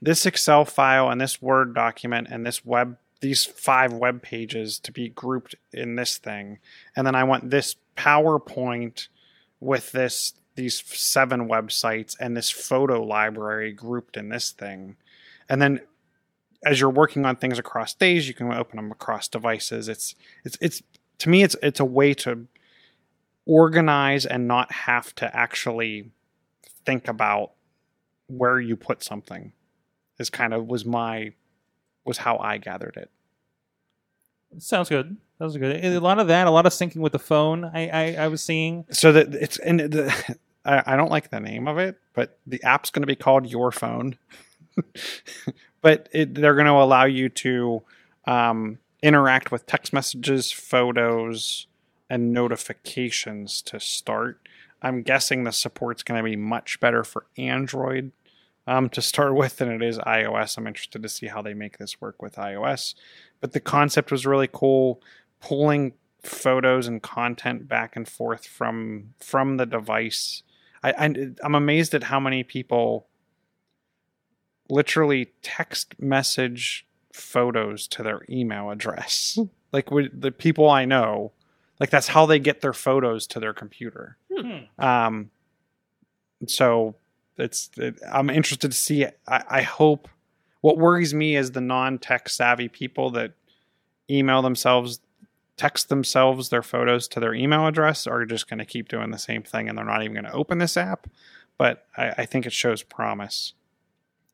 this 0.00 0.26
excel 0.26 0.64
file 0.64 1.10
and 1.10 1.20
this 1.20 1.40
word 1.40 1.74
document 1.74 2.28
and 2.30 2.44
this 2.44 2.64
web 2.64 2.96
these 3.20 3.44
five 3.44 3.92
web 3.92 4.20
pages 4.20 4.78
to 4.80 4.92
be 4.92 5.08
grouped 5.08 5.54
in 5.72 5.96
this 5.96 6.18
thing. 6.18 6.58
And 6.96 7.06
then 7.06 7.14
i 7.14 7.24
want 7.24 7.50
this 7.50 7.76
powerpoint 7.96 9.08
with 9.60 9.92
this 9.92 10.34
these 10.54 10.82
seven 10.84 11.48
websites 11.48 12.14
and 12.20 12.36
this 12.36 12.50
photo 12.50 13.02
library 13.02 13.72
grouped 13.72 14.16
in 14.16 14.28
this 14.28 14.50
thing. 14.50 14.96
And 15.48 15.62
then 15.62 15.80
as 16.64 16.80
you're 16.80 16.90
working 16.90 17.24
on 17.24 17.36
things 17.36 17.58
across 17.58 17.94
days 17.94 18.28
you 18.28 18.34
can 18.34 18.52
open 18.52 18.76
them 18.76 18.90
across 18.90 19.28
devices 19.28 19.88
it's 19.88 20.14
it's 20.44 20.56
it's 20.60 20.82
to 21.18 21.28
me 21.28 21.42
it's 21.42 21.56
it's 21.62 21.80
a 21.80 21.84
way 21.84 22.14
to 22.14 22.46
organize 23.46 24.24
and 24.24 24.46
not 24.46 24.70
have 24.72 25.14
to 25.14 25.36
actually 25.36 26.10
think 26.84 27.08
about 27.08 27.52
where 28.26 28.60
you 28.60 28.76
put 28.76 29.02
something 29.02 29.52
is 30.18 30.30
kind 30.30 30.54
of 30.54 30.66
was 30.66 30.84
my 30.84 31.32
was 32.04 32.18
how 32.18 32.38
I 32.38 32.58
gathered 32.58 32.96
it. 32.96 33.10
sounds 34.58 34.88
good. 34.88 35.16
That 35.38 35.44
was 35.44 35.56
good. 35.56 35.84
A 35.84 35.98
lot 36.00 36.18
of 36.18 36.28
that, 36.28 36.46
a 36.46 36.50
lot 36.50 36.66
of 36.66 36.72
syncing 36.72 36.96
with 36.96 37.12
the 37.12 37.18
phone. 37.18 37.64
I 37.64 37.88
I, 37.88 38.14
I 38.24 38.28
was 38.28 38.42
seeing. 38.42 38.84
So 38.90 39.12
that 39.12 39.34
it's 39.34 39.58
and 39.58 39.80
the, 39.80 40.36
I, 40.64 40.82
I 40.86 40.96
don't 40.96 41.10
like 41.10 41.30
the 41.30 41.40
name 41.40 41.66
of 41.66 41.78
it, 41.78 41.98
but 42.14 42.38
the 42.46 42.62
app's 42.62 42.90
going 42.90 43.02
to 43.02 43.06
be 43.06 43.16
called 43.16 43.46
Your 43.46 43.72
Phone. 43.72 44.16
but 45.82 46.08
it, 46.12 46.34
they're 46.34 46.54
going 46.54 46.66
to 46.66 46.72
allow 46.72 47.04
you 47.04 47.28
to 47.28 47.82
um, 48.26 48.78
interact 49.02 49.52
with 49.52 49.66
text 49.66 49.92
messages, 49.92 50.50
photos, 50.50 51.66
and 52.08 52.32
notifications 52.32 53.60
to 53.62 53.78
start. 53.78 54.48
I'm 54.80 55.02
guessing 55.02 55.44
the 55.44 55.52
support's 55.52 56.02
going 56.02 56.18
to 56.18 56.24
be 56.24 56.36
much 56.36 56.80
better 56.80 57.04
for 57.04 57.26
Android 57.36 58.12
um, 58.66 58.88
to 58.90 59.02
start 59.02 59.34
with 59.36 59.56
than 59.56 59.70
it 59.70 59.82
is 59.82 59.98
iOS. 59.98 60.56
I'm 60.56 60.66
interested 60.66 61.02
to 61.02 61.08
see 61.08 61.26
how 61.26 61.42
they 61.42 61.54
make 61.54 61.78
this 61.78 62.00
work 62.00 62.22
with 62.22 62.36
iOS. 62.36 62.94
But 63.40 63.52
the 63.52 63.60
concept 63.60 64.10
was 64.10 64.24
really 64.24 64.48
cool, 64.50 65.02
pulling 65.40 65.94
photos 66.22 66.86
and 66.86 67.02
content 67.02 67.66
back 67.66 67.96
and 67.96 68.08
forth 68.08 68.46
from 68.46 69.14
from 69.18 69.56
the 69.56 69.66
device. 69.66 70.44
I, 70.82 70.92
I 70.92 71.14
I'm 71.42 71.54
amazed 71.54 71.94
at 71.94 72.04
how 72.04 72.20
many 72.20 72.44
people 72.44 73.08
literally 74.68 75.32
text 75.42 75.94
message 76.00 76.86
photos 77.12 77.86
to 77.88 78.02
their 78.02 78.22
email 78.28 78.70
address. 78.70 79.38
like 79.72 79.90
with 79.90 80.20
the 80.20 80.30
people 80.30 80.68
I 80.68 80.84
know, 80.84 81.32
like 81.80 81.90
that's 81.90 82.08
how 82.08 82.26
they 82.26 82.38
get 82.38 82.60
their 82.60 82.72
photos 82.72 83.26
to 83.28 83.40
their 83.40 83.52
computer. 83.52 84.16
Hmm. 84.32 84.84
Um, 84.84 85.30
so 86.46 86.94
it's 87.36 87.70
it, 87.76 87.98
I'm 88.10 88.30
interested 88.30 88.70
to 88.70 88.76
see. 88.76 89.06
I, 89.26 89.44
I 89.48 89.62
hope. 89.62 90.08
What 90.60 90.78
worries 90.78 91.12
me 91.12 91.34
is 91.34 91.50
the 91.50 91.60
non-tech 91.60 92.28
savvy 92.28 92.68
people 92.68 93.10
that 93.12 93.32
email 94.08 94.42
themselves, 94.42 95.00
text 95.56 95.88
themselves 95.88 96.50
their 96.50 96.62
photos 96.62 97.08
to 97.08 97.18
their 97.18 97.34
email 97.34 97.66
address 97.66 98.06
are 98.06 98.24
just 98.24 98.48
going 98.48 98.60
to 98.60 98.64
keep 98.64 98.88
doing 98.88 99.10
the 99.10 99.18
same 99.18 99.42
thing, 99.42 99.68
and 99.68 99.76
they're 99.76 99.84
not 99.84 100.02
even 100.02 100.14
going 100.14 100.24
to 100.24 100.32
open 100.32 100.58
this 100.58 100.76
app. 100.76 101.08
But 101.58 101.86
I, 101.96 102.10
I 102.18 102.26
think 102.26 102.46
it 102.46 102.52
shows 102.52 102.84
promise. 102.84 103.54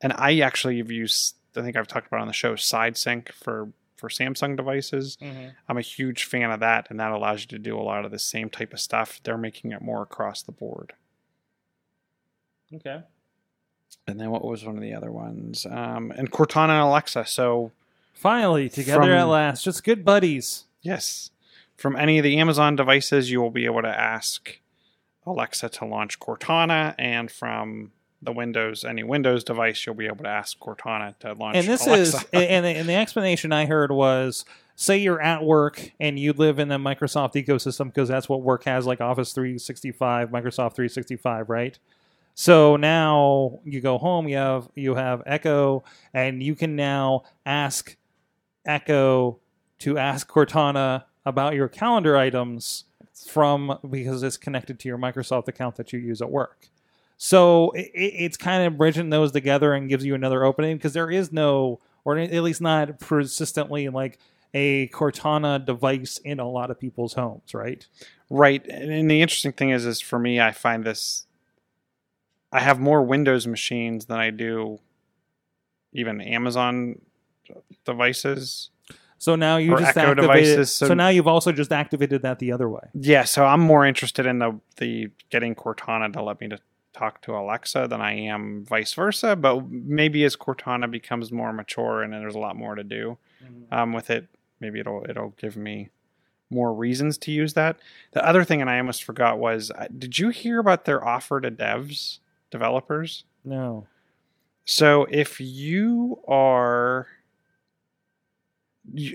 And 0.01 0.13
I 0.13 0.39
actually 0.39 0.77
have 0.77 0.91
used. 0.91 1.35
I 1.55 1.61
think 1.61 1.75
I've 1.75 1.87
talked 1.87 2.07
about 2.07 2.21
on 2.21 2.27
the 2.27 2.33
show 2.33 2.53
SideSync 2.53 3.31
for 3.31 3.69
for 3.97 4.07
Samsung 4.07 4.55
devices. 4.55 5.17
Mhm. 5.21 5.51
I'm 5.67 5.77
a 5.77 5.81
huge 5.81 6.23
fan 6.23 6.51
of 6.51 6.61
that, 6.61 6.87
and 6.89 6.97
that 7.01 7.11
allows 7.11 7.41
you 7.41 7.47
to 7.47 7.59
do 7.59 7.77
a 7.77 7.81
lot 7.83 8.05
of 8.05 8.11
the 8.11 8.19
same 8.19 8.49
type 8.49 8.71
of 8.71 8.79
stuff. 8.79 9.19
They're 9.23 9.37
making 9.37 9.73
it 9.73 9.81
more 9.81 10.01
across 10.01 10.41
the 10.41 10.53
board. 10.53 10.93
Okay. 12.73 13.01
And 14.07 14.19
then 14.19 14.31
what 14.31 14.45
was 14.45 14.63
one 14.63 14.75
of 14.75 14.81
the 14.81 14.93
other 14.93 15.11
ones? 15.11 15.65
Um, 15.65 16.11
and 16.11 16.31
Cortana 16.31 16.69
and 16.69 16.81
Alexa. 16.83 17.25
So 17.25 17.71
Finally, 18.13 18.69
together 18.69 19.01
From- 19.03 19.11
at 19.11 19.23
last. 19.23 19.63
Just 19.63 19.83
good 19.83 20.03
buddies. 20.03 20.65
yes, 20.81 21.31
from 21.77 21.95
any 21.95 22.17
of 22.19 22.23
the 22.23 22.37
Amazon 22.37 22.75
devices, 22.75 23.31
you 23.31 23.41
will 23.41 23.49
be 23.49 23.63
able 23.65 23.81
to 23.81 23.87
ask 23.87 24.59
Alexa 25.25 25.69
to 25.69 25.85
launch 25.85 26.19
Cortana, 26.19 26.95
and 26.97 27.31
from 27.31 27.91
the 28.21 28.31
Windows 28.33 28.83
any 28.83 29.03
Windows 29.03 29.43
device, 29.43 29.85
you'll 29.85 29.95
be 29.95 30.05
able 30.07 30.23
to 30.23 30.29
ask 30.29 30.57
Cortana 30.59 31.17
to 31.19 31.33
launch. 31.33 31.55
and 31.57 31.67
this 31.67 31.85
Alexa. 31.87 32.17
is 32.17 32.25
and, 32.33 32.65
the- 32.65 32.69
and 32.69 32.89
the 32.89 32.93
explanation 32.95 33.51
I 33.53 33.65
heard 33.65 33.91
was 33.91 34.43
say 34.75 34.97
you're 34.97 35.21
at 35.21 35.43
work 35.43 35.91
and 35.99 36.17
you 36.19 36.33
live 36.33 36.57
in 36.59 36.67
the 36.69 36.77
Microsoft 36.77 37.33
ecosystem 37.33 37.85
because 37.87 38.07
that's 38.09 38.27
what 38.29 38.41
work 38.41 38.63
has 38.65 38.85
like 38.85 39.01
Office 39.01 39.33
365, 39.33 40.29
Microsoft 40.29 40.75
365, 40.75 41.49
right? 41.49 41.77
So 42.35 42.77
now 42.77 43.59
you 43.65 43.81
go 43.81 43.97
home, 43.97 44.27
you 44.29 44.37
have 44.37 44.69
you 44.75 44.95
have 44.95 45.21
Echo, 45.25 45.83
and 46.13 46.41
you 46.41 46.55
can 46.55 46.75
now 46.77 47.23
ask 47.45 47.97
Echo 48.65 49.39
to 49.79 49.97
ask 49.97 50.29
Cortana 50.29 51.03
about 51.25 51.53
your 51.55 51.67
calendar 51.67 52.15
items 52.17 52.85
from 53.27 53.77
because 53.89 54.23
it's 54.23 54.37
connected 54.37 54.79
to 54.79 54.87
your 54.87 54.97
Microsoft 54.97 55.47
account 55.47 55.75
that 55.75 55.91
you 55.93 55.99
use 55.99 56.21
at 56.21 56.29
work. 56.31 56.67
So 57.21 57.71
it, 57.71 57.91
it's 57.93 58.37
kind 58.37 58.65
of 58.65 58.77
bridging 58.77 59.09
those 59.09 59.33
together 59.33 59.73
and 59.73 59.89
gives 59.89 60.05
you 60.05 60.15
another 60.15 60.45
opening 60.45 60.77
because 60.77 60.93
there 60.93 61.11
is 61.11 61.33
no, 61.33 61.81
or 62.05 62.17
at 62.17 62.31
least 62.31 62.61
not 62.61 62.97
persistently 62.99 63.89
like 63.89 64.17
a 64.53 64.87
Cortana 64.87 65.63
device 65.63 66.17
in 66.19 66.39
a 66.39 66.49
lot 66.49 66.71
of 66.71 66.79
people's 66.79 67.13
homes, 67.13 67.53
right? 67.53 67.85
Right. 68.29 68.65
And 68.67 69.11
the 69.11 69.21
interesting 69.21 69.51
thing 69.51 69.69
is, 69.71 69.85
is 69.85 69.99
for 69.99 70.17
me, 70.17 70.39
I 70.39 70.53
find 70.53 70.85
this. 70.85 71.25
I 72.53 72.61
have 72.61 72.79
more 72.79 73.03
Windows 73.03 73.45
machines 73.45 74.05
than 74.05 74.17
I 74.17 74.29
do 74.29 74.79
even 75.91 76.21
Amazon 76.21 77.01
devices. 77.83 78.69
So 79.17 79.35
now 79.35 79.57
you 79.57 79.71
just 79.77 79.97
Echo 79.97 80.11
activated. 80.11 80.21
Devices, 80.21 80.71
so, 80.71 80.87
so, 80.87 80.93
now 80.93 81.09
you've 81.09 81.27
also 81.27 81.51
just 81.51 81.73
activated 81.73 82.21
that 82.21 82.39
the 82.39 82.53
other 82.53 82.69
way. 82.69 82.87
Yeah, 82.93 83.25
so 83.25 83.45
I'm 83.45 83.59
more 83.59 83.85
interested 83.85 84.25
in 84.25 84.39
the 84.39 84.57
the 84.77 85.09
getting 85.29 85.53
Cortana 85.53 86.13
to 86.13 86.23
let 86.23 86.39
me 86.39 86.47
to 86.47 86.59
talk 86.99 87.21
to 87.21 87.35
Alexa 87.35 87.87
than 87.89 88.01
I 88.01 88.13
am 88.13 88.65
vice 88.65 88.93
versa. 88.93 89.35
But 89.35 89.69
maybe 89.69 90.23
as 90.23 90.35
Cortana 90.35 90.89
becomes 90.89 91.31
more 91.31 91.53
mature 91.53 92.01
and 92.01 92.13
there's 92.13 92.35
a 92.35 92.39
lot 92.39 92.55
more 92.55 92.75
to 92.75 92.83
do 92.83 93.17
um, 93.71 93.93
with 93.93 94.09
it, 94.09 94.27
maybe 94.59 94.79
it'll 94.79 95.05
it'll 95.07 95.33
give 95.37 95.55
me 95.55 95.89
more 96.49 96.73
reasons 96.73 97.17
to 97.19 97.31
use 97.31 97.53
that. 97.53 97.77
The 98.11 98.25
other 98.25 98.43
thing, 98.43 98.61
and 98.61 98.69
I 98.69 98.79
almost 98.79 99.03
forgot, 99.03 99.39
was 99.39 99.71
uh, 99.71 99.87
did 99.97 100.19
you 100.19 100.29
hear 100.29 100.59
about 100.59 100.85
their 100.85 101.05
offer 101.05 101.39
to 101.41 101.51
devs, 101.51 102.19
developers? 102.51 103.23
No. 103.45 103.87
So 104.65 105.05
if 105.09 105.39
you 105.39 106.21
are 106.27 107.07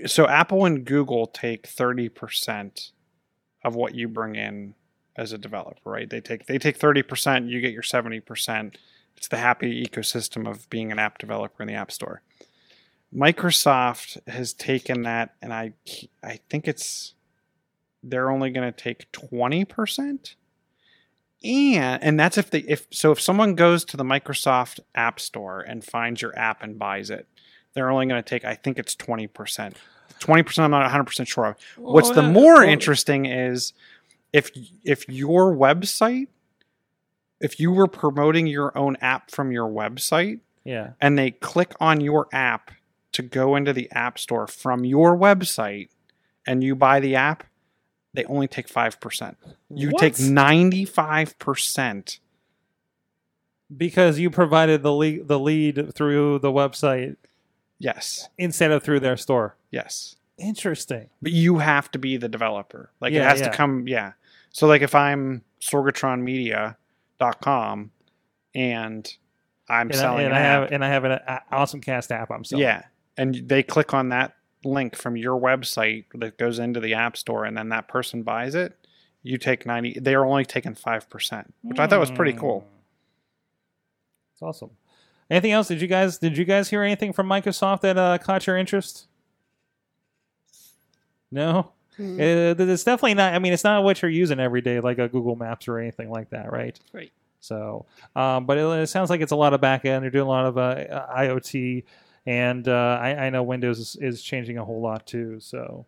so 0.05 0.27
Apple 0.27 0.65
and 0.65 0.85
Google 0.85 1.27
take 1.27 1.67
30% 1.67 2.91
of 3.63 3.75
what 3.75 3.95
you 3.95 4.07
bring 4.07 4.35
in 4.35 4.75
as 5.17 5.31
a 5.31 5.37
developer, 5.37 5.89
right? 5.89 6.09
They 6.09 6.21
take 6.21 6.45
they 6.47 6.57
take 6.57 6.77
30%, 6.79 7.49
you 7.49 7.61
get 7.61 7.71
your 7.73 7.81
70%. 7.81 8.75
It's 9.17 9.27
the 9.29 9.37
happy 9.37 9.85
ecosystem 9.85 10.49
of 10.49 10.69
being 10.69 10.91
an 10.91 10.99
app 10.99 11.17
developer 11.17 11.63
in 11.63 11.67
the 11.67 11.73
App 11.73 11.91
Store. 11.91 12.21
Microsoft 13.15 14.17
has 14.27 14.53
taken 14.53 15.03
that 15.03 15.35
and 15.41 15.53
I 15.53 15.73
I 16.23 16.39
think 16.49 16.67
it's 16.67 17.13
they're 18.03 18.29
only 18.29 18.49
going 18.51 18.71
to 18.71 18.77
take 18.77 19.09
20% 19.13 20.35
and 21.43 22.03
and 22.03 22.19
that's 22.19 22.37
if 22.37 22.49
they 22.49 22.59
if 22.59 22.87
so 22.91 23.11
if 23.11 23.21
someone 23.21 23.55
goes 23.55 23.85
to 23.85 23.97
the 23.97 24.03
Microsoft 24.03 24.79
App 24.95 25.19
Store 25.19 25.61
and 25.61 25.83
finds 25.83 26.21
your 26.21 26.37
app 26.37 26.61
and 26.63 26.77
buys 26.79 27.09
it, 27.09 27.27
they're 27.73 27.89
only 27.89 28.05
going 28.07 28.21
to 28.21 28.27
take 28.27 28.43
I 28.43 28.55
think 28.55 28.77
it's 28.79 28.95
twenty 28.95 29.27
percent. 29.27 29.77
Twenty 30.19 30.43
percent, 30.43 30.65
I'm 30.65 30.71
not 30.71 30.81
100 30.81 31.03
percent 31.03 31.29
sure 31.29 31.45
of. 31.45 31.57
What's 31.77 32.09
the 32.09 32.21
Well, 32.21 32.31
more 32.31 32.53
well- 32.55 32.63
interesting 32.69 33.25
is 33.25 33.73
if 34.37 34.51
if 34.83 35.07
your 35.07 35.53
website, 35.55 36.27
if 37.39 37.59
you 37.59 37.71
were 37.71 37.87
promoting 37.87 38.47
your 38.47 38.75
own 38.77 38.97
app 39.01 39.31
from 39.31 39.51
your 39.51 39.69
website 39.69 40.39
Yeah. 40.63 40.91
and 40.99 41.17
they 41.17 41.31
click 41.31 41.73
on 41.79 42.01
your 42.01 42.27
app 42.33 42.71
to 43.13 43.21
go 43.21 43.55
into 43.55 43.71
the 43.73 43.89
App 43.91 44.19
Store 44.19 44.45
from 44.47 44.83
your 44.83 45.17
website 45.17 45.87
and 46.45 46.63
you 46.63 46.75
buy 46.75 46.99
the 46.99 47.15
app, 47.15 47.43
they 48.13 48.25
only 48.25 48.47
take 48.47 48.67
five 48.67 48.99
percent. 48.99 49.37
You 49.73 49.89
What? 49.91 49.99
take 50.01 50.19
ninety 50.19 50.85
five 50.85 51.37
percent. 51.39 52.19
because 53.75 54.19
you 54.19 54.29
provided 54.29 54.83
the 54.83 54.93
lead, 54.93 55.27
the 55.27 55.39
lead 55.39 55.93
through 55.95 56.39
the 56.39 56.51
website 56.51 57.15
Yes, 57.79 58.29
instead 58.37 58.71
of 58.71 58.83
through 58.83 58.99
their 59.01 59.17
store. 59.17 59.55
yes. 59.71 60.15
Interesting. 60.37 61.09
But 61.21 61.31
you 61.31 61.59
have 61.59 61.89
to 61.91 61.97
be 61.99 62.17
the 62.17 62.27
developer. 62.27 62.91
Like 62.99 63.13
it 63.13 63.21
has 63.21 63.39
yeah. 63.39 63.49
to 63.49 63.55
come. 63.55 63.87
Yeah. 63.87 64.11
So 64.55 64.67
like 64.67 64.81
if 64.81 64.95
I'm 64.95 65.41
sorgatronmedia.com 65.61 67.91
and 68.55 69.17
I'm 69.67 69.87
And, 69.87 69.95
I, 69.95 69.99
selling 69.99 70.25
and 70.27 70.33
an 70.33 70.39
I 70.39 70.45
app, 70.45 70.61
have 70.61 70.71
and 70.71 70.85
I 70.85 70.87
have 70.87 71.03
an 71.03 71.11
a- 71.11 71.41
awesome 71.51 71.81
cast 71.81 72.09
app. 72.13 72.31
I'm 72.31 72.45
selling. 72.45 72.63
yeah, 72.63 72.83
and 73.17 73.35
they 73.49 73.63
click 73.63 73.93
on 73.93 74.07
that 74.09 74.35
link 74.63 74.95
from 74.95 75.17
your 75.17 75.37
website 75.37 76.05
that 76.13 76.37
goes 76.37 76.57
into 76.59 76.79
the 76.79 76.93
app 76.93 77.17
store, 77.17 77.43
and 77.43 77.57
then 77.57 77.67
that 77.69 77.89
person 77.89 78.23
buys 78.23 78.55
it. 78.55 78.77
You 79.23 79.37
take 79.37 79.65
ninety. 79.65 79.99
They 79.99 80.15
are 80.15 80.25
only 80.25 80.45
taking 80.45 80.73
five 80.73 81.09
percent, 81.09 81.53
which 81.63 81.77
I 81.79 81.87
thought 81.87 81.99
was 81.99 82.11
pretty 82.11 82.31
cool. 82.33 82.61
Hmm. 82.61 82.67
It's 84.35 84.41
awesome. 84.41 84.69
Anything 85.29 85.51
else? 85.51 85.67
Did 85.67 85.81
you 85.81 85.87
guys 85.89 86.17
did 86.17 86.37
you 86.37 86.45
guys 86.45 86.69
hear 86.69 86.81
anything 86.81 87.11
from 87.11 87.27
Microsoft 87.27 87.81
that 87.81 87.97
uh, 87.97 88.17
caught 88.19 88.47
your 88.47 88.55
interest? 88.55 89.07
No, 91.29 91.73
Hmm. 91.97 92.19
It- 92.19 92.59
it's 92.59 92.83
definitely 92.83 93.13
not. 93.15 93.33
I 93.33 93.39
mean, 93.39 93.53
it's 93.53 93.63
not 93.63 93.83
what 93.83 94.01
you're 94.01 94.11
using 94.11 94.39
every 94.39 94.61
day, 94.61 94.79
like 94.79 94.99
a 94.99 95.07
Google 95.07 95.35
Maps 95.35 95.67
or 95.67 95.79
anything 95.79 96.09
like 96.09 96.29
that, 96.31 96.51
right? 96.51 96.79
Right. 96.93 97.11
So, 97.39 97.85
um, 98.15 98.45
but 98.45 98.57
it, 98.57 98.65
it 98.81 98.87
sounds 98.87 99.09
like 99.09 99.21
it's 99.21 99.31
a 99.31 99.35
lot 99.35 99.53
of 99.53 99.61
back 99.61 99.85
end. 99.85 100.03
They're 100.03 100.09
doing 100.09 100.25
a 100.25 100.29
lot 100.29 100.45
of 100.45 100.57
uh, 100.57 101.05
IoT, 101.15 101.83
and 102.25 102.67
uh, 102.67 102.99
I, 103.01 103.27
I 103.27 103.29
know 103.29 103.43
Windows 103.43 103.77
is, 103.79 103.95
is 104.01 104.21
changing 104.23 104.57
a 104.57 104.65
whole 104.65 104.81
lot 104.81 105.05
too. 105.05 105.39
So 105.39 105.85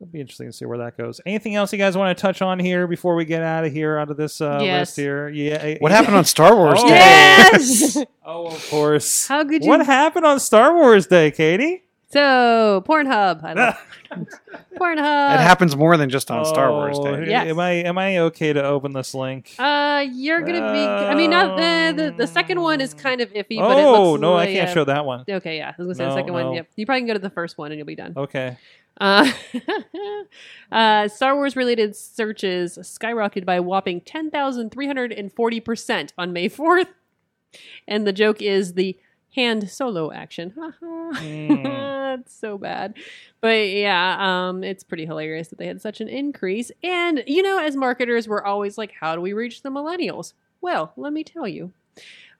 it'll 0.00 0.10
be 0.10 0.20
interesting 0.20 0.46
to 0.46 0.52
see 0.54 0.64
where 0.64 0.78
that 0.78 0.96
goes. 0.96 1.20
Anything 1.26 1.54
else 1.54 1.70
you 1.72 1.78
guys 1.78 1.96
want 1.98 2.16
to 2.16 2.20
touch 2.20 2.40
on 2.40 2.58
here 2.58 2.86
before 2.86 3.14
we 3.14 3.26
get 3.26 3.42
out 3.42 3.64
of 3.66 3.72
here, 3.72 3.98
out 3.98 4.10
of 4.10 4.16
this 4.16 4.40
uh, 4.40 4.58
Yes. 4.62 4.80
list 4.88 4.96
here? 4.96 5.28
Yeah. 5.28 5.76
What 5.80 5.92
happened 5.92 6.16
on 6.16 6.24
Star 6.24 6.56
Wars 6.56 6.78
Oh. 6.82 6.88
Day? 6.88 6.94
Yes. 6.96 7.98
Oh, 8.28 8.48
of 8.48 8.68
course. 8.70 9.28
How 9.28 9.44
could 9.44 9.62
you? 9.62 9.68
What 9.68 9.86
happened 9.86 10.26
on 10.26 10.40
Star 10.40 10.74
Wars 10.74 11.06
Day, 11.06 11.30
Katie? 11.30 11.84
So 12.16 12.82
Pornhub, 12.88 13.44
I 13.44 13.52
love 13.52 13.74
Pornhub. 14.80 15.34
it 15.34 15.40
happens 15.40 15.76
more 15.76 15.98
than 15.98 16.08
just 16.08 16.30
on 16.30 16.46
Star 16.46 16.72
Wars 16.72 16.96
Oh, 16.98 17.14
Day. 17.14 17.28
Yes. 17.28 17.48
Am 17.48 17.60
I 17.60 17.72
am 17.72 17.98
I 17.98 18.16
okay 18.20 18.54
to 18.54 18.64
open 18.64 18.94
this 18.94 19.12
link? 19.12 19.54
Uh, 19.58 20.02
you're 20.14 20.40
gonna 20.40 20.72
be. 20.72 20.78
I 20.78 21.14
mean, 21.14 21.28
not 21.28 21.58
the 21.58 21.92
the, 21.94 22.14
the 22.16 22.26
second 22.26 22.62
one 22.62 22.80
is 22.80 22.94
kind 22.94 23.20
of 23.20 23.30
iffy, 23.34 23.58
but 23.58 23.78
it 23.78 23.84
oh 23.84 24.12
looks 24.12 24.22
no, 24.22 24.34
I 24.34 24.46
can't 24.46 24.70
uh, 24.70 24.72
show 24.72 24.84
that 24.84 25.04
one. 25.04 25.26
Okay, 25.28 25.58
yeah, 25.58 25.74
I 25.78 25.82
was 25.82 25.88
gonna 25.88 25.94
say 25.94 26.04
No, 26.04 26.08
the 26.08 26.14
second 26.16 26.32
no. 26.34 26.44
one. 26.46 26.54
Yep, 26.54 26.68
you 26.76 26.86
probably 26.86 27.00
can 27.02 27.08
go 27.08 27.12
to 27.12 27.18
the 27.18 27.28
first 27.28 27.58
one 27.58 27.70
and 27.70 27.76
you'll 27.78 27.86
be 27.86 27.96
done. 27.96 28.14
Okay. 28.16 28.56
Uh, 28.98 29.30
uh, 30.72 31.08
Star 31.08 31.34
Wars 31.34 31.54
related 31.54 31.94
searches 31.94 32.78
skyrocketed 32.78 33.44
by 33.44 33.56
a 33.56 33.62
whopping 33.62 34.00
10,340% 34.00 36.12
on 36.16 36.32
May 36.32 36.48
4th. 36.48 36.86
And 37.86 38.06
the 38.06 38.12
joke 38.14 38.40
is 38.40 38.72
the 38.72 38.96
hand 39.36 39.70
solo 39.70 40.10
action. 40.10 40.52
It's 42.18 42.34
so 42.34 42.56
bad. 42.56 42.94
But 43.42 43.68
yeah, 43.68 44.16
um, 44.18 44.64
it's 44.64 44.82
pretty 44.82 45.04
hilarious 45.04 45.48
that 45.48 45.58
they 45.58 45.66
had 45.66 45.82
such 45.82 46.00
an 46.00 46.08
increase. 46.08 46.72
And, 46.82 47.22
you 47.26 47.42
know, 47.42 47.58
as 47.58 47.76
marketers, 47.76 48.26
we're 48.26 48.42
always 48.42 48.78
like, 48.78 48.92
how 48.98 49.14
do 49.14 49.20
we 49.20 49.34
reach 49.34 49.62
the 49.62 49.70
millennials? 49.70 50.32
Well, 50.62 50.92
let 50.96 51.12
me 51.12 51.22
tell 51.22 51.46
you. 51.46 51.72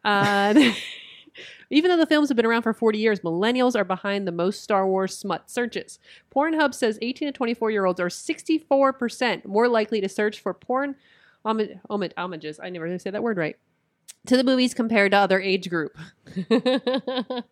Uh, 0.03 0.73
even 1.71 1.91
though 1.91 1.99
the 1.99 2.07
films 2.07 2.31
have 2.31 2.37
been 2.37 2.47
around 2.47 2.63
for 2.63 2.73
40 2.73 2.99
years, 2.99 3.21
millennials 3.21 3.77
are 3.77 3.85
behind 3.85 4.27
the 4.27 4.33
most 4.33 4.63
Star 4.63 4.87
Wars 4.87 5.17
smut 5.17 5.51
searches. 5.51 5.99
Pornhub 6.35 6.73
says 6.73 6.99
18 7.03 7.29
to 7.29 7.33
24 7.33 7.71
year 7.71 7.85
olds 7.85 8.01
are 8.01 8.09
64% 8.09 9.45
more 9.45 9.69
likely 9.69 10.01
to 10.01 10.09
search 10.09 10.41
for 10.41 10.55
porn 10.55 10.97
homage, 11.45 12.13
homages. 12.17 12.59
I 12.63 12.71
never 12.71 12.99
say 12.99 13.11
that 13.11 13.23
word 13.23 13.37
right. 13.37 13.57
To 14.27 14.37
the 14.37 14.45
movies 14.45 14.75
compared 14.75 15.13
to 15.13 15.19
other 15.19 15.41
age 15.41 15.69
group. 15.71 15.97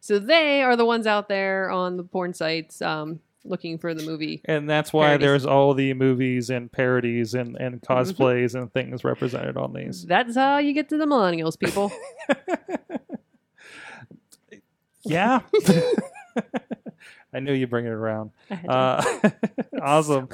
so 0.00 0.18
they 0.18 0.62
are 0.62 0.76
the 0.76 0.84
ones 0.84 1.06
out 1.06 1.28
there 1.28 1.70
on 1.70 1.96
the 1.96 2.02
porn 2.04 2.34
sites 2.34 2.82
um, 2.82 3.20
looking 3.44 3.78
for 3.78 3.94
the 3.94 4.02
movie. 4.04 4.40
And 4.44 4.68
that's 4.68 4.92
why 4.92 5.08
Parodies. 5.16 5.20
there's 5.26 5.46
all 5.46 5.72
the 5.74 5.94
movies 5.94 6.50
and 6.50 6.70
parodies 6.70 7.34
and, 7.34 7.56
and 7.56 7.80
Mm-hmm. 7.80 7.92
cosplays 7.92 8.54
and 8.54 8.72
things 8.72 9.04
represented 9.04 9.56
on 9.56 9.72
these. 9.72 10.04
That's 10.04 10.34
how 10.36 10.58
you 10.58 10.72
get 10.72 10.88
to 10.90 10.96
the 10.98 11.06
millennials, 11.06 11.58
people. 11.58 11.92
Yeah. 15.02 15.40
I 17.32 17.40
knew 17.40 17.54
you'd 17.54 17.70
bring 17.70 17.86
it 17.86 17.90
around. 17.90 18.32
I 18.50 18.54
had 18.54 18.66
to. 18.66 18.70
Uh, 18.72 19.30
awesome. 19.82 20.28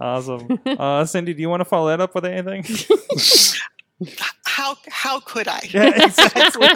Awesome. 0.00 0.58
Uh, 0.64 1.04
Cindy, 1.04 1.34
do 1.34 1.40
you 1.42 1.48
want 1.48 1.60
to 1.62 1.64
follow 1.64 1.88
that 1.88 2.00
up 2.00 2.14
with 2.14 2.24
anything? 2.24 2.62
How 4.64 4.78
how 4.88 5.20
could 5.20 5.46
I? 5.46 5.60
yeah, 5.74 6.04
exactly. 6.04 6.68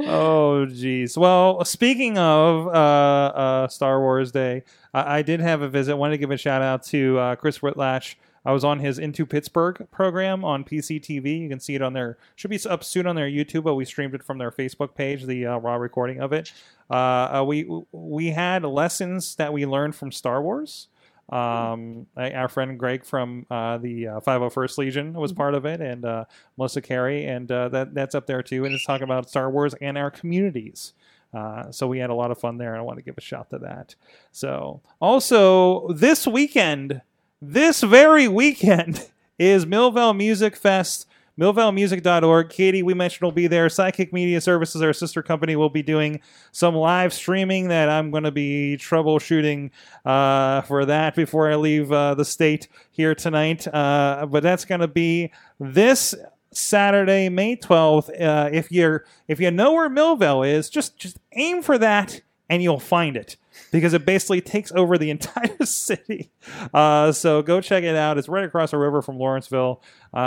oh, 0.06 0.64
geez. 0.64 1.18
Well, 1.18 1.62
speaking 1.66 2.16
of 2.16 2.66
uh, 2.66 2.70
uh, 2.70 3.68
Star 3.68 4.00
Wars 4.00 4.32
Day, 4.32 4.62
I-, 4.94 5.18
I 5.18 5.22
did 5.22 5.40
have 5.40 5.60
a 5.60 5.68
visit. 5.68 5.98
wanted 5.98 6.12
to 6.12 6.18
give 6.18 6.30
a 6.30 6.38
shout 6.38 6.62
out 6.62 6.82
to 6.84 7.18
uh, 7.18 7.36
Chris 7.36 7.58
Whitlatch. 7.58 8.14
I 8.46 8.52
was 8.52 8.64
on 8.64 8.78
his 8.78 8.98
Into 8.98 9.26
Pittsburgh 9.26 9.86
program 9.90 10.46
on 10.46 10.64
PCTV. 10.64 11.40
You 11.40 11.48
can 11.50 11.60
see 11.60 11.74
it 11.74 11.82
on 11.82 11.92
their 11.92 12.16
should 12.34 12.50
be 12.50 12.58
up 12.66 12.82
soon 12.82 13.06
on 13.06 13.14
their 13.14 13.28
YouTube, 13.28 13.64
but 13.64 13.74
we 13.74 13.84
streamed 13.84 14.14
it 14.14 14.22
from 14.22 14.38
their 14.38 14.50
Facebook 14.50 14.94
page, 14.94 15.24
the 15.26 15.44
uh, 15.44 15.58
raw 15.58 15.74
recording 15.74 16.20
of 16.20 16.32
it. 16.32 16.54
Uh, 16.90 16.94
uh, 17.40 17.44
we 17.46 17.68
we 17.92 18.30
had 18.30 18.64
lessons 18.64 19.34
that 19.36 19.52
we 19.52 19.66
learned 19.66 19.94
from 19.94 20.10
Star 20.10 20.40
Wars. 20.40 20.88
Um, 21.32 22.06
our 22.14 22.48
friend 22.48 22.78
Greg 22.78 23.04
from 23.04 23.46
uh, 23.50 23.78
the 23.78 24.06
uh, 24.06 24.20
501st 24.20 24.78
Legion 24.78 25.12
was 25.14 25.32
part 25.32 25.54
of 25.54 25.64
it, 25.64 25.80
and 25.80 26.04
uh, 26.04 26.24
Melissa 26.58 26.82
Carey, 26.82 27.24
and 27.24 27.50
uh, 27.50 27.70
that 27.70 27.94
that's 27.94 28.14
up 28.14 28.26
there 28.26 28.42
too. 28.42 28.66
And 28.66 28.74
it's 28.74 28.84
talking 28.84 29.04
about 29.04 29.30
Star 29.30 29.50
Wars 29.50 29.74
and 29.80 29.96
our 29.96 30.10
communities. 30.10 30.92
Uh, 31.32 31.72
so 31.72 31.86
we 31.86 31.98
had 31.98 32.10
a 32.10 32.14
lot 32.14 32.30
of 32.30 32.38
fun 32.38 32.58
there, 32.58 32.72
and 32.72 32.78
I 32.78 32.82
want 32.82 32.98
to 32.98 33.04
give 33.04 33.16
a 33.16 33.22
shout 33.22 33.48
to 33.50 33.58
that. 33.60 33.94
So 34.30 34.82
also 35.00 35.88
this 35.94 36.26
weekend, 36.26 37.00
this 37.40 37.80
very 37.80 38.28
weekend 38.28 39.08
is 39.38 39.64
Millvale 39.64 40.14
Music 40.14 40.54
Fest. 40.54 41.06
MillvaleMusic.org. 41.40 42.50
Katie, 42.50 42.82
we 42.82 42.94
mentioned 42.94 43.22
will 43.22 43.32
be 43.32 43.46
there. 43.46 43.68
Psychic 43.68 44.12
Media 44.12 44.40
Services, 44.40 44.82
our 44.82 44.92
sister 44.92 45.22
company, 45.22 45.56
will 45.56 45.70
be 45.70 45.82
doing 45.82 46.20
some 46.50 46.74
live 46.74 47.12
streaming 47.12 47.68
that 47.68 47.88
I'm 47.88 48.10
going 48.10 48.24
to 48.24 48.30
be 48.30 48.76
troubleshooting 48.78 49.70
uh, 50.04 50.62
for 50.62 50.84
that 50.84 51.14
before 51.14 51.50
I 51.50 51.56
leave 51.56 51.90
uh, 51.90 52.14
the 52.14 52.24
state 52.24 52.68
here 52.90 53.14
tonight. 53.14 53.66
Uh, 53.72 54.26
but 54.30 54.42
that's 54.42 54.64
going 54.64 54.82
to 54.82 54.88
be 54.88 55.32
this 55.58 56.14
Saturday, 56.52 57.28
May 57.28 57.56
12th. 57.56 58.20
Uh, 58.20 58.50
if 58.52 58.70
you're 58.70 59.04
if 59.26 59.40
you 59.40 59.50
know 59.50 59.72
where 59.72 59.88
Millvale 59.88 60.46
is, 60.46 60.68
just 60.68 60.98
just 60.98 61.18
aim 61.32 61.62
for 61.62 61.78
that 61.78 62.20
and 62.50 62.62
you'll 62.62 62.80
find 62.80 63.16
it 63.16 63.36
because 63.70 63.92
it 63.94 64.04
basically 64.04 64.40
takes 64.40 64.72
over 64.72 64.98
the 64.98 65.10
entire 65.16 65.64
city. 65.64 66.30
Uh, 66.72 67.12
so 67.12 67.42
go 67.42 67.60
check 67.60 67.84
it 67.84 67.96
out. 67.96 68.18
It's 68.18 68.28
right 68.28 68.44
across 68.44 68.70
the 68.72 68.78
river 68.78 69.02
from 69.02 69.18
Lawrenceville, 69.18 69.82
uh, 70.12 70.18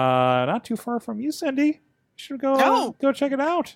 not 0.48 0.64
too 0.64 0.76
far 0.76 1.00
from 1.00 1.20
you, 1.20 1.32
Cindy. 1.32 1.66
You 1.68 1.80
should 2.16 2.40
go 2.40 2.56
No. 2.56 2.96
go 3.02 3.12
check 3.12 3.32
it 3.32 3.42
out. 3.42 3.76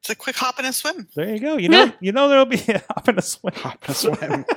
It's 0.00 0.08
a 0.10 0.14
quick 0.14 0.36
hop 0.36 0.58
and 0.58 0.66
a 0.66 0.72
swim. 0.72 1.08
There 1.14 1.28
you 1.28 1.40
go. 1.40 1.56
You 1.58 1.68
know 1.68 1.92
you 2.00 2.12
know 2.12 2.28
there'll 2.28 2.46
be 2.46 2.62
a 2.68 2.78
hop 2.88 3.08
and 3.08 3.18
a 3.18 3.22
swim. 3.22 3.52
Hop 3.56 3.78
and 3.82 3.90
a 3.90 3.94
swim. 3.94 4.44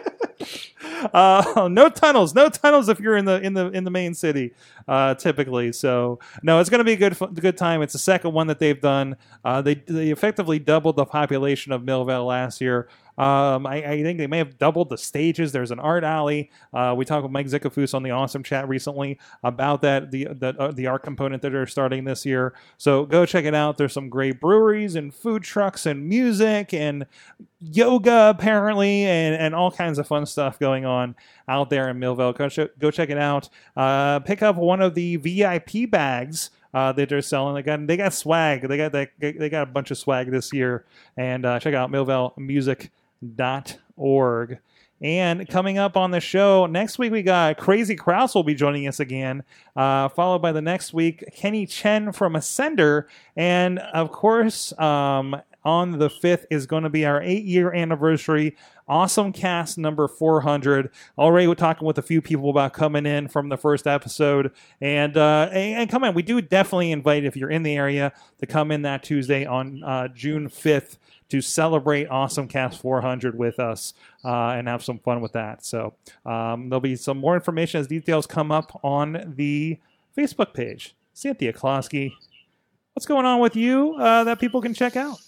uh, 1.13 1.67
no 1.71 1.89
tunnels, 1.89 2.33
no 2.33 2.49
tunnels 2.49 2.89
if 2.89 2.99
you're 2.99 3.17
in 3.17 3.25
the 3.25 3.41
in 3.41 3.53
the 3.53 3.67
in 3.71 3.83
the 3.83 3.91
main 3.91 4.13
city, 4.13 4.53
uh, 4.87 5.15
typically. 5.15 5.71
So 5.73 6.19
no, 6.43 6.59
it's 6.59 6.69
going 6.69 6.79
to 6.79 6.83
be 6.85 6.93
a 6.93 6.97
good 6.97 7.17
good 7.35 7.57
time. 7.57 7.81
It's 7.81 7.93
the 7.93 7.99
second 7.99 8.33
one 8.33 8.47
that 8.47 8.59
they've 8.59 8.79
done. 8.79 9.17
Uh, 9.43 9.61
they 9.61 9.75
they 9.75 10.11
effectively 10.11 10.59
doubled 10.59 10.95
the 10.95 11.05
population 11.05 11.71
of 11.71 11.81
Millvale 11.81 12.25
last 12.25 12.61
year. 12.61 12.87
Um, 13.17 13.67
I, 13.67 13.75
I 13.85 14.03
think 14.03 14.17
they 14.17 14.27
may 14.27 14.39
have 14.39 14.57
doubled 14.57 14.89
the 14.89 14.97
stages. 14.97 15.51
There's 15.51 15.71
an 15.71 15.79
art 15.79 16.03
alley. 16.03 16.49
Uh, 16.73 16.93
we 16.97 17.05
talked 17.05 17.23
with 17.23 17.31
Mike 17.31 17.47
Zickafus 17.47 17.93
on 17.93 18.03
the 18.03 18.11
Awesome 18.11 18.43
Chat 18.43 18.67
recently 18.67 19.19
about 19.43 19.81
that 19.81 20.11
the 20.11 20.25
the 20.25 20.55
uh, 20.59 20.71
the 20.71 20.87
art 20.87 21.03
component 21.03 21.41
that 21.43 21.51
they're 21.51 21.67
starting 21.67 22.05
this 22.05 22.25
year. 22.25 22.53
So 22.77 23.05
go 23.05 23.25
check 23.25 23.45
it 23.45 23.53
out. 23.53 23.77
There's 23.77 23.93
some 23.93 24.09
great 24.09 24.39
breweries 24.39 24.95
and 24.95 25.13
food 25.13 25.43
trucks 25.43 25.85
and 25.85 26.07
music 26.07 26.73
and 26.73 27.05
yoga 27.61 28.29
apparently 28.29 29.05
and, 29.05 29.35
and 29.35 29.55
all 29.55 29.71
kinds 29.71 29.97
of 29.99 30.07
fun 30.07 30.25
stuff 30.25 30.59
going 30.59 30.85
on 30.85 31.15
out 31.47 31.69
there 31.69 31.89
in 31.89 31.99
Millvale. 31.99 32.35
Go, 32.35 32.49
ch- 32.49 32.77
go 32.79 32.91
check 32.91 33.09
it 33.09 33.17
out. 33.17 33.49
Uh, 33.77 34.19
pick 34.19 34.41
up 34.41 34.55
one 34.55 34.81
of 34.81 34.95
the 34.95 35.17
VIP 35.17 35.89
bags. 35.89 36.49
Uh, 36.73 36.91
that 36.91 37.07
they're 37.07 37.21
selling. 37.21 37.53
They 37.53 37.61
got 37.61 37.85
they 37.85 37.97
got 37.97 38.13
swag. 38.13 38.67
They 38.67 38.77
got 38.77 38.93
that 38.93 39.11
they 39.19 39.47
got 39.47 39.61
a 39.61 39.71
bunch 39.71 39.91
of 39.91 39.97
swag 39.99 40.31
this 40.31 40.51
year. 40.51 40.85
And 41.15 41.45
uh, 41.45 41.59
check 41.59 41.75
out 41.75 41.91
millvalemusic.org. 43.23 44.59
And 45.01 45.49
coming 45.49 45.77
up 45.77 45.97
on 45.97 46.11
the 46.11 46.21
show 46.21 46.65
next 46.65 46.97
week, 46.97 47.11
we 47.11 47.23
got 47.23 47.57
Crazy 47.57 47.95
Kraus 47.95 48.33
will 48.33 48.43
be 48.43 48.55
joining 48.55 48.87
us 48.87 49.01
again, 49.01 49.43
uh, 49.75 50.07
followed 50.07 50.39
by 50.39 50.53
the 50.53 50.61
next 50.61 50.93
week 50.93 51.25
Kenny 51.35 51.65
Chen 51.65 52.13
from 52.13 52.35
Ascender, 52.35 53.07
and 53.35 53.79
of 53.79 54.13
course, 54.13 54.77
um, 54.79 55.35
on 55.65 55.97
the 55.97 56.09
fifth 56.09 56.45
is 56.49 56.65
going 56.65 56.83
to 56.83 56.89
be 56.89 57.05
our 57.05 57.21
eight-year 57.21 57.73
anniversary. 57.73 58.55
Awesome 58.87 59.31
cast 59.31 59.77
number 59.77 60.07
400. 60.09 60.89
Already 61.17 61.47
we're 61.47 61.55
talking 61.55 61.87
with 61.87 61.97
a 61.97 62.01
few 62.01 62.21
people 62.21 62.49
about 62.49 62.73
coming 62.73 63.05
in 63.05 63.29
from 63.29 63.47
the 63.47 63.55
first 63.55 63.87
episode. 63.87 64.51
And, 64.81 65.15
uh, 65.15 65.47
and, 65.53 65.81
and 65.81 65.89
come 65.89 66.03
in. 66.03 66.13
We 66.13 66.21
do 66.21 66.41
definitely 66.41 66.91
invite, 66.91 67.23
if 67.23 67.37
you're 67.37 67.49
in 67.49 67.63
the 67.63 67.77
area, 67.77 68.11
to 68.39 68.45
come 68.45 68.71
in 68.71 68.81
that 68.81 69.03
Tuesday 69.03 69.45
on 69.45 69.81
uh, 69.83 70.09
June 70.09 70.49
5th 70.49 70.97
to 71.29 71.41
celebrate 71.41 72.07
Awesome 72.07 72.47
Cast 72.47 72.79
400 72.81 73.37
with 73.37 73.59
us 73.59 73.93
uh, 74.23 74.49
and 74.49 74.67
have 74.67 74.83
some 74.83 74.99
fun 74.99 75.21
with 75.21 75.33
that. 75.33 75.65
So 75.65 75.93
um, 76.25 76.69
there'll 76.69 76.81
be 76.81 76.95
some 76.95 77.17
more 77.17 77.35
information 77.35 77.79
as 77.79 77.87
details 77.87 78.27
come 78.27 78.51
up 78.51 78.79
on 78.83 79.33
the 79.35 79.77
Facebook 80.17 80.53
page. 80.53 80.95
Cynthia 81.13 81.53
Klosky, 81.53 82.13
what's 82.93 83.05
going 83.05 83.25
on 83.25 83.39
with 83.39 83.55
you 83.55 83.95
uh, 83.95 84.23
that 84.23 84.39
people 84.39 84.61
can 84.61 84.73
check 84.73 84.95
out? 84.95 85.19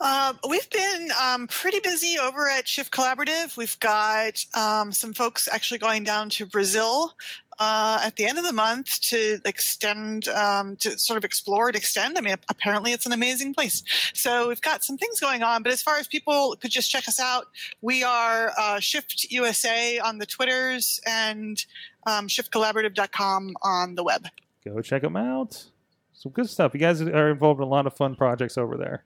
Uh, 0.00 0.32
we've 0.48 0.68
been 0.70 1.10
um, 1.22 1.46
pretty 1.46 1.78
busy 1.80 2.18
over 2.18 2.48
at 2.48 2.66
Shift 2.66 2.90
Collaborative. 2.90 3.56
We've 3.58 3.78
got 3.80 4.44
um, 4.54 4.92
some 4.92 5.12
folks 5.12 5.46
actually 5.46 5.78
going 5.78 6.04
down 6.04 6.30
to 6.30 6.46
Brazil 6.46 7.12
uh, 7.60 8.00
at 8.02 8.16
the 8.16 8.24
end 8.24 8.38
of 8.38 8.44
the 8.44 8.52
month 8.52 9.00
to 9.02 9.38
extend, 9.44 10.28
um, 10.28 10.76
to 10.76 10.98
sort 10.98 11.18
of 11.18 11.24
explore 11.24 11.68
and 11.68 11.76
extend. 11.76 12.16
I 12.16 12.22
mean, 12.22 12.34
apparently 12.48 12.92
it's 12.92 13.04
an 13.04 13.12
amazing 13.12 13.52
place. 13.52 13.82
So 14.14 14.48
we've 14.48 14.62
got 14.62 14.82
some 14.82 14.96
things 14.96 15.20
going 15.20 15.42
on. 15.42 15.62
But 15.62 15.72
as 15.72 15.82
far 15.82 15.98
as 15.98 16.08
people 16.08 16.56
could 16.58 16.70
just 16.70 16.90
check 16.90 17.06
us 17.06 17.20
out, 17.20 17.48
we 17.82 18.02
are 18.02 18.52
uh, 18.58 18.80
Shift 18.80 19.26
USA 19.30 19.98
on 19.98 20.16
the 20.18 20.26
Twitters 20.26 21.00
and 21.06 21.64
um, 22.06 22.28
shiftcollaborative.com 22.28 23.56
on 23.62 23.94
the 23.94 24.02
web. 24.02 24.26
Go 24.64 24.80
check 24.80 25.02
them 25.02 25.16
out. 25.16 25.66
Some 26.14 26.32
good 26.32 26.48
stuff. 26.48 26.72
You 26.72 26.80
guys 26.80 27.02
are 27.02 27.30
involved 27.30 27.60
in 27.60 27.64
a 27.64 27.70
lot 27.70 27.86
of 27.86 27.94
fun 27.94 28.14
projects 28.14 28.56
over 28.56 28.78
there. 28.78 29.04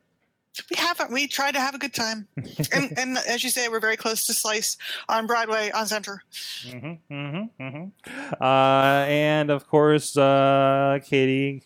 We 0.71 0.77
haven't. 0.77 1.11
We 1.13 1.27
try 1.27 1.51
to 1.51 1.59
have 1.59 1.75
a 1.75 1.79
good 1.79 1.95
time, 1.95 2.29
and, 2.73 2.93
and 2.99 3.19
as 3.29 3.43
you 3.43 3.51
say, 3.51 3.69
we're 3.69 3.81
very 3.81 3.97
close 3.97 4.27
to 4.27 4.33
Slice 4.33 4.77
on 5.09 5.27
Broadway 5.27 5.71
on 5.73 5.87
Center. 5.87 6.23
Mm-hmm, 6.65 7.15
mm-hmm, 7.15 7.63
mm-hmm. 7.63 8.43
Uh, 8.43 9.05
and 9.07 9.51
of 9.51 9.67
course, 9.67 10.17
uh, 10.17 11.01
Katie, 11.05 11.63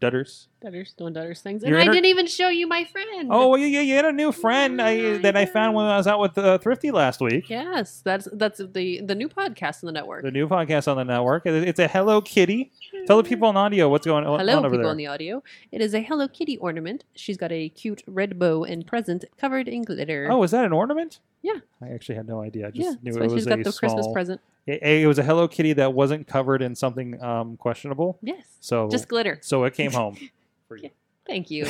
Dutters. 0.00 0.46
Dutters 0.64 0.94
doing 0.96 1.12
Dutters 1.14 1.40
things, 1.40 1.62
and 1.64 1.76
I 1.76 1.80
inter- 1.80 1.92
didn't 1.92 2.06
even 2.06 2.26
show 2.26 2.48
you 2.48 2.66
my 2.68 2.84
friend. 2.84 3.28
Oh, 3.32 3.48
well, 3.48 3.58
yeah, 3.58 3.80
you 3.80 3.94
had 3.94 4.04
a 4.04 4.12
new 4.12 4.30
friend 4.32 4.80
I, 4.80 5.18
that 5.18 5.36
I 5.36 5.44
found 5.46 5.74
when 5.74 5.86
I 5.86 5.96
was 5.96 6.06
out 6.06 6.20
with 6.20 6.36
uh, 6.38 6.58
Thrifty 6.58 6.90
last 6.92 7.20
week. 7.20 7.48
yes, 7.50 8.00
that's 8.04 8.28
that's 8.32 8.58
the 8.58 9.00
the 9.00 9.14
new 9.14 9.28
podcast 9.28 9.82
on 9.82 9.86
the 9.86 9.92
network. 9.92 10.22
The 10.22 10.30
new 10.30 10.46
podcast 10.48 10.86
on 10.88 10.96
the 10.96 11.04
network. 11.04 11.46
It- 11.46 11.66
It's 11.68 11.78
a 11.80 11.88
Hello 11.88 12.20
Kitty. 12.20 12.70
Tell 13.06 13.16
the 13.22 13.28
people 13.28 13.48
on 13.48 13.56
audio 13.56 13.88
what's 13.88 14.06
going 14.06 14.24
on, 14.26 14.38
Hello, 14.38 14.58
on 14.58 14.64
over 14.66 14.70
people 14.70 14.84
there. 14.84 14.90
on 14.90 14.96
the 14.96 15.06
audio. 15.06 15.42
It 15.72 15.80
is 15.80 15.94
a 15.94 16.00
Hello 16.02 16.28
Kitty 16.28 16.56
ornament. 16.58 17.04
She's 17.14 17.36
got 17.36 17.50
a 17.52 17.68
cute 17.68 18.02
red 18.06 18.38
bow 18.38 18.64
and 18.64 18.86
present 18.86 19.24
covered 19.36 19.66
in 19.68 19.82
glitter. 19.82 20.28
oh, 20.30 20.42
is 20.44 20.52
that 20.52 20.64
an 20.64 20.72
ornament? 20.72 21.18
Yeah. 21.54 21.60
I 21.88 21.92
actually 21.94 22.16
had 22.16 22.26
no 22.26 22.42
idea. 22.42 22.66
I 22.66 22.70
just 22.70 22.80
yeah, 22.82 22.94
knew 23.02 23.12
that's 23.12 23.16
it 23.16 23.22
was 23.22 23.32
she's 23.34 23.46
a 23.46 23.50
got 23.50 23.64
the 23.64 23.72
small. 23.72 23.90
Christmas 23.94 24.12
present. 24.12 24.40
It, 24.66 24.82
it 24.82 25.06
was 25.06 25.18
a 25.18 25.22
Hello 25.22 25.48
Kitty 25.48 25.72
that 25.74 25.94
wasn't 25.94 26.26
covered 26.26 26.60
in 26.62 26.74
something 26.74 27.22
um, 27.22 27.56
questionable. 27.56 28.18
Yes, 28.22 28.44
So 28.60 28.88
just 28.90 29.08
glitter. 29.08 29.38
so 29.40 29.64
it 29.64 29.74
came 29.74 29.92
home 29.92 30.16
for 30.68 30.76
you. 30.76 30.90
Thank 31.26 31.50
you. 31.50 31.66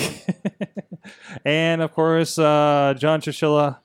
and 1.44 1.82
of 1.82 1.92
course, 1.92 2.38
uh, 2.38 2.94
John 2.98 3.20
Chichilla. 3.20 3.78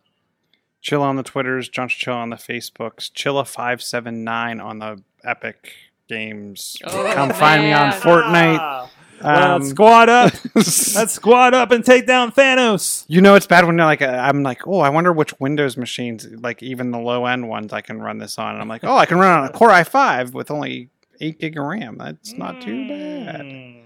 Chill 0.82 1.02
on 1.02 1.16
the 1.16 1.24
Twitters, 1.24 1.70
John 1.70 1.88
Chill 1.88 2.14
on 2.14 2.30
the 2.30 2.36
Facebooks, 2.36 3.10
Chilla579 3.14 4.62
on 4.62 4.80
the 4.80 5.02
Epic 5.24 5.72
Games. 6.10 6.76
Oh, 6.84 7.12
Come 7.14 7.30
find 7.32 7.64
me 7.64 7.72
on. 7.72 7.94
Fortnite. 7.94 8.58
Ah, 8.60 8.90
well, 9.24 9.56
Um, 9.56 9.64
squad 9.64 10.10
up. 10.10 10.34
Let's 10.56 11.12
squad 11.14 11.54
up 11.54 11.72
and 11.72 11.84
take 11.84 12.06
down 12.08 12.32
Thanos. 12.32 13.06
You 13.08 13.22
know 13.22 13.36
it's 13.36 13.48
bad 13.48 13.66
when 13.66 13.78
you're 13.78 13.86
like 13.86 14.02
I'm 14.02 14.44
like 14.44 14.68
oh 14.68 14.80
I 14.80 14.90
wonder 14.90 15.12
which 15.14 15.34
Windows 15.40 15.78
machines 15.78 16.28
like 16.40 16.62
even 16.62 16.92
the 16.92 17.00
low 17.00 17.26
end 17.26 17.48
ones 17.50 17.74
I 17.74 17.82
can 17.82 18.02
run 18.02 18.18
this 18.18 18.38
on 18.38 18.54
and 18.54 18.62
I'm 18.62 18.68
like 18.68 18.84
oh 18.84 18.98
I 18.98 19.06
can 19.06 19.18
run 19.18 19.40
on 19.40 19.46
a 19.48 19.52
Core 19.54 19.70
i5 19.70 20.34
with 20.34 20.52
only 20.52 20.90
eight 21.22 21.40
gig 21.40 21.58
of 21.58 21.66
RAM 21.66 21.98
that's 21.98 22.34
not 22.34 22.62
too 22.62 22.88
bad. 22.88 23.42
Mm. 23.42 23.82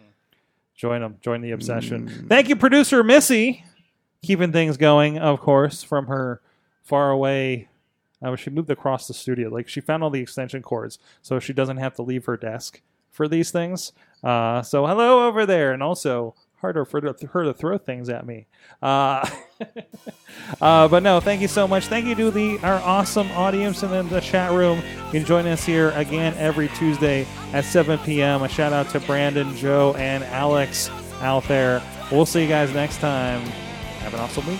Join 0.75 1.01
them. 1.01 1.17
Join 1.21 1.41
the 1.41 1.51
obsession. 1.51 2.07
Mm. 2.09 2.29
Thank 2.29 2.49
you, 2.49 2.55
producer 2.55 3.03
Missy, 3.03 3.63
keeping 4.21 4.51
things 4.51 4.77
going. 4.77 5.17
Of 5.17 5.39
course, 5.39 5.83
from 5.83 6.07
her 6.07 6.41
far 6.83 7.09
away. 7.11 7.67
Uh, 8.21 8.35
she 8.35 8.49
moved 8.49 8.69
across 8.71 9.07
the 9.07 9.13
studio. 9.13 9.49
Like 9.49 9.67
she 9.67 9.79
found 9.79 10.03
all 10.03 10.09
the 10.09 10.21
extension 10.21 10.61
cords, 10.63 10.97
so 11.21 11.39
she 11.39 11.53
doesn't 11.53 11.77
have 11.77 11.93
to 11.95 12.01
leave 12.01 12.25
her 12.25 12.38
desk 12.38 12.81
for 13.11 13.27
these 13.27 13.51
things. 13.51 13.91
Uh, 14.24 14.61
so 14.61 14.86
hello 14.86 15.28
over 15.28 15.45
there, 15.45 15.72
and 15.72 15.82
also 15.84 16.36
harder 16.57 16.86
for 16.86 17.01
her 17.01 17.13
to- 17.13 17.53
throw 17.53 17.78
things 17.78 18.09
at 18.09 18.26
me. 18.26 18.47
Uh, 18.82 19.28
uh, 20.61 20.88
but 20.88 21.03
no, 21.03 21.20
thank 21.20 21.41
you 21.41 21.47
so 21.47 21.68
much. 21.68 21.86
Thank 21.86 22.05
you 22.05 22.15
to 22.15 22.32
the 22.32 22.59
our 22.59 22.80
awesome 22.82 23.30
audience 23.32 23.84
and 23.84 23.93
in 23.93 24.09
the 24.09 24.20
chat 24.22 24.51
room. 24.51 24.82
You 25.07 25.11
can 25.11 25.26
join 25.26 25.45
us 25.47 25.63
here 25.63 25.91
again 25.91 26.34
every 26.38 26.68
Tuesday 26.70 27.28
at 27.53 27.63
7 27.63 27.99
p.m. 27.99 28.43
A 28.43 28.49
shout 28.49 28.74
out 28.74 28.89
to 28.89 28.99
Brandon, 29.01 29.55
Joe, 29.55 29.93
and 29.97 30.24
Alex 30.26 30.89
out 31.22 31.43
there. 31.47 31.82
We'll 32.11 32.26
see 32.26 32.41
you 32.41 32.47
guys 32.47 32.74
next 32.74 32.97
time. 32.97 33.41
Have 34.01 34.13
an 34.13 34.20
awesome 34.20 34.45
week. 34.47 34.59